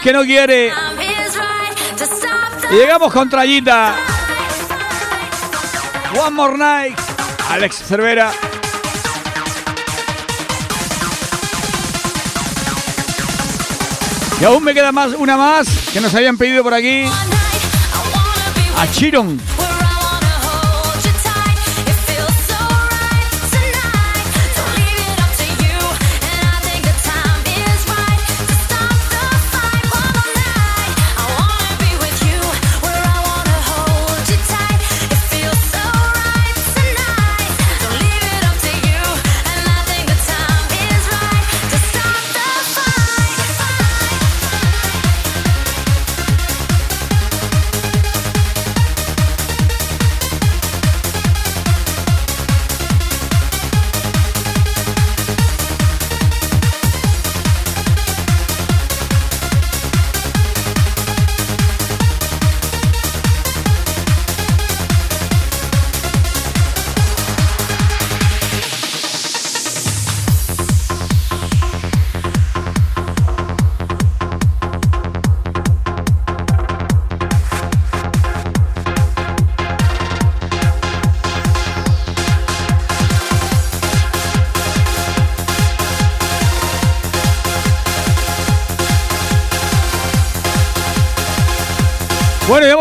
Que 0.05 0.13
no 0.13 0.23
quiere? 0.23 0.71
Y 2.69 2.75
llegamos 2.75 3.11
con 3.11 3.27
trayita. 3.27 3.95
One 6.15 6.29
more 6.29 6.55
night. 6.55 6.95
Alex 7.49 7.83
Cervera. 7.87 8.31
Y 14.39 14.43
aún 14.43 14.63
me 14.63 14.75
queda 14.75 14.91
más, 14.91 15.13
una 15.13 15.37
más 15.37 15.67
que 15.91 15.99
nos 15.99 16.13
habían 16.13 16.37
pedido 16.37 16.61
por 16.61 16.75
aquí. 16.75 17.05
A 18.77 18.91
Chiron. 18.91 19.41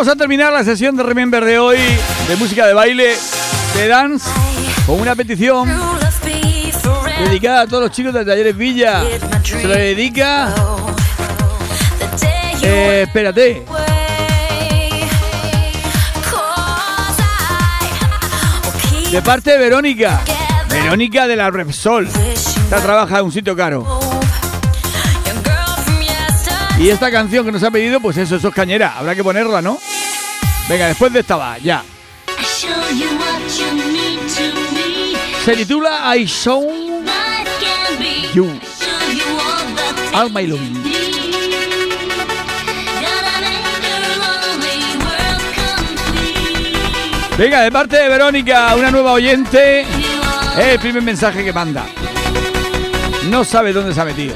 Vamos 0.05 0.17
a 0.17 0.19
terminar 0.19 0.53
la 0.53 0.63
sesión 0.63 0.95
de 0.97 1.03
Remember 1.03 1.43
de 1.43 1.59
hoy 1.59 1.79
de 2.29 2.37
música 2.37 2.67
de 2.67 2.75
baile 2.75 3.17
de 3.75 3.89
dance 3.89 4.29
con 4.85 5.01
una 5.01 5.17
petición 5.17 5.67
dedicada 7.21 7.63
a 7.63 7.67
todos 7.67 7.85
los 7.85 7.91
chicos 7.91 8.13
de 8.13 8.23
Talleres 8.23 8.55
Villa. 8.55 9.03
Se 9.43 9.67
lo 9.67 9.73
dedica. 9.73 10.55
Eh, 12.61 13.05
espérate. 13.07 13.65
De 19.11 19.23
parte 19.23 19.53
de 19.53 19.59
Verónica. 19.59 20.21
Verónica 20.69 21.27
de 21.27 21.37
la 21.37 21.51
Repsol. 21.51 22.09
Esta 22.09 22.83
trabaja 22.83 23.21
en 23.21 23.25
un 23.25 23.33
sitio 23.33 23.57
caro. 23.57 24.01
Y 26.79 26.91
esta 26.91 27.11
canción 27.11 27.47
que 27.47 27.53
nos 27.53 27.63
ha 27.63 27.71
pedido, 27.71 28.01
pues 28.01 28.19
eso, 28.19 28.37
eso 28.37 28.49
es 28.49 28.55
cañera. 28.55 28.99
Habrá 28.99 29.15
que 29.15 29.25
ponerla, 29.25 29.63
¿no? 29.63 29.79
Venga, 30.69 30.89
después 30.89 31.13
de 31.13 31.21
esta 31.21 31.37
va, 31.37 31.59
ya. 31.59 31.85
Se 35.45 35.57
titula 35.57 36.17
I 36.17 36.25
Show 36.27 36.67
You. 38.33 38.59
All 40.15 40.31
My 40.31 40.47
Loving. 40.47 40.83
Venga, 47.37 47.63
de 47.63 47.73
parte 47.73 47.97
de 47.97 48.09
Verónica, 48.09 48.75
una 48.77 48.91
nueva 48.91 49.13
oyente. 49.13 49.83
Es 49.83 50.67
el 50.67 50.79
primer 50.79 51.03
mensaje 51.03 51.45
que 51.45 51.53
manda. 51.53 51.85
No 53.29 53.45
sabe 53.45 53.73
dónde 53.73 53.93
se 53.93 54.01
ha 54.01 54.05
metido. 54.05 54.35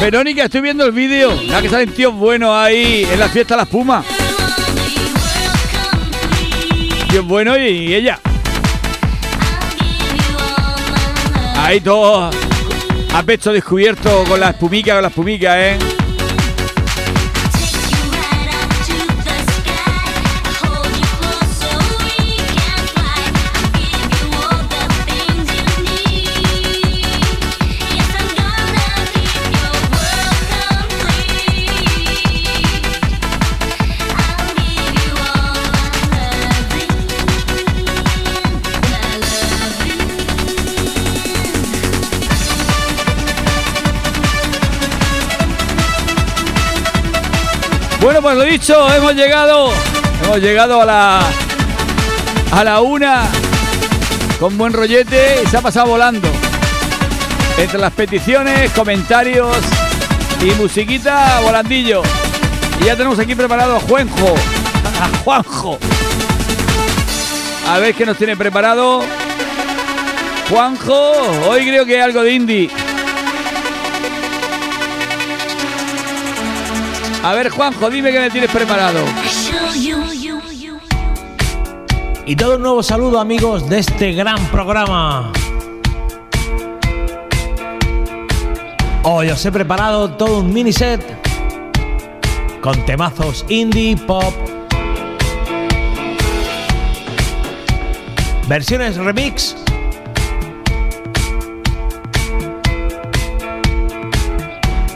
Verónica, 0.00 0.44
estoy 0.44 0.60
viendo 0.60 0.84
el 0.84 0.92
vídeo. 0.92 1.34
La 1.48 1.60
que 1.60 1.68
salen 1.68 1.92
tíos 1.92 2.14
buenos 2.14 2.50
ahí 2.54 3.06
en 3.10 3.18
la 3.18 3.28
fiesta 3.28 3.54
de 3.54 3.58
la 3.58 3.62
espuma. 3.64 4.04
Tíos 7.10 7.26
buenos 7.26 7.58
y 7.58 7.94
ella. 7.94 8.20
Ahí 11.56 11.80
todos 11.80 12.34
a 13.12 13.22
pecho 13.24 13.52
descubierto 13.52 14.24
con 14.24 14.38
la 14.38 14.50
espumica, 14.50 14.94
con 14.94 15.02
la 15.02 15.08
espumica, 15.08 15.68
¿eh? 15.68 15.78
Bueno, 48.00 48.22
pues 48.22 48.36
lo 48.36 48.44
dicho, 48.44 48.94
hemos 48.94 49.14
llegado, 49.14 49.72
hemos 50.24 50.38
llegado 50.38 50.80
a 50.80 50.84
la 50.84 51.20
a 52.52 52.64
la 52.64 52.80
una 52.80 53.24
con 54.38 54.56
buen 54.56 54.72
rollete 54.72 55.42
y 55.42 55.46
se 55.48 55.56
ha 55.56 55.60
pasado 55.60 55.88
volando. 55.88 56.28
Entre 57.58 57.78
las 57.78 57.92
peticiones, 57.92 58.70
comentarios 58.70 59.56
y 60.40 60.52
musiquita 60.52 61.40
volandillo. 61.40 62.02
Y 62.80 62.84
ya 62.84 62.96
tenemos 62.96 63.18
aquí 63.18 63.34
preparado 63.34 63.76
a 63.76 63.80
Juanjo, 63.80 64.34
a 65.02 65.18
Juanjo. 65.24 65.78
A 67.68 67.78
ver 67.78 67.94
qué 67.94 68.06
nos 68.06 68.16
tiene 68.16 68.36
preparado. 68.36 69.02
Juanjo, 70.48 71.12
hoy 71.48 71.66
creo 71.66 71.84
que 71.84 71.96
hay 71.96 72.02
algo 72.02 72.22
de 72.22 72.32
indie. 72.32 72.70
A 77.22 77.34
ver, 77.34 77.50
Juanjo, 77.50 77.90
dime 77.90 78.12
que 78.12 78.20
me 78.20 78.30
tienes 78.30 78.50
preparado. 78.50 79.00
Y 82.24 82.36
todo 82.36 82.56
un 82.56 82.62
nuevo 82.62 82.82
saludo, 82.82 83.20
amigos, 83.20 83.68
de 83.68 83.80
este 83.80 84.12
gran 84.12 84.38
programa. 84.46 85.32
Hoy 89.02 89.30
os 89.30 89.44
he 89.44 89.50
preparado 89.50 90.10
todo 90.10 90.40
un 90.40 90.52
mini 90.52 90.72
set 90.72 91.02
con 92.60 92.84
temazos 92.84 93.44
indie, 93.48 93.96
pop, 93.96 94.34
versiones 98.48 98.96
remix 98.96 99.56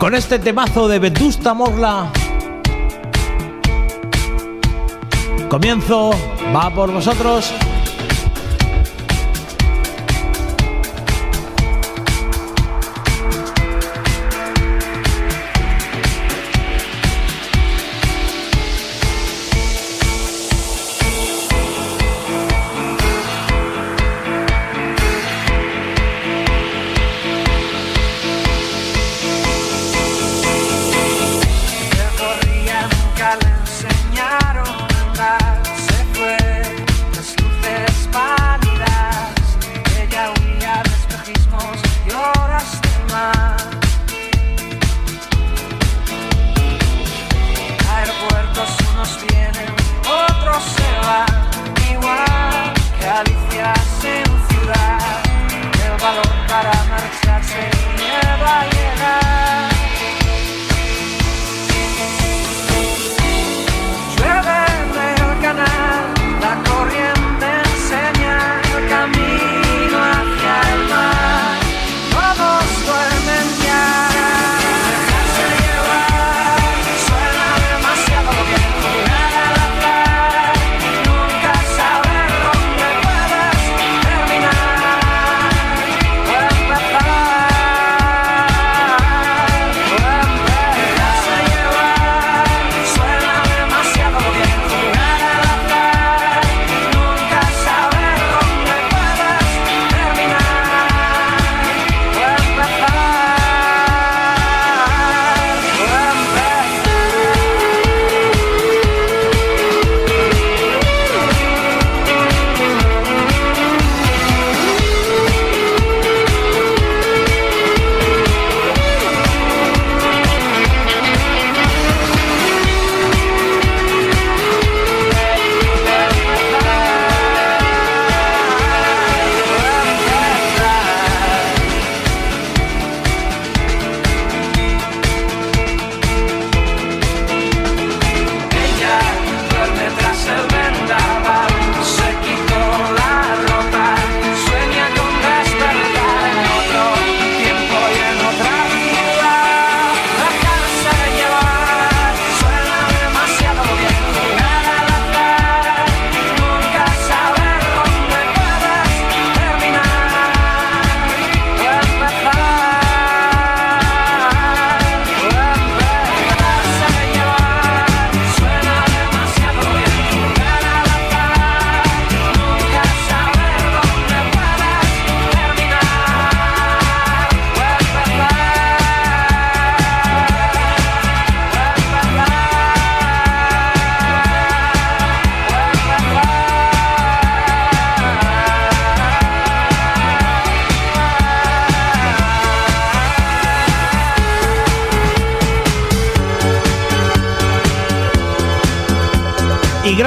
con 0.03 0.16
este 0.16 0.40
temazo 0.40 0.88
de 0.88 0.98
Vetusta 0.98 1.55
Morla. 1.55 2.11
Comienzo, 5.48 6.11
va 6.53 6.74
por 6.74 6.90
vosotros. 6.90 7.55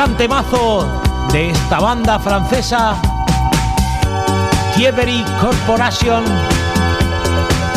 gran 0.05 0.17
de 1.31 1.49
esta 1.49 1.79
banda 1.79 2.19
francesa, 2.19 2.95
Thievery 4.75 5.25
Corporation, 5.41 6.23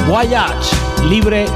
Voyage, 0.06 0.76
libre 1.08 1.46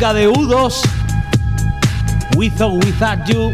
música 0.00 0.14
de 0.14 0.28
U2, 0.30 0.80
With 2.36 2.60
or 2.62 2.72
Without 2.72 3.24
You. 3.26 3.52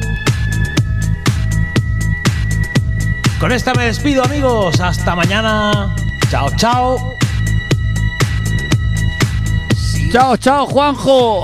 Con 3.40 3.50
esta 3.50 3.74
me 3.74 3.86
despido 3.86 4.22
amigos, 4.22 4.78
hasta 4.80 5.16
mañana. 5.16 5.96
Chao, 6.30 6.48
chao. 6.56 7.14
Chao, 10.12 10.36
chao, 10.36 10.66
Juanjo. 10.66 11.42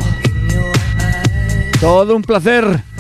Todo 1.81 2.15
un 2.15 2.23
placer. 2.23 2.92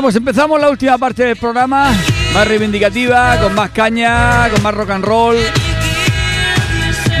Pues 0.00 0.16
empezamos 0.16 0.60
la 0.60 0.68
última 0.68 0.98
parte 0.98 1.24
del 1.24 1.36
programa. 1.36 1.92
Más 2.34 2.48
reivindicativa, 2.48 3.38
con 3.40 3.54
más 3.54 3.70
caña, 3.70 4.48
con 4.50 4.62
más 4.62 4.74
rock 4.74 4.90
and 4.90 5.04
roll, 5.04 5.36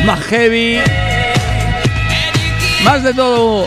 más 0.04 0.20
heavy, 0.24 0.78
más 2.84 3.02
de 3.02 3.14
todo. 3.14 3.66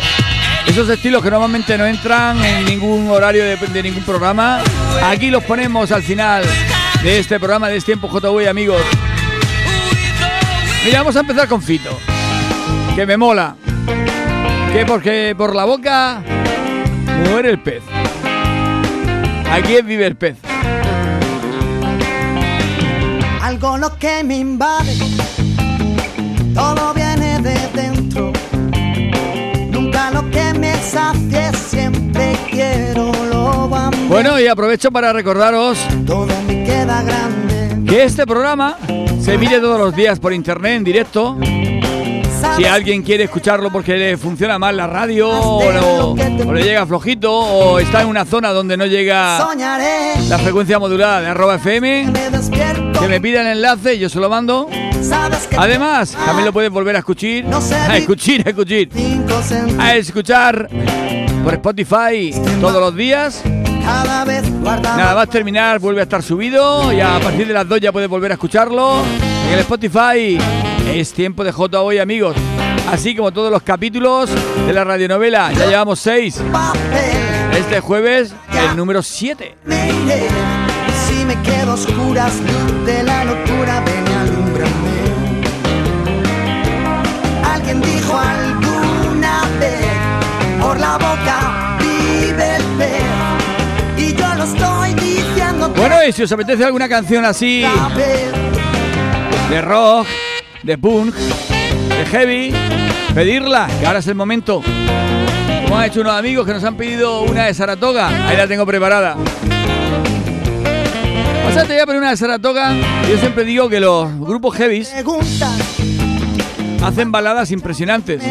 Esos 0.67 0.87
estilos 0.89 1.23
que 1.23 1.31
normalmente 1.31 1.77
no 1.77 1.87
entran 1.87 2.43
en 2.43 2.65
ningún 2.65 3.09
horario 3.09 3.43
de, 3.43 3.55
de 3.55 3.83
ningún 3.83 4.03
programa. 4.03 4.59
Aquí 5.03 5.31
los 5.31 5.43
ponemos 5.43 5.91
al 5.91 6.03
final 6.03 6.43
de 7.01 7.19
este 7.19 7.39
programa 7.39 7.69
de 7.69 7.77
Es 7.77 7.85
Tiempo 7.85 8.07
JV, 8.07 8.47
amigos. 8.47 8.81
Mira, 10.85 10.99
vamos 10.99 11.15
a 11.15 11.21
empezar 11.21 11.47
con 11.47 11.61
Fito. 11.63 11.97
Que 12.95 13.05
me 13.07 13.17
mola. 13.17 13.55
Que 14.71 14.85
porque 14.85 15.33
por 15.35 15.55
la 15.55 15.65
boca 15.65 16.21
muere 17.31 17.49
el 17.49 17.59
pez. 17.59 17.81
Aquí 19.51 19.75
es 19.75 19.85
vive 19.85 20.05
el 20.05 20.15
pez. 20.15 20.37
Algo 23.41 23.77
lo 23.77 23.97
que 23.97 24.23
me 24.23 24.37
invade, 24.37 24.95
todo 26.53 26.93
viene 26.93 27.39
de 27.41 27.57
dentro. 27.73 28.31
Nunca 29.71 30.11
lo 30.11 30.29
que 30.29 30.53
me 30.53 30.75
sacie, 30.75 31.51
siempre 31.53 32.37
quiero 32.49 33.11
lo 33.25 33.75
amor. 33.75 34.07
Bueno, 34.07 34.39
y 34.39 34.47
aprovecho 34.47 34.91
para 34.91 35.13
recordaros 35.13 35.77
Todo 36.05 36.27
me 36.47 36.63
queda 36.63 37.01
grande. 37.03 37.91
que 37.91 38.03
este 38.03 38.25
programa 38.25 38.77
se 39.19 39.33
emite 39.33 39.59
todos 39.59 39.79
los 39.79 39.95
días 39.95 40.19
por 40.19 40.31
internet 40.31 40.73
en 40.77 40.83
directo. 40.83 41.37
Si 42.55 42.65
alguien 42.65 43.03
quiere 43.03 43.25
escucharlo 43.25 43.71
porque 43.71 43.95
le 43.95 44.17
funciona 44.17 44.59
mal 44.59 44.75
la 44.75 44.87
radio 44.87 45.29
o, 45.29 46.15
le 46.53 46.63
llega 46.63 46.85
flojito 46.85 47.33
o 47.33 47.79
está 47.79 48.01
en 48.01 48.07
una 48.07 48.25
zona 48.25 48.51
donde 48.51 48.75
no 48.77 48.85
llega 48.85 49.37
la 50.27 50.39
frecuencia 50.39 50.79
modulada 50.79 51.21
de 51.21 51.27
arroba 51.27 51.55
FM, 51.55 52.11
que 52.99 53.07
me 53.07 53.21
pida 53.21 53.41
el 53.41 53.47
enlace 53.47 53.95
y 53.95 53.99
yo 53.99 54.09
se 54.09 54.19
lo 54.19 54.29
mando. 54.29 54.69
Además, 55.57 56.17
también 56.25 56.45
lo 56.45 56.53
puedes 56.53 56.69
volver 56.69 56.95
a 56.95 56.99
escuchar, 56.99 57.45
a 57.89 57.97
escuchar, 57.97 58.41
a 58.45 58.49
escuchar, 58.49 58.87
a 59.79 59.95
escuchar 59.95 60.69
por 61.43 61.53
Spotify 61.53 62.33
todos 62.59 62.81
los 62.81 62.95
días. 62.95 63.41
Nada 63.85 65.15
más 65.15 65.29
terminar, 65.29 65.79
vuelve 65.79 66.01
a 66.01 66.03
estar 66.03 66.21
subido. 66.21 66.93
Y 66.93 67.01
a 67.01 67.19
partir 67.19 67.47
de 67.47 67.53
las 67.53 67.67
2 67.67 67.79
ya 67.79 67.91
puedes 67.91 68.09
volver 68.09 68.31
a 68.31 68.33
escucharlo. 68.35 69.03
En 69.47 69.53
el 69.53 69.59
Spotify 69.59 70.37
es 70.93 71.13
tiempo 71.13 71.43
de 71.43 71.51
J 71.51 71.81
hoy, 71.81 71.99
amigos. 71.99 72.35
Así 72.89 73.15
como 73.15 73.31
todos 73.31 73.51
los 73.51 73.61
capítulos 73.61 74.29
de 74.65 74.73
la 74.73 74.83
radionovela. 74.83 75.51
Ya 75.53 75.67
llevamos 75.67 75.99
6. 75.99 76.41
Este 77.57 77.79
jueves, 77.79 78.33
el 78.51 78.75
número 78.75 79.03
7. 79.03 79.57
me 79.65 79.87
iré. 79.89 80.27
Si 81.07 81.25
me 81.25 81.39
quedo 81.41 81.73
oscuras, 81.73 82.33
de 82.85 83.03
la 83.03 83.25
locura, 83.25 83.81
ven 83.81 84.05
y 84.07 84.13
alúmbrame. 84.13 84.69
Alguien 87.43 87.81
dijo 87.81 88.17
alguna 88.17 89.41
vez, 89.59 90.61
por 90.61 90.79
la 90.79 90.93
boca 90.93 91.77
vive 91.79 92.55
el 92.55 92.63
pez. 92.77 93.03
Y 93.97 94.15
yo 94.15 94.33
lo 94.35 94.43
estoy 94.43 94.93
diciendo 94.93 95.69
Bueno, 95.75 95.95
y 96.07 96.11
si 96.11 96.23
os 96.23 96.31
apetece 96.31 96.63
alguna 96.63 96.89
canción 96.89 97.25
así, 97.25 97.63
de 99.49 99.61
rock, 99.61 100.07
de 100.63 100.77
punk, 100.77 101.15
de 101.15 102.05
heavy, 102.05 102.53
pedirla, 103.13 103.67
que 103.79 103.85
ahora 103.85 103.99
es 103.99 104.07
el 104.07 104.15
momento. 104.15 104.61
Como 105.63 105.77
han 105.77 105.85
hecho 105.85 106.01
unos 106.01 106.13
amigos 106.13 106.45
que 106.45 106.53
nos 106.53 106.63
han 106.63 106.75
pedido 106.75 107.21
una 107.21 107.45
de 107.45 107.53
Saratoga, 107.53 108.27
ahí 108.27 108.35
la 108.35 108.47
tengo 108.47 108.65
preparada. 108.65 109.15
O 111.47 111.51
sea, 111.51 111.63
te 111.63 111.73
voy 111.73 111.81
a 111.81 111.85
poner 111.85 112.01
una 112.01 112.11
de 112.11 112.17
Saratoga. 112.17 112.73
Yo 113.09 113.17
siempre 113.17 113.43
digo 113.43 113.69
que 113.69 113.79
los 113.79 114.19
grupos 114.19 114.55
heavies 114.55 114.93
hacen 116.83 117.11
baladas 117.11 117.51
impresionantes. 117.51 118.23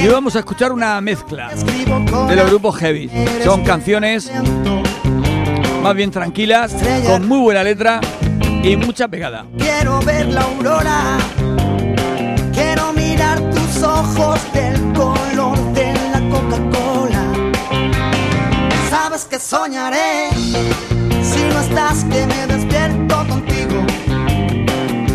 Y 0.00 0.06
hoy 0.06 0.12
vamos 0.12 0.34
a 0.36 0.40
escuchar 0.40 0.72
una 0.72 1.00
mezcla 1.00 1.50
de 1.50 2.36
los 2.36 2.48
grupos 2.48 2.76
heavy. 2.76 3.10
Son 3.44 3.62
canciones 3.62 4.32
más 5.82 5.94
bien 5.94 6.10
tranquilas, 6.10 6.74
con 7.06 7.28
muy 7.28 7.38
buena 7.40 7.62
letra 7.62 8.00
y 8.62 8.76
mucha 8.76 9.08
pegada. 9.08 9.46
Quiero 9.58 10.00
ver 10.00 10.28
la 10.28 10.42
aurora. 10.42 11.18
Quiero 12.52 12.92
mirar 12.92 13.40
tus 13.50 13.82
ojos 13.82 14.40
del 14.52 14.76
color 14.92 15.58
de 15.74 15.92
la 16.12 16.20
Coca-Cola. 16.30 17.24
Sabes 18.88 19.24
que 19.24 19.38
soñaré 19.38 20.30
si 21.22 21.40
no 21.48 21.60
estás 21.60 22.04
que 22.04 22.26
me 22.26 22.46
despierto 22.46 23.26
contigo. 23.28 23.84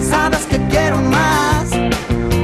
Sabes 0.09 0.45
que 0.45 0.57
quiero 0.67 0.97
más. 0.97 1.69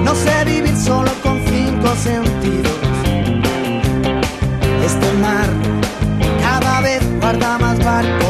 No 0.04 0.16
sé 0.16 0.46
vivir 0.46 0.76
solo 0.78 1.12
con 1.22 1.44
cinco 1.48 1.94
sentidos. 1.96 2.72
Este 4.86 5.12
mar 5.22 5.48
cada 6.42 6.82
vez 6.82 7.02
guarda 7.20 7.58
más 7.58 7.84
barcos 7.84 8.23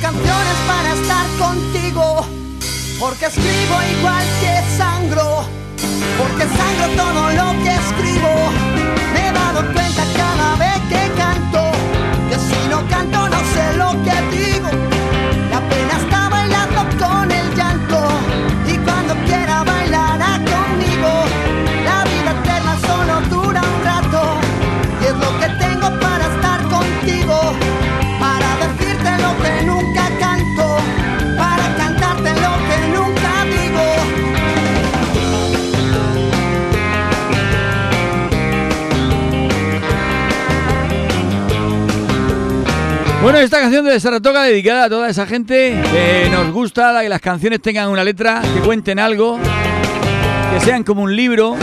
canciones 0.00 0.56
para 0.66 0.92
estar 0.94 1.26
contigo. 1.38 2.26
Porque 2.98 3.26
escribo 3.26 3.76
igual 3.98 4.24
que 4.40 4.76
sangro. 4.76 5.44
Porque 6.18 6.44
sangro 6.44 6.88
todo 6.96 7.30
lo 7.30 7.62
que 7.62 7.74
escribo. 7.74 8.32
Me 9.12 9.28
he 9.28 9.32
dado 9.32 9.60
cuenta 9.72 10.04
cada 10.16 10.56
vez 10.56 10.78
que 10.88 11.12
canto. 11.16 11.70
Que 12.28 12.36
si 12.36 12.68
no 12.68 12.86
canto 12.88 13.28
no 13.28 13.38
sé 13.52 13.76
lo 13.76 13.90
que 14.04 14.36
digo. 14.36 14.87
Bueno, 43.20 43.38
esta 43.38 43.58
canción 43.60 43.84
de 43.84 43.98
Saratoga 43.98 44.44
dedicada 44.44 44.84
a 44.84 44.88
toda 44.88 45.08
esa 45.08 45.26
gente 45.26 45.76
que 45.92 46.28
nos 46.30 46.52
gusta 46.52 47.00
que 47.02 47.08
las 47.08 47.20
canciones 47.20 47.60
tengan 47.60 47.88
una 47.88 48.04
letra, 48.04 48.40
que 48.54 48.60
cuenten 48.60 49.00
algo, 49.00 49.40
que 50.52 50.60
sean 50.60 50.84
como 50.84 51.02
un 51.02 51.16
libro 51.16 51.56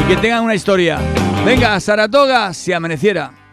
y 0.00 0.08
que 0.08 0.16
tengan 0.16 0.44
una 0.44 0.54
historia. 0.54 0.98
Venga, 1.44 1.78
Saratoga, 1.78 2.54
si 2.54 2.72
amaneciera. 2.72 3.45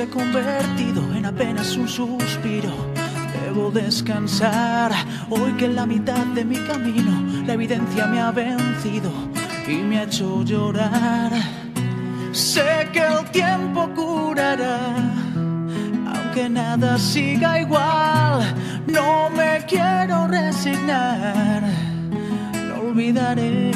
Se 0.00 0.06
ha 0.06 0.10
convertido 0.10 1.14
en 1.14 1.26
apenas 1.26 1.76
un 1.76 1.86
suspiro, 1.86 2.72
debo 3.44 3.70
descansar. 3.70 4.92
Hoy 5.28 5.52
que 5.58 5.66
en 5.66 5.76
la 5.76 5.84
mitad 5.84 6.24
de 6.34 6.42
mi 6.42 6.56
camino 6.56 7.44
la 7.44 7.52
evidencia 7.52 8.06
me 8.06 8.18
ha 8.18 8.30
vencido 8.30 9.10
y 9.68 9.74
me 9.74 9.98
ha 9.98 10.04
hecho 10.04 10.42
llorar. 10.42 11.32
Sé 12.32 12.88
que 12.94 13.00
el 13.00 13.30
tiempo 13.30 13.90
curará, 13.94 14.78
aunque 16.14 16.48
nada 16.48 16.96
siga 16.96 17.60
igual. 17.60 18.54
No 18.86 19.28
me 19.28 19.66
quiero 19.68 20.26
resignar, 20.28 21.62
no 22.68 22.88
olvidaré. 22.88 23.70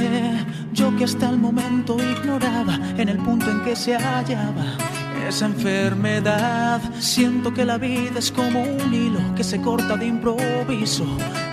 Yo 0.73 0.97
que 0.97 1.05
hasta 1.05 1.29
el 1.29 1.37
momento 1.37 1.99
ignoraba 1.99 2.79
en 2.97 3.11
el 3.11 3.19
punto 3.19 3.51
en 3.51 3.63
que 3.63 3.77
se 3.77 3.95
hallaba 3.95 4.84
esa 5.29 5.47
enfermedad. 5.47 6.81
Siento 6.99 7.53
que 7.53 7.65
la 7.65 7.79
vida 7.79 8.19
es 8.19 8.31
como 8.31 8.63
un 8.63 8.95
hilo 8.95 9.21
que 9.35 9.45
se 9.45 9.61
corta 9.61 9.97
de 9.97 10.07
improviso 10.07 11.07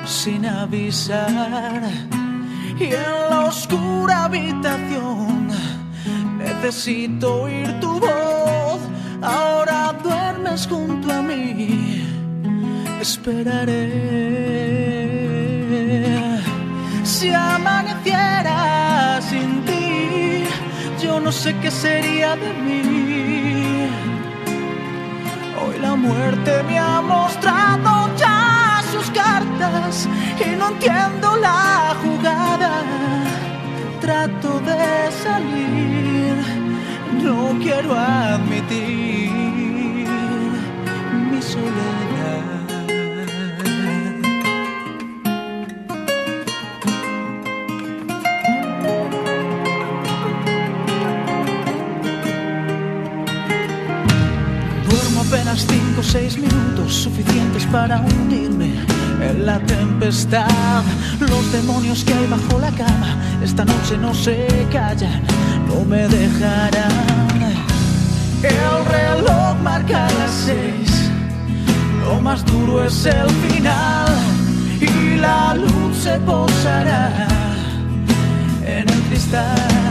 sin 0.06 0.46
avisar. 0.46 1.82
Y 2.80 2.86
en 2.86 3.30
la 3.30 3.46
oscura 3.46 4.26
habitación 4.26 5.50
necesito 6.38 7.44
oír 7.44 7.80
tu 7.80 8.00
voz. 8.00 8.80
Ahora 9.22 9.96
duermes 10.04 10.68
junto 10.68 11.12
a 11.12 11.22
mí. 11.22 12.04
Esperaré. 13.00 14.32
Si 17.04 17.32
amaneciera 17.34 19.20
sin 19.22 19.64
ti, 19.66 20.44
yo 21.04 21.20
no 21.20 21.32
sé 21.32 21.56
qué 21.62 21.70
sería 21.70 22.36
de 22.36 22.54
mí. 22.54 23.61
La 25.82 25.96
muerte 25.96 26.64
me 26.64 26.78
ha 26.78 27.02
mostrado 27.02 28.16
ya 28.16 28.82
sus 28.92 29.10
cartas 29.12 30.08
y 30.40 30.56
no 30.56 30.70
entiendo 30.70 31.36
la 31.38 31.96
jugada. 32.04 32.84
Trato 34.00 34.60
de 34.60 35.12
salir, 35.24 36.36
no 37.24 37.58
quiero 37.60 37.96
admitir 37.98 39.32
mi 41.32 41.42
soledad. 41.42 42.11
Seis 56.04 56.38
minutos 56.38 56.94
suficientes 56.94 57.66
para 57.68 58.00
hundirme 58.00 58.74
en 59.22 59.46
la 59.46 59.60
tempestad. 59.60 60.84
Los 61.20 61.52
demonios 61.52 62.04
que 62.04 62.14
hay 62.14 62.28
bajo 62.28 62.60
la 62.60 62.72
cama 62.72 63.18
esta 63.44 63.66
noche 63.66 63.98
no 63.98 64.14
se 64.14 64.48
callan, 64.72 65.22
no 65.68 65.86
me 65.86 66.08
dejarán. 66.08 66.92
El 68.44 68.86
reloj 68.86 69.56
marca 69.64 70.08
las 70.20 70.32
seis, 70.46 71.10
lo 72.06 72.20
más 72.22 72.44
duro 72.46 72.84
es 72.84 73.06
el 73.06 73.30
final 73.30 74.08
y 74.80 75.18
la 75.18 75.56
luz 75.56 75.98
se 75.98 76.20
posará 76.20 77.28
realidad. 79.32 79.88
Uh, 79.88 79.91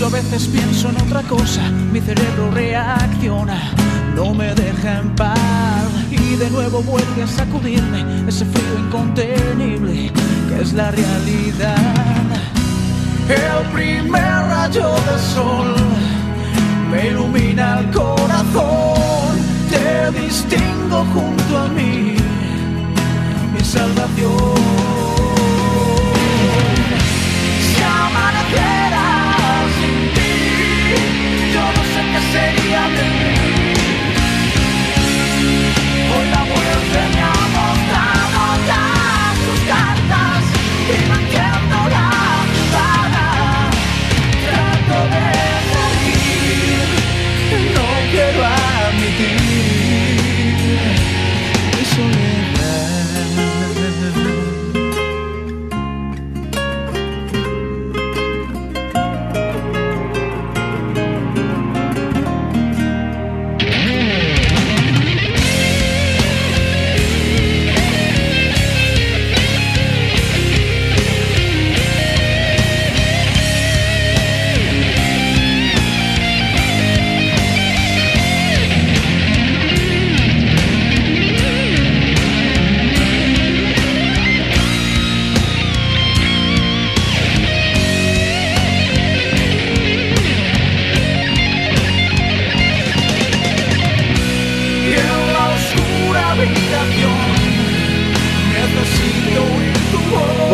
Yo 0.00 0.06
a 0.06 0.08
veces 0.08 0.48
pienso 0.48 0.88
en 0.88 0.96
otra 0.96 1.20
cosa, 1.24 1.60
mi 1.92 2.00
cerebro 2.00 2.50
reacciona, 2.52 3.70
no 4.16 4.32
me 4.32 4.54
deja 4.54 5.00
en 5.00 5.14
paz. 5.14 5.36
Y 6.10 6.36
de 6.36 6.48
nuevo 6.48 6.80
vuelve 6.80 7.22
a 7.22 7.26
sacudirme 7.26 8.26
ese 8.26 8.46
frío 8.46 8.78
incontenible 8.78 10.10
que 10.48 10.62
es 10.62 10.72
la 10.72 10.90
realidad. 10.90 11.76
El 13.28 13.70
primer 13.74 14.22
rayo 14.22 14.88
del 14.88 15.20
sol 15.34 15.74
me 16.90 17.08
ilumina 17.08 17.80
el 17.80 17.90
corazón, 17.90 19.36
te 19.68 20.18
distingo 20.18 21.04
junto 21.12 21.58
a 21.58 21.68
mí, 21.68 22.16
mi 23.52 23.62
salvación. 23.62 24.59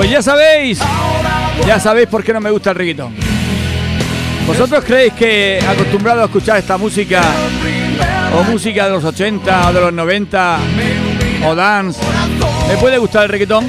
Pues 0.06 0.14
ya 0.14 0.22
sabéis, 0.22 0.78
ya 1.66 1.80
sabéis 1.80 2.06
por 2.06 2.22
qué 2.22 2.32
no 2.32 2.40
me 2.40 2.48
gusta 2.48 2.70
el 2.70 2.76
reggaetón. 2.76 3.12
¿Vosotros 4.46 4.84
creéis 4.84 5.14
que 5.14 5.58
acostumbrado 5.68 6.22
a 6.22 6.26
escuchar 6.26 6.58
esta 6.58 6.76
música, 6.76 7.20
o 8.32 8.44
música 8.44 8.84
de 8.84 8.90
los 8.92 9.02
80 9.02 9.68
o 9.68 9.72
de 9.72 9.80
los 9.80 9.92
90, 9.92 10.58
o 11.44 11.54
dance, 11.56 12.00
me 12.68 12.76
puede 12.76 12.98
gustar 12.98 13.24
el 13.24 13.30
reggaetón? 13.30 13.66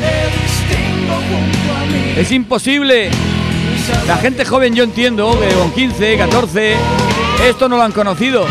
Es 2.16 2.32
imposible. 2.32 3.10
La 4.06 4.18
gente 4.18 4.46
joven 4.46 4.76
yo 4.76 4.84
entiendo 4.84 5.40
que 5.40 5.56
con 5.56 5.72
15, 5.72 6.18
14, 6.20 6.76
esto 7.50 7.68
no 7.68 7.78
lo 7.78 7.82
han 7.82 7.94
conocido 7.94 8.46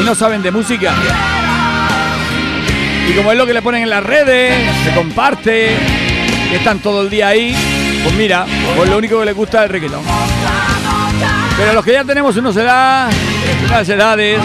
y 0.00 0.04
no 0.04 0.16
saben 0.16 0.42
de 0.42 0.50
música. 0.50 0.92
Y 3.08 3.12
como 3.12 3.30
es 3.30 3.38
lo 3.38 3.46
que 3.46 3.54
le 3.54 3.62
ponen 3.62 3.84
en 3.84 3.90
las 3.90 4.02
redes, 4.02 4.52
se 4.82 4.92
comparte, 4.96 5.76
que 6.54 6.58
están 6.58 6.78
todo 6.78 7.02
el 7.02 7.10
día 7.10 7.26
ahí, 7.26 7.52
pues 8.04 8.14
mira, 8.14 8.46
pues 8.76 8.88
lo 8.88 8.98
único 8.98 9.18
que 9.18 9.24
les 9.24 9.34
gusta 9.34 9.58
es 9.58 9.64
el 9.64 9.70
reggaetón. 9.70 10.02
Pero 11.56 11.72
los 11.72 11.84
que 11.84 11.90
ya 11.90 12.04
tenemos 12.04 12.36
unos 12.36 12.56
edad, 12.56 13.10
unas 13.66 13.88
edades, 13.88 14.38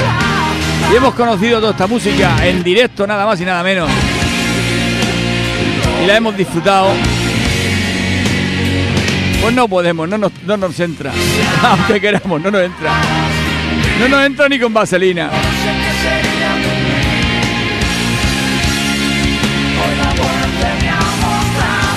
y 0.91 0.95
hemos 0.95 1.13
conocido 1.13 1.59
toda 1.59 1.73
esta 1.73 1.85
música 1.85 2.43
en 2.47 2.63
directo, 2.63 3.05
nada 3.05 3.27
más 3.27 3.39
y 3.39 3.45
nada 3.45 3.61
menos. 3.61 3.87
Y 6.03 6.07
la 6.07 6.17
hemos 6.17 6.35
disfrutado. 6.35 6.89
Pues 9.39 9.53
no 9.53 9.67
podemos, 9.67 10.09
no 10.09 10.17
nos, 10.17 10.31
no 10.47 10.57
nos 10.57 10.79
entra. 10.79 11.11
Aunque 11.61 12.01
queramos, 12.01 12.41
no 12.41 12.49
nos 12.49 12.63
entra. 12.63 12.91
No 13.99 14.09
nos 14.09 14.25
entra 14.25 14.49
ni 14.49 14.59
con 14.59 14.73
vaselina. 14.73 15.29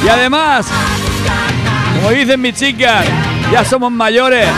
Y 0.05 0.09
además, 0.09 0.67
como 1.95 2.11
dicen 2.11 2.41
mis 2.41 2.55
chicas, 2.55 3.07
ya 3.53 3.65
somos 3.65 3.93
mayores, 3.93 4.49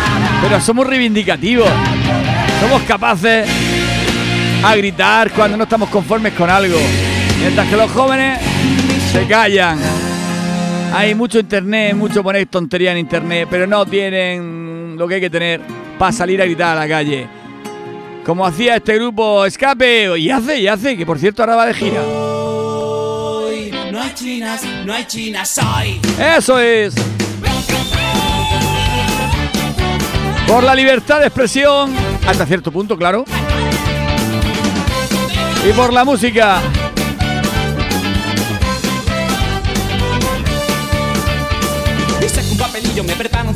pero 0.43 0.61
somos 0.61 0.87
reivindicativos. 0.87 1.71
Somos 2.61 2.83
capaces 2.83 3.47
a 4.65 4.77
gritar 4.77 5.31
cuando 5.33 5.57
no 5.57 5.65
estamos 5.65 5.91
conformes 5.91 6.33
con 6.33 6.49
algo. 6.49 6.79
Mientras 7.41 7.69
que 7.69 7.77
los 7.77 7.91
jóvenes 7.91 8.41
se 9.13 9.27
callan. 9.27 9.79
Hay 10.95 11.15
mucho 11.15 11.41
internet, 11.41 11.95
mucho 11.95 12.23
poner 12.23 12.47
tontería 12.47 12.93
en 12.93 12.99
internet, 12.99 13.49
pero 13.51 13.67
no 13.67 13.85
tienen 13.85 14.95
lo 14.97 15.07
que 15.09 15.17
hay 15.17 15.21
que 15.21 15.31
tener 15.31 15.61
para 15.99 16.13
salir 16.13 16.41
a 16.41 16.45
gritar 16.45 16.77
a 16.77 16.81
la 16.81 16.89
calle. 16.89 17.27
Como 18.25 18.47
hacía 18.47 18.77
este 18.77 18.95
grupo 18.95 19.45
Escape, 19.45 20.19
y 20.19 20.31
hace, 20.31 20.61
y 20.61 20.69
hace, 20.69 20.97
que 20.97 21.05
por 21.05 21.19
cierto 21.19 21.43
ahora 21.43 21.57
va 21.57 21.67
de 21.67 21.75
gira. 21.75 22.01
Chinas, 24.15 24.63
no 24.85 24.93
hay 24.93 25.05
chinas 25.07 25.59
hoy. 25.59 26.01
Eso 26.19 26.59
es. 26.61 26.95
Por 30.47 30.63
la 30.63 30.75
libertad 30.75 31.19
de 31.21 31.27
expresión, 31.27 31.95
hasta 32.27 32.47
cierto 32.47 32.71
punto, 32.71 32.97
claro. 32.97 33.25
Y 35.69 35.73
por 35.73 35.93
la 35.93 36.05
música. 36.05 36.61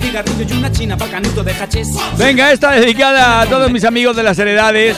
Cigarrillo 0.09 0.55
y 0.55 0.59
una 0.59 0.73
china 0.73 0.97
para 0.97 1.11
canuto 1.13 1.45
de 1.45 1.53
hachís. 1.53 1.89
Venga, 2.17 2.53
esta 2.53 2.73
dedicada 2.73 3.43
a 3.43 3.47
todos 3.47 3.71
mis 3.71 3.85
amigos 3.85 4.17
de 4.17 4.23
las 4.23 4.39
heredades 4.39 4.97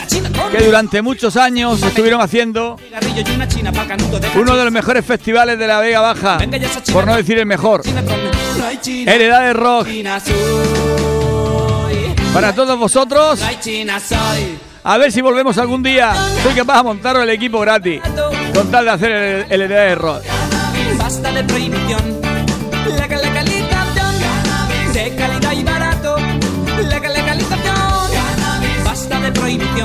que 0.52 0.64
durante 0.64 1.02
muchos 1.02 1.36
años 1.36 1.82
estuvieron 1.82 2.20
haciendo 2.20 2.76
uno 4.36 4.56
de 4.56 4.64
los 4.64 4.72
mejores 4.72 5.04
festivales 5.04 5.58
de 5.58 5.66
la 5.66 5.80
Vega 5.80 6.00
Baja, 6.00 6.38
por 6.92 7.06
no 7.06 7.16
decir 7.16 7.38
el 7.38 7.46
mejor. 7.46 7.82
Heredades 9.06 9.56
Rock. 9.56 9.88
Para 12.32 12.54
todos 12.54 12.78
vosotros, 12.78 13.40
a 14.84 14.98
ver 14.98 15.12
si 15.12 15.20
volvemos 15.20 15.58
algún 15.58 15.82
día. 15.82 16.14
Soy 16.42 16.54
capaz 16.54 16.78
de 16.78 16.82
montaros 16.84 17.22
el 17.24 17.30
equipo 17.30 17.58
gratis, 17.60 18.00
con 18.54 18.70
tal 18.70 18.84
de 18.84 18.90
hacer 18.90 19.10
el, 19.10 19.46
el 19.50 19.62
Heredades 19.62 19.98
Rock. 19.98 20.22
Basta 20.96 21.32
de 21.32 21.44
prohibición. 21.44 22.29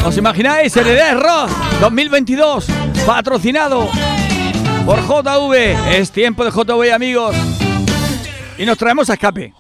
¿Os 0.06 0.18
imagináis? 0.18 0.76
Heredades 0.76 1.20
Rock 1.20 1.50
2022, 1.80 2.68
patrocinado 3.06 3.90
por 4.86 5.00
JV. 5.02 5.76
Es 5.96 6.12
tiempo 6.12 6.46
de 6.46 6.52
JV, 6.52 6.94
amigos. 6.94 7.36
Y 8.58 8.66
nos 8.66 8.78
traemos 8.78 9.10
a 9.10 9.14
escape. 9.14 9.54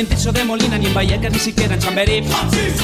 En 0.00 0.06
Tiso 0.06 0.32
de 0.32 0.44
Molina 0.44 0.76
ni 0.78 0.86
en 0.86 0.94
Vallecas 0.94 1.32
ni 1.32 1.38
siquiera 1.38 1.74
en 1.74 1.80
Chamberí. 1.80 2.22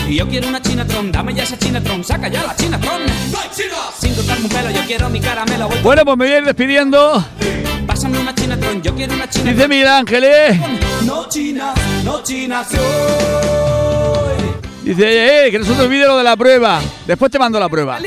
Y 0.08 0.16
yo 0.16 0.28
quiero 0.28 0.48
una 0.48 0.62
Chinatron, 0.62 1.12
dame 1.12 1.34
ya 1.34 1.42
esa 1.42 1.58
Chinatron, 1.58 2.02
saca 2.04 2.28
ya 2.28 2.42
la 2.42 2.56
Chinatron. 2.56 3.02
Sin 3.98 4.14
cortarme 4.14 4.44
un 4.44 4.50
pelo, 4.50 4.70
yo 4.70 4.80
quiero 4.86 5.10
mi 5.10 5.20
caramelo. 5.20 5.68
Voy 5.68 5.78
Bueno, 5.82 6.04
pues 6.04 6.16
me 6.16 6.24
voy 6.24 6.34
a 6.34 6.38
ir 6.38 6.44
despidiendo. 6.44 7.24
Pásame 7.86 8.18
una 8.18 8.34
Chinatron, 8.34 8.82
yo 8.82 8.94
quiero 8.94 9.14
una 9.14 9.28
Chinatron. 9.28 9.54
Dice 9.54 9.68
Miguel 9.68 9.88
Ángeles. 9.88 10.60
No 11.04 11.28
China, 11.28 11.74
no 12.04 12.22
China 12.22 12.64
soy. 12.64 12.80
Dice, 14.84 15.46
eh, 15.46 15.50
que 15.50 15.58
no 15.58 15.64
se 15.64 15.74
te 15.74 15.82
olvide 15.82 16.06
lo 16.06 16.16
de 16.16 16.24
la 16.24 16.36
prueba. 16.36 16.80
Después 17.06 17.30
te 17.30 17.38
mando 17.38 17.60
la 17.60 17.68
prueba. 17.68 17.98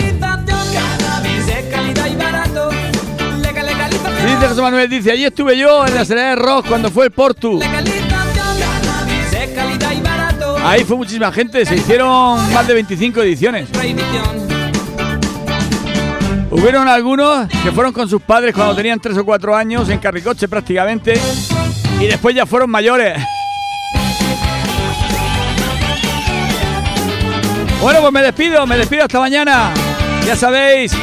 Dice 4.26 4.48
José 4.48 4.62
Manuel, 4.62 4.90
dice, 4.90 5.12
allí 5.12 5.26
estuve 5.26 5.58
yo 5.58 5.86
en 5.86 5.94
la 5.94 6.04
serie 6.04 6.24
de 6.24 6.36
rock 6.36 6.68
cuando 6.68 6.90
fue 6.90 7.06
el 7.06 7.12
Portu. 7.12 7.60
Ahí 10.66 10.84
fue 10.84 10.98
muchísima 10.98 11.32
gente, 11.32 11.64
se 11.64 11.76
hicieron 11.76 12.52
más 12.52 12.68
de 12.68 12.74
25 12.74 13.22
ediciones. 13.22 13.70
Hubieron 16.50 16.88
algunos 16.88 17.48
que 17.48 17.72
fueron 17.72 17.94
con 17.94 18.10
sus 18.10 18.20
padres 18.24 18.56
cuando 18.56 18.76
tenían 18.76 19.00
3 19.00 19.16
o 19.20 19.26
4 19.26 19.56
años, 19.56 19.88
en 19.90 20.00
carricoche 20.00 20.48
prácticamente, 20.48 21.14
y 22.02 22.08
después 22.08 22.36
ya 22.36 22.48
fueron 22.48 22.72
mayores. 22.72 23.16
Bueno, 27.80 28.02
pues 28.02 28.12
me 28.12 28.24
despido, 28.24 28.66
me 28.66 28.78
despido 28.78 29.04
hasta 29.04 29.20
mañana. 29.20 29.72
Ya 30.26 30.36
sabéis, 30.36 30.94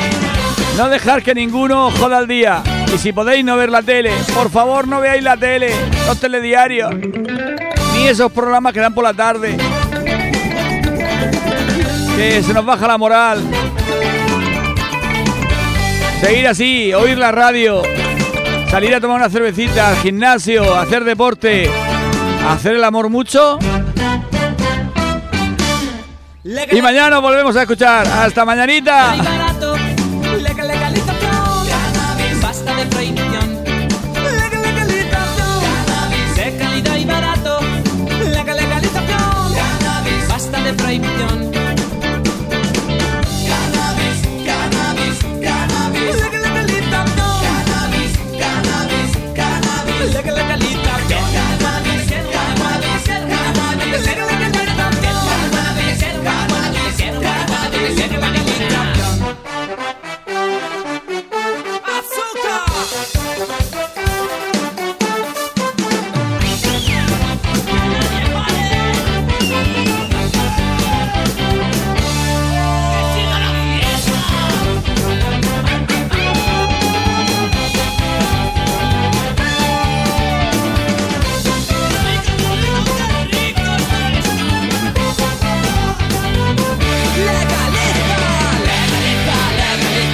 no 0.77 0.89
dejar 0.89 1.23
que 1.23 1.37
ninguno 1.37 1.93
joda 1.93 2.19
el 2.19 2.27
día. 2.27 2.65
Y 2.93 2.99
si 2.99 3.13
podéis 3.13 3.45
no 3.45 3.57
ver 3.57 3.71
la 3.71 3.83
tele, 3.83 4.11
por 4.35 4.51
favor 4.51 4.89
no 4.89 5.01
veáis 5.01 5.23
la 5.23 5.37
tele, 5.37 5.73
los 6.07 6.19
telediarios, 6.19 6.93
esos 8.07 8.31
programas 8.33 8.73
que 8.73 8.81
dan 8.81 8.95
por 8.95 9.05
la 9.05 9.15
tarde. 9.15 9.57
Que 12.16 12.43
se 12.43 12.53
nos 12.53 12.65
baja 12.65 12.87
la 12.87 12.99
moral. 12.99 13.43
Seguir 16.20 16.47
así, 16.47 16.95
oír 16.95 17.19
la 17.19 17.33
radio, 17.33 17.83
salir 18.70 18.95
a 18.95 19.01
tomar 19.01 19.16
una 19.16 19.29
cervecita, 19.29 19.89
al 19.89 19.97
gimnasio, 19.97 20.77
hacer 20.77 21.03
deporte, 21.03 21.69
hacer 22.49 22.77
el 22.77 22.85
amor 22.85 23.09
mucho. 23.09 23.59
Y 26.45 26.83
mañana 26.83 27.19
volvemos 27.19 27.57
a 27.57 27.62
escuchar. 27.62 28.07
Hasta 28.07 28.45
mañanita. 28.45 29.15